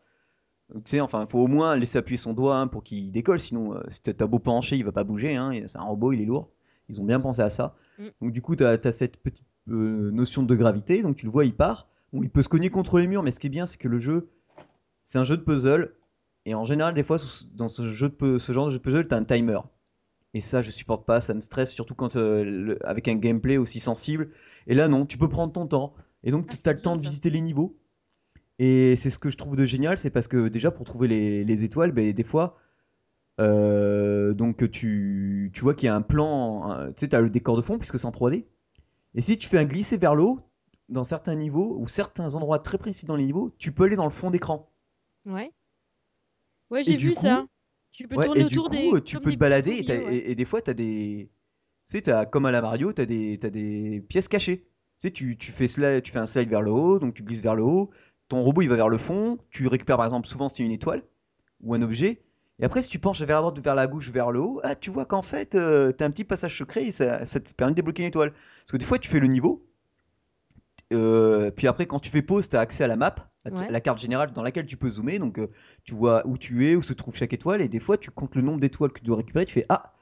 [0.74, 3.40] Tu sais, enfin, faut au moins laisser appuyer son doigt hein, pour qu'il décolle.
[3.40, 5.36] Sinon, euh, si t'as beau pencher, il va pas bouger.
[5.36, 6.52] Hein, c'est un robot, il est lourd.
[6.90, 7.76] Ils ont bien pensé à ça.
[7.98, 8.04] Mm.
[8.22, 11.02] Donc du coup, t'as as cette petite euh, notion de gravité.
[11.02, 11.88] Donc tu le vois, il part.
[12.12, 13.88] Bon, il peut se cogner contre les murs, mais ce qui est bien, c'est que
[13.88, 14.30] le jeu,
[15.04, 15.96] c'est un jeu de puzzle.
[16.46, 17.18] Et en général, des fois,
[17.54, 19.60] dans ce, jeu de, ce genre de jeu de puzzle, t'as un timer.
[20.34, 23.58] Et ça, je supporte pas, ça me stresse, surtout quand euh, le- avec un gameplay
[23.58, 24.32] aussi sensible.
[24.68, 25.96] Et là, non, tu peux prendre ton temps.
[26.24, 27.04] Et donc, Ah, tu as le temps de ça.
[27.04, 27.78] visiter les niveaux.
[28.60, 31.44] Et c'est ce que je trouve de génial, c'est parce que déjà, pour trouver les,
[31.46, 32.58] les étoiles, ben, des fois,
[33.42, 37.30] euh, donc tu, tu vois qu'il y a un plan, tu sais, tu as le
[37.30, 38.48] décor de fond, puisque c'est en 3D.
[39.16, 40.42] Et si tu fais un glisser vers le haut,
[40.90, 44.06] dans certains niveaux, ou certains endroits très précis dans les niveaux, tu peux aller dans
[44.06, 44.70] le fond d'écran.
[45.26, 45.52] Ouais.
[46.70, 47.46] Ouais, j'ai vu coup- ça.
[47.92, 49.02] Tu peux Ouais, tourner et du autour coup, des.
[49.04, 50.36] tu comme peux te balader et, t'as- ouais.
[50.36, 51.30] des fois, tu as des.
[51.86, 54.60] Tu sais, t'as- comme à la Mario, tu as des, t'as des pièces cachées.
[54.98, 57.24] Tu sais, tu, tu, fais slide, tu fais un slide vers le haut, donc tu
[57.24, 57.92] glisses vers le haut.
[58.30, 59.38] Ton robot, il va vers le fond.
[59.52, 61.04] Tu récupères, par exemple, souvent, c'est une étoile
[61.62, 62.22] ou un objet.
[62.60, 64.76] Et après, si tu penches vers la droite vers la gauche, vers le haut, ah,
[64.76, 67.74] tu vois qu'en fait, tu as un petit passage secret et ça, ça te permet
[67.74, 68.32] de débloquer une étoile.
[68.32, 69.66] Parce que des fois, tu fais le niveau.
[70.94, 73.70] euh, puis après, quand tu fais pause, tu as accès à la map, Ouais.
[73.70, 75.20] la carte générale dans laquelle tu peux zoomer.
[75.20, 75.50] Donc, euh,
[75.84, 77.62] tu vois où tu es, où se trouve chaque étoile.
[77.62, 79.46] Et des fois, tu comptes le nombre d'étoiles que tu dois récupérer.
[79.46, 79.94] Tu fais Ah,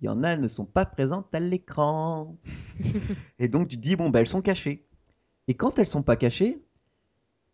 [0.00, 2.38] il y en a, elles ne sont pas présentes à l'écran.
[3.38, 4.86] et donc, tu te dis Bon, bah, elles sont cachées.
[5.48, 6.62] Et quand elles sont pas cachées,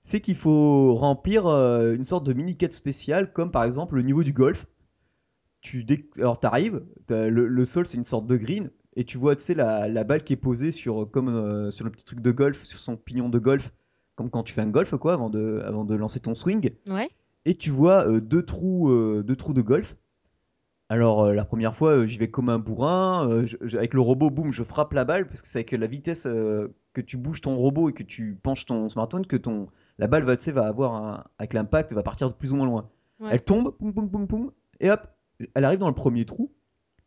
[0.03, 4.23] c'est qu'il faut remplir euh, une sorte de mini-quête spéciale, comme par exemple le niveau
[4.25, 4.67] du golf.
[5.61, 6.11] Tu dé...
[6.19, 8.71] Alors, t'arrives, le, le sol, c'est une sorte de green.
[8.97, 11.85] Et tu vois, tu sais, la, la balle qui est posée sur, comme, euh, sur
[11.85, 13.73] le petit truc de golf, sur son pignon de golf,
[14.17, 17.09] comme quand tu fais un golf, quoi, avant de, avant de lancer ton swing Ouais.
[17.45, 19.97] et tu vois euh, deux trous euh, deux trous de golf.
[20.89, 24.29] Alors euh, la première fois j'y vais comme un bourrin je- je- avec le robot
[24.31, 27.57] boum je frappe la balle parce que c'est avec la vitesse que tu bouges ton
[27.57, 31.25] robot et que tu penches ton smartphone que ton la balle va va avoir un,
[31.39, 32.91] avec l'impact va partir de plus ou moins loin.
[33.21, 33.29] Ouais.
[33.33, 34.51] Elle tombe poum poum poum poum
[34.81, 35.07] et hop
[35.55, 36.53] elle arrive dans le premier trou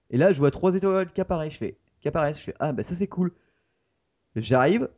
[0.10, 2.40] et là je vois trois étoiles qui apparaissent je fais qui apparaissent?
[2.40, 3.32] Je fais ah bah ça c'est cool.
[4.36, 4.90] J'arrive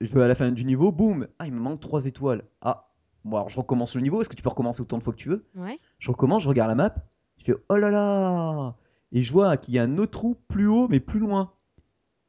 [0.00, 2.84] je vais à la fin du niveau boum ah il me manque trois étoiles ah
[3.24, 4.22] Bon, alors je recommence le niveau.
[4.22, 5.44] Est-ce que tu peux recommencer autant de fois que tu veux?
[5.54, 5.78] Ouais.
[5.98, 6.94] Je recommence, je regarde la map.
[7.36, 8.74] Je fais oh là là
[9.12, 11.52] Et je vois qu'il y a un autre trou plus haut, mais plus loin.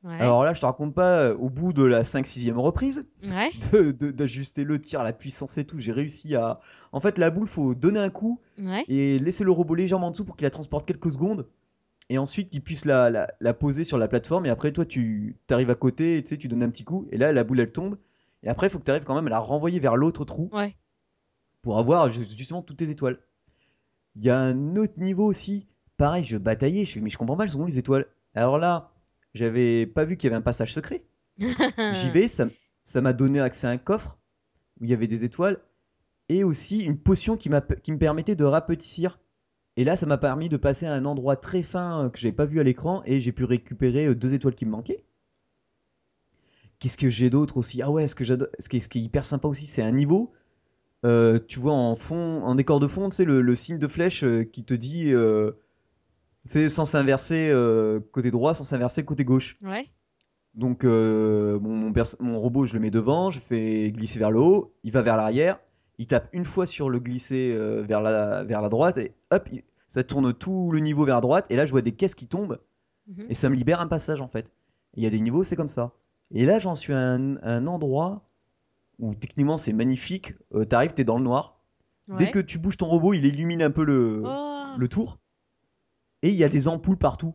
[0.04, 0.20] Ouais.
[0.20, 3.52] Alors là, je te raconte pas, euh, au bout de la 5-6ème reprise, Ouais.
[3.94, 6.60] d'ajuster le tir, la puissance et tout, j'ai réussi à.
[6.92, 8.42] En fait, la boule, faut donner un coup
[8.90, 11.48] et laisser le robot légèrement en dessous pour qu'il la transporte quelques secondes.
[12.12, 14.46] Et ensuite, qu'il puisse la, la, la poser sur la plateforme.
[14.46, 17.08] Et après, toi, tu arrives à côté, et tu sais, tu donnes un petit coup.
[17.12, 17.98] Et là, la boule, elle tombe.
[18.44, 20.50] Et après, il faut que tu arrives quand même à la renvoyer vers l'autre trou
[20.52, 20.76] Ouais.
[21.62, 23.18] pour avoir ju- justement toutes tes étoiles.
[24.16, 25.68] Il y a un autre niveau aussi.
[25.96, 26.86] Pareil, je bataillais.
[26.86, 28.08] Je fais, mais je comprends pas, elles sont où les étoiles?
[28.36, 28.92] Alors là,
[29.34, 31.06] j'avais pas vu qu'il y avait un passage secret.
[31.40, 34.18] J'y vais, ça m'a donné accès à un coffre
[34.80, 35.60] où il y avait des étoiles
[36.28, 39.20] et aussi une potion qui me permettait de rapetissir.
[39.78, 42.34] Et là, ça m'a permis de passer à un endroit très fin euh, que j'avais
[42.34, 45.04] pas vu à l'écran et j'ai pu récupérer euh, deux étoiles qui me manquaient.
[46.80, 47.82] Qu'est-ce que j'ai d'autre aussi?
[47.82, 50.34] Ah ouais, ce que j'adore, ce qui est, hyper sympa aussi, c'est un niveau.
[51.06, 53.88] euh, tu vois en fond, en décor de fond, tu sais le, le signe de
[53.88, 55.52] flèche qui te dit, euh,
[56.46, 59.58] c'est sans s'inverser euh, côté droit, sans s'inverser côté gauche.
[59.62, 59.90] Ouais.
[60.54, 64.32] Donc euh, mon, mon, perso- mon robot, je le mets devant, je fais glisser vers
[64.32, 65.60] le haut, il va vers l'arrière,
[66.02, 69.48] il tape une fois sur le glisser euh, vers, la, vers la droite et hop,
[69.52, 72.16] il- ça tourne tout le niveau vers la droite et là je vois des caisses
[72.16, 72.60] qui tombent
[73.08, 73.26] Mhm.
[73.30, 74.50] et ça me libère un passage en fait.
[74.96, 75.92] Il y a des niveaux, c'est comme ça.
[76.34, 78.28] Et là j'en suis à un, à un endroit
[79.00, 81.60] où techniquement c'est magnifique, euh, t'arrives, t'es dans le noir,
[82.18, 84.66] dès que tu bouges ton robot, il illumine un peu le, Oh.
[84.78, 85.20] le tour.
[86.24, 87.34] Et il y a des ampoules partout.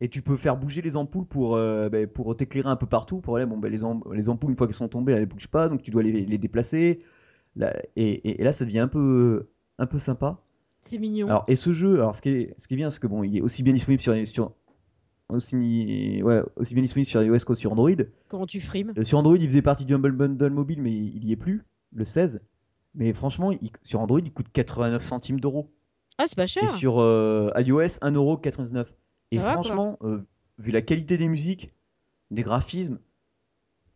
[0.00, 3.20] Et tu peux faire bouger les ampoules pour, euh, ben, pour t'éclairer un peu partout.
[3.20, 5.26] Pour aller, bon, ben, les, am- les ampoules, une fois qu'elles sont tombées, elles ne
[5.26, 7.02] bougent pas, donc tu dois les, les déplacer.
[7.56, 9.48] Là, et, et- et là, ça devient un peu,
[9.78, 10.40] un peu sympa.
[10.80, 11.26] C'est mignon.
[11.28, 13.22] Alors, et ce jeu, alors ce qui est, ce qui est bien, c'est que bon,
[13.22, 14.52] il est aussi bien disponible sur, sur
[15.28, 17.90] aussi, ouais, aussi bien disponible sur iOS que sur Android.
[18.28, 21.24] Comment tu frimes Euh, sur Android, il faisait partie du Humble Bundle mobile, mais il
[21.24, 22.42] y est plus, le 16.
[22.94, 25.70] Mais franchement, il- sur Android, il coûte 89 centimes d'euros.
[26.18, 26.68] Ah, c'est pas Et cher.
[26.70, 28.86] sur euh, iOS, 1,99€.
[29.30, 30.20] Et Ça va, franchement, euh,
[30.58, 31.72] vu la qualité des musiques,
[32.30, 32.98] des graphismes,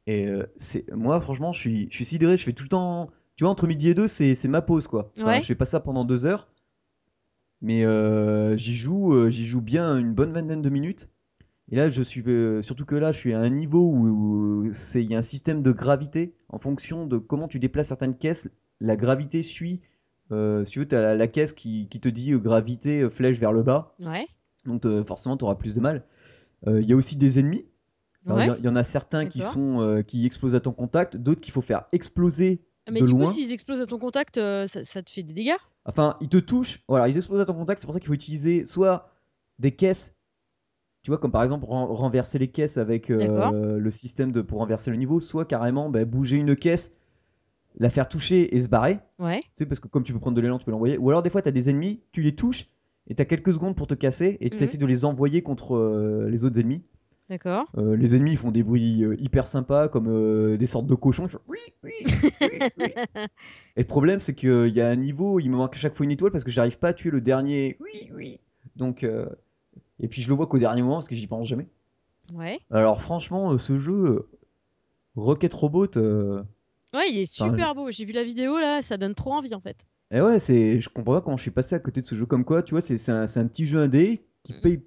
[0.07, 2.39] et euh, c'est moi franchement, je suis, je suis sidéré.
[2.39, 5.13] Je fais tout le temps, tu vois, entre midi et deux, c'est ma pause quoi.
[5.17, 5.41] Enfin, Ouais.
[5.41, 6.49] Je fais pas ça pendant deux heures,
[7.61, 11.09] mais euh, j'y joue, euh, j'y joue bien une bonne vingtaine de minutes.
[11.71, 14.07] Et là, je suis euh, surtout que là, je suis à un niveau où,
[14.67, 17.89] où c'est il y a un système de gravité en fonction de comment tu déplaces
[17.89, 18.49] certaines caisses.
[18.81, 19.81] La gravité suit.
[20.31, 23.63] Si tu veux, t'as la, la caisse qui, qui te dit gravité flèche vers le
[23.63, 23.95] bas.
[24.01, 24.27] Ouais.
[24.65, 26.05] Donc forcément, tu auras plus de mal.
[26.67, 27.65] Il y a aussi des ennemis.
[28.27, 28.49] Il Ouais.
[28.61, 31.63] y, y en a certains qui sont qui explosent à ton contact, d'autres qu'il faut
[31.63, 32.61] faire exploser
[32.91, 33.27] Mais de du loin.
[33.27, 35.57] coup, s'ils explosent à ton contact, euh, ça, ça te fait des dégâts?
[35.85, 36.83] Enfin, ils te touchent.
[36.89, 37.81] Voilà, ils explosent à ton contact.
[37.81, 39.11] C'est pour ça qu'il faut utiliser soit
[39.59, 40.17] des caisses,
[41.03, 44.59] tu vois, comme par exemple ren- renverser les caisses avec euh, le système de pour
[44.59, 46.97] renverser le niveau, soit carrément bah, bouger une caisse,
[47.79, 48.99] la faire toucher et se barrer.
[49.19, 49.41] Ouais.
[49.43, 50.99] Tu sais, parce que comme tu peux prendre de l'élan, tu peux l'envoyer.
[50.99, 52.67] Ou alors des fois, tu as des ennemis, tu les touches
[53.09, 54.63] et tu as quelques secondes pour te casser et tu Mhm.
[54.65, 56.83] essaies de les envoyer contre euh, les autres ennemis.
[57.29, 57.67] D'accord.
[57.77, 61.27] Euh, les ennemis font des bruits euh, hyper sympas comme euh, des sortes de cochons.
[61.29, 61.91] Font oui, oui,
[62.41, 62.49] oui,
[62.79, 62.93] oui.
[63.77, 66.05] Et le problème c'est qu'il y a un niveau, il me manque à chaque fois
[66.05, 67.77] une étoile parce que j'arrive pas à tuer le dernier.
[67.81, 68.41] Oui, oui.
[68.77, 69.05] Donc
[69.99, 71.67] et puis je le vois qu'au dernier moment parce que j'y pense jamais.
[72.33, 72.61] Ouais.
[72.71, 74.29] Alors franchement, ce jeu
[75.17, 75.89] Rocket Robot,
[76.95, 77.91] Ouais, il est super beau.
[77.91, 79.85] J'ai vu la vidéo là, ça donne trop envie en fait.
[80.13, 82.25] eh ouais, c'est, je comprends pas comment je suis passé à côté de ce jeu
[82.27, 82.63] comme quoi.
[82.63, 84.61] Tu vois, c'est un, un petit jeu indé qui Mhm.
[84.61, 84.83] paye.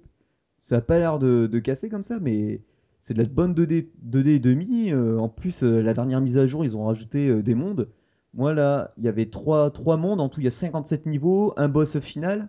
[0.62, 2.60] Ça a pas l'air de, de casser comme ça, mais
[2.98, 4.92] c'est de la bonne 2D, 2D et demi.
[4.92, 7.88] Euh, en plus, euh, la dernière mise à jour, ils ont rajouté euh, des mondes.
[8.34, 10.20] Moi là, il y avait trois, trois mondes.
[10.20, 12.48] En tout, il y a 57 niveaux, un boss final.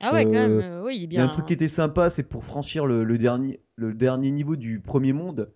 [0.00, 0.82] Ah ouais, quand même.
[0.84, 1.24] oui, il est Il y a bien.
[1.26, 4.80] un truc qui était sympa, c'est pour franchir le, le dernier, le dernier niveau du
[4.80, 5.52] premier monde.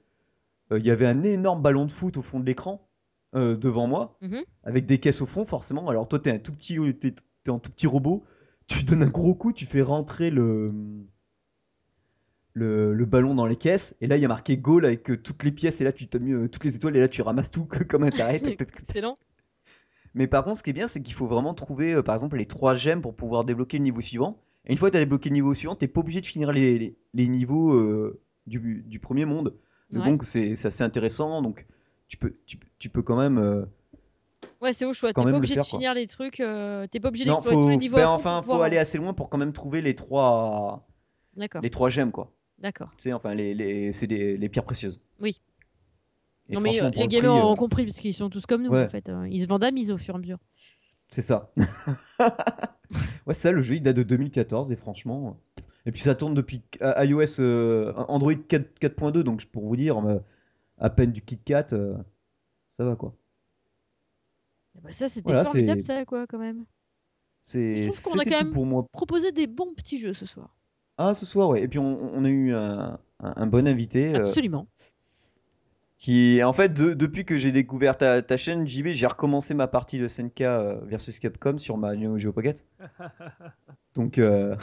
[0.71, 2.89] il y avait un énorme ballon de foot au fond de l'écran,
[3.35, 4.45] devant moi, Mhm.
[4.63, 5.89] avec des caisses au fond, forcément.
[5.89, 7.13] Alors toi, t'es un tout petit, t'es,
[7.43, 8.23] t'es un tout petit robot.
[8.69, 10.73] Tu donnes un gros coup, tu fais rentrer le,
[12.59, 15.19] le, le ballon dans les caisses, et là il y a marqué goal avec euh,
[15.19, 17.21] toutes les pièces, et là tu t'as mis euh, toutes les étoiles, et là tu
[17.21, 18.41] ramasses tout comme un taré.
[18.59, 19.19] Excellent.
[20.15, 22.39] Mais par contre, ce qui est bien, c'est qu'il faut vraiment trouver, euh, par exemple,
[22.39, 24.39] les trois gemmes pour pouvoir débloquer le niveau suivant.
[24.65, 26.51] Et une fois que tu as débloqué le niveau suivant, t'es pas obligé de finir
[26.53, 27.79] les, les, les niveaux
[28.47, 29.55] du, du premier monde.
[29.93, 30.03] Ouais.
[30.07, 31.43] donc, c'est assez intéressant.
[31.43, 31.67] Donc,
[32.09, 33.67] tu peux, tu, peux- tu peux quand même.
[34.63, 35.13] Ouais, c'est au choix.
[35.13, 35.79] T'es pas obligé faire, de quoi.
[35.79, 36.37] finir les trucs.
[36.37, 37.97] T'es pas obligé d'explorer tous les niveaux.
[37.99, 40.89] ben, enfin, faut pouvoir- aller assez loin pour quand même trouver les trois,
[41.63, 42.33] les trois gemmes, quoi.
[42.59, 42.91] D'accord.
[42.99, 45.01] Sais, enfin, les, les, c'est des- les pierres précieuses.
[45.21, 45.41] Oui.
[46.49, 48.47] Et Non mais euh, les le gamers prix, euh, ont compris parce qu'ils sont tous
[48.47, 48.85] comme nous Ouais.
[48.85, 49.09] en fait.
[49.09, 50.39] euh, Ils se vendent à mise au fur et à mesure.
[51.11, 51.53] C'est ça.
[53.27, 55.39] ouais, ça, le jeu, il date de 2014 et franchement.
[55.85, 59.99] Et puis ça tourne depuis euh, iOS, euh, Android 4 4.2, donc pour vous dire,
[60.79, 61.97] à peine du KitKat, euh,
[62.71, 63.15] ça va quoi.
[64.77, 66.65] Et bah, ça c'était Voilà, formidable c'est- ça quoi quand même.
[67.43, 68.87] C'est, Je trouve qu'on a quand même- pour moi.
[68.93, 70.56] Proposer des bons petits jeux ce soir.
[70.99, 71.63] Ah, ce soir, ouais.
[71.63, 74.67] Et puis on, a eu un, un- un bon invité euh, Absolument.
[76.07, 79.67] Qui, en fait, de- depuis que j'ai découvert ta, ta chaîne JB, j'ai recommencé ma
[79.67, 82.65] partie de SNK euh, versus Capcom sur ma Neo Geo Pocket.
[83.97, 84.55] Donc, euh,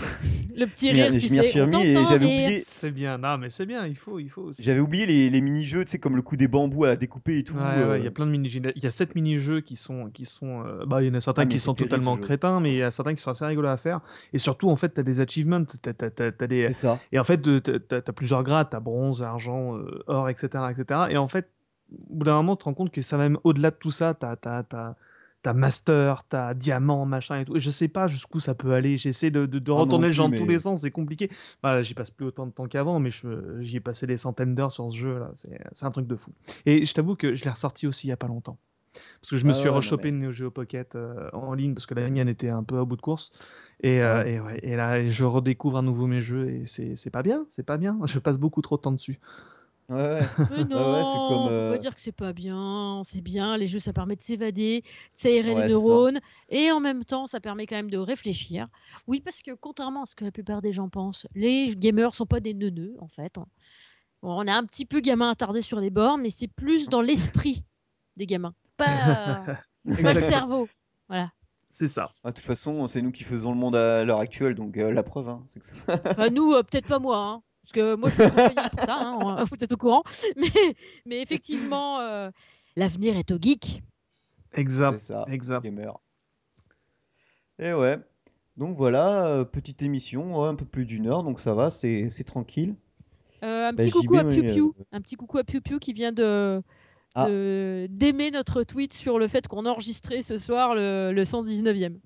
[0.56, 1.36] Le petit rire, je tu sais.
[1.48, 5.08] et j'avais oublié, C'est bien, non, mais c'est bien, il faut, il faut j'avais oublié
[5.08, 7.56] les, les mini-jeux, tu sais, comme le coup des bambous à découper et tout.
[7.56, 9.76] Ouais, ouais, il y euh, a plein de mini il y a sept mini-jeux qui
[9.76, 12.16] sont qui sont euh, bah il y en a certains Ah, qui sont terrible, totalement
[12.18, 14.02] crétins mais il y a certains qui sont assez rigolos à faire
[14.34, 17.00] et surtout en fait t'as des achievements t'as, t'as, t'as, t'as des C'est ça.
[17.12, 21.02] et en fait t'as, t'as- t'as plusieurs grades t'as bronze argent euh, or etc etc
[21.10, 21.50] et en fait
[21.92, 23.92] au bout d'un moment tu te rends compte que ça va même au-delà de tout
[23.92, 24.96] ça t'as t'as t'as
[25.42, 27.58] T'as master, t'as diamant, machin et tout.
[27.58, 28.96] Et je sais pas jusqu'où ça peut aller.
[28.96, 30.80] J'essaie de, de, de Ah, retourner le jeu plus, dans tous les sens.
[30.84, 31.30] C'est compliqué.
[31.62, 34.56] Bah, j'y passe plus autant de temps qu'avant, mais je- j'y ai passé des centaines
[34.56, 35.32] d'heures sur ce jeu là.
[35.34, 36.32] C'est c'est un truc de fou.
[36.66, 38.58] Et je t'avoue que je l'ai ressorti aussi il y a pas longtemps.
[39.22, 41.54] Parce que je me Ah suis ouais, rechopé mais- une Neo Geo Pocket euh, en
[41.56, 43.32] ligne parce que la mienne était un peu à bout de course.
[43.82, 47.10] Et, euh, et, ouais, et là, je redécouvre à nouveau mes jeux et c'est c'est
[47.10, 48.00] pas bien, c'est pas bien.
[48.06, 49.20] Je passe beaucoup trop de temps dessus.
[49.94, 50.20] Ouais, ouais.
[50.52, 53.02] Mais non, Ouais, ouais, c'est comme, faut euh, pas dire que c'est pas bien.
[53.04, 54.88] C'est bien, les jeux ça permet de s'évader, de
[55.20, 56.20] s'aérer les neurones,
[56.50, 58.68] et en même temps ça permet quand même de réfléchir.
[59.08, 62.26] Oui, parce que contrairement à ce que la plupart des gens pensent, les gamers sont
[62.26, 63.36] pas des neuneux en fait.
[64.22, 67.02] Bon, on a un petit peu gamin attardé sur les bords, mais c'est plus dans
[67.02, 67.64] l'esprit
[68.16, 68.86] des gamins, pas,
[69.86, 70.68] pas le cerveau.
[71.10, 71.32] Voilà.
[71.70, 72.14] C'est ça.
[72.24, 74.92] Ah, de toute façon, c'est nous qui faisons le monde à l'heure actuelle, donc euh,
[74.92, 75.74] la preuve, hein, c'est que ça.
[76.12, 79.44] Enfin, nous, euh, peut-être pas moi, hein, parce que moi je suis pour ça, hein,
[79.46, 80.04] vous êtes au courant.
[80.38, 80.52] Mais,
[81.06, 82.30] mais effectivement, euh,
[82.76, 83.82] l'avenir est au geek.
[84.54, 84.98] Exact.
[85.00, 85.24] C'est ça.
[85.28, 85.64] Exact.
[85.64, 86.00] Gamer.
[87.60, 87.98] Et ouais.
[88.58, 92.76] Donc voilà, euh, petite émission, un peu plus d'une heure, donc ça va, c'est tranquille.
[93.44, 95.80] Euh, un Bah, petit JB, coucou à Piu Piu, un petit coucou à Piu Piu
[95.80, 96.62] qui vient de
[97.16, 97.28] Ah.
[97.28, 101.98] de- d'aimer notre tweet sur le fait qu'on enregistrait ce soir le, le 119e.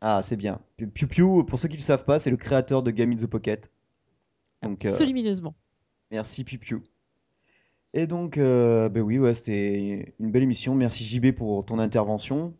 [0.00, 0.60] Ah, c'est bien.
[0.76, 3.12] Piu Piu, Piu, pour ceux qui ne le savent pas, c'est le créateur de Game
[3.12, 3.70] in the Pocket.
[4.62, 5.54] Donc, euh, Absolument.
[6.10, 6.82] merci Piu.
[7.94, 10.74] Et donc, euh, ben oui, ouais, c'était une belle émission.
[10.74, 12.54] Merci JB pour ton intervention.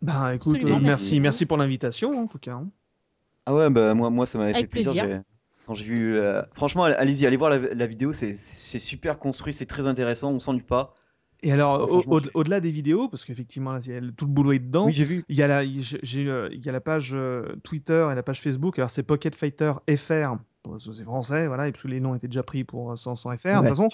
[0.00, 0.82] Bah écoute, euh, merci.
[0.84, 2.54] merci, merci pour l'invitation en tout cas.
[2.54, 2.70] hein.
[3.46, 5.22] Ah ouais, bah moi, moi ça m'avait fait plaisir.
[5.66, 9.52] Quand j'ai vu, euh, franchement, allez-y, allez voir la, la vidéo, c'est c'est super construit,
[9.52, 10.94] c'est très intéressant, on s'ennuie pas.
[11.42, 13.76] Et alors, au- c'est- au-delà des vidéos, parce qu'effectivement,
[14.16, 14.86] tout le boulot est dedans.
[14.86, 15.24] Oui, j'ai vu.
[15.28, 17.14] Il y a la, j'ai- il y a la page
[17.62, 18.78] Twitter et la page Facebook.
[18.78, 20.36] Alors, c'est Pocket Fighter FR.
[20.78, 23.62] C'est français, voilà, et que les noms étaient déjà pris pour euh, sans, sans FR.
[23.62, 23.88] de Ouais, toute façon,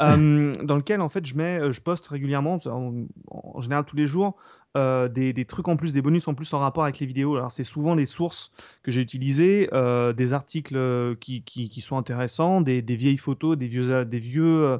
[0.00, 3.94] euh, dans lequel en fait je mets, euh, je poste régulièrement, en, en général tous
[3.96, 4.34] les jours,
[4.76, 7.36] euh, des, des trucs en plus, des bonus en plus en rapport avec les vidéos.
[7.36, 8.52] Alors c'est souvent les sources
[8.82, 13.56] que j'ai utilisées, euh, des articles qui, qui, qui sont intéressants, des, des vieilles photos,
[13.58, 14.78] des vieux, des vieux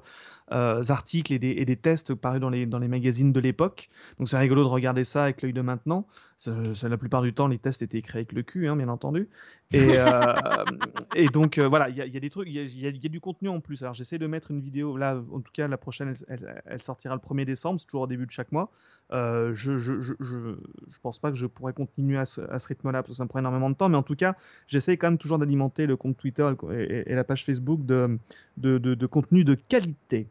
[0.51, 3.89] articles et des, et des tests parus dans les, dans les magazines de l'époque.
[4.19, 6.07] Donc c'est rigolo de regarder ça avec l'œil de maintenant.
[6.39, 8.89] Ça- ça, la plupart du temps, les tests étaient écrits avec le cul, hein, bien
[8.89, 9.29] entendu.
[9.74, 10.64] Et, euh,
[11.12, 12.62] et donc euh, voilà, il y a, il y a des trucs, il y a,
[12.90, 13.82] y y du contenu en plus.
[13.82, 16.82] Alors j'essaie de mettre une vidéo, là en tout cas la prochaine, elle, elle- elle
[16.82, 18.70] sortira le 1er décembre, c'est toujours au début de chaque mois.
[19.12, 20.55] Euh, je, je, je, je,
[20.90, 23.24] je pense pas que je pourrais continuer à ce, à ce rythme-là parce que ça
[23.24, 24.36] me prend énormément de temps, mais en tout cas
[24.66, 28.18] j'essaie quand même toujours d'alimenter le compte Twitter et, et- et la page Facebook de,
[28.56, 30.28] de, de, de contenu de qualité.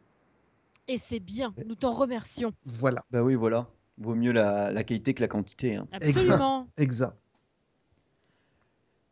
[0.88, 2.52] Et c'est bien, nous t'en remercions.
[2.66, 3.66] Voilà, Bah oui, voilà.
[3.96, 5.76] Vaut mieux la, la qualité que la quantité.
[5.76, 5.86] hein.
[5.92, 6.68] Absolument.
[6.76, 7.16] exact.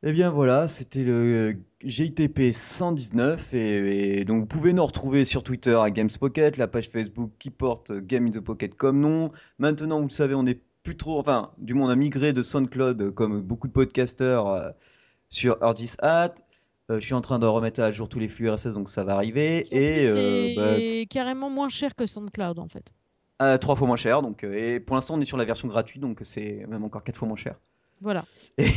[0.05, 5.45] Eh bien voilà, c'était le GITP 119 et, et donc vous pouvez nous retrouver sur
[5.45, 9.31] Twitter à Games Pocket, la page Facebook qui porte Game in the Pocket comme nom.
[9.59, 12.43] Maintenant, vous le savez, on est plus trop, enfin, du moins on a migré de
[12.43, 14.70] SoundCloud euh, comme beaucoup de podcasters euh,
[15.31, 16.35] sur Earthis Hat.
[16.91, 19.05] Euh, je suis en train de remettre à jour tous les flux RSS, donc ça
[19.05, 19.66] va arriver.
[19.69, 22.93] Qui, Et euh, bah, carrément moins cher que SoundCloud en fait.
[23.61, 24.20] trois fois moins cher.
[24.20, 27.19] Donc, et pour l'instant, on est sur la version gratuite, donc c'est même encore quatre
[27.19, 27.55] fois moins cher.
[28.03, 28.24] Voilà.
[28.59, 28.69] Et,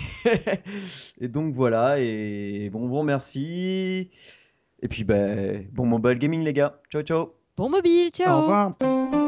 [1.20, 4.12] et donc voilà, et bon, bon, merci.
[4.82, 6.80] Et puis, ben, bon mobile gaming, les gars.
[6.92, 7.34] Ciao, ciao.
[7.58, 9.25] Bon mobile, ciao Au revoir.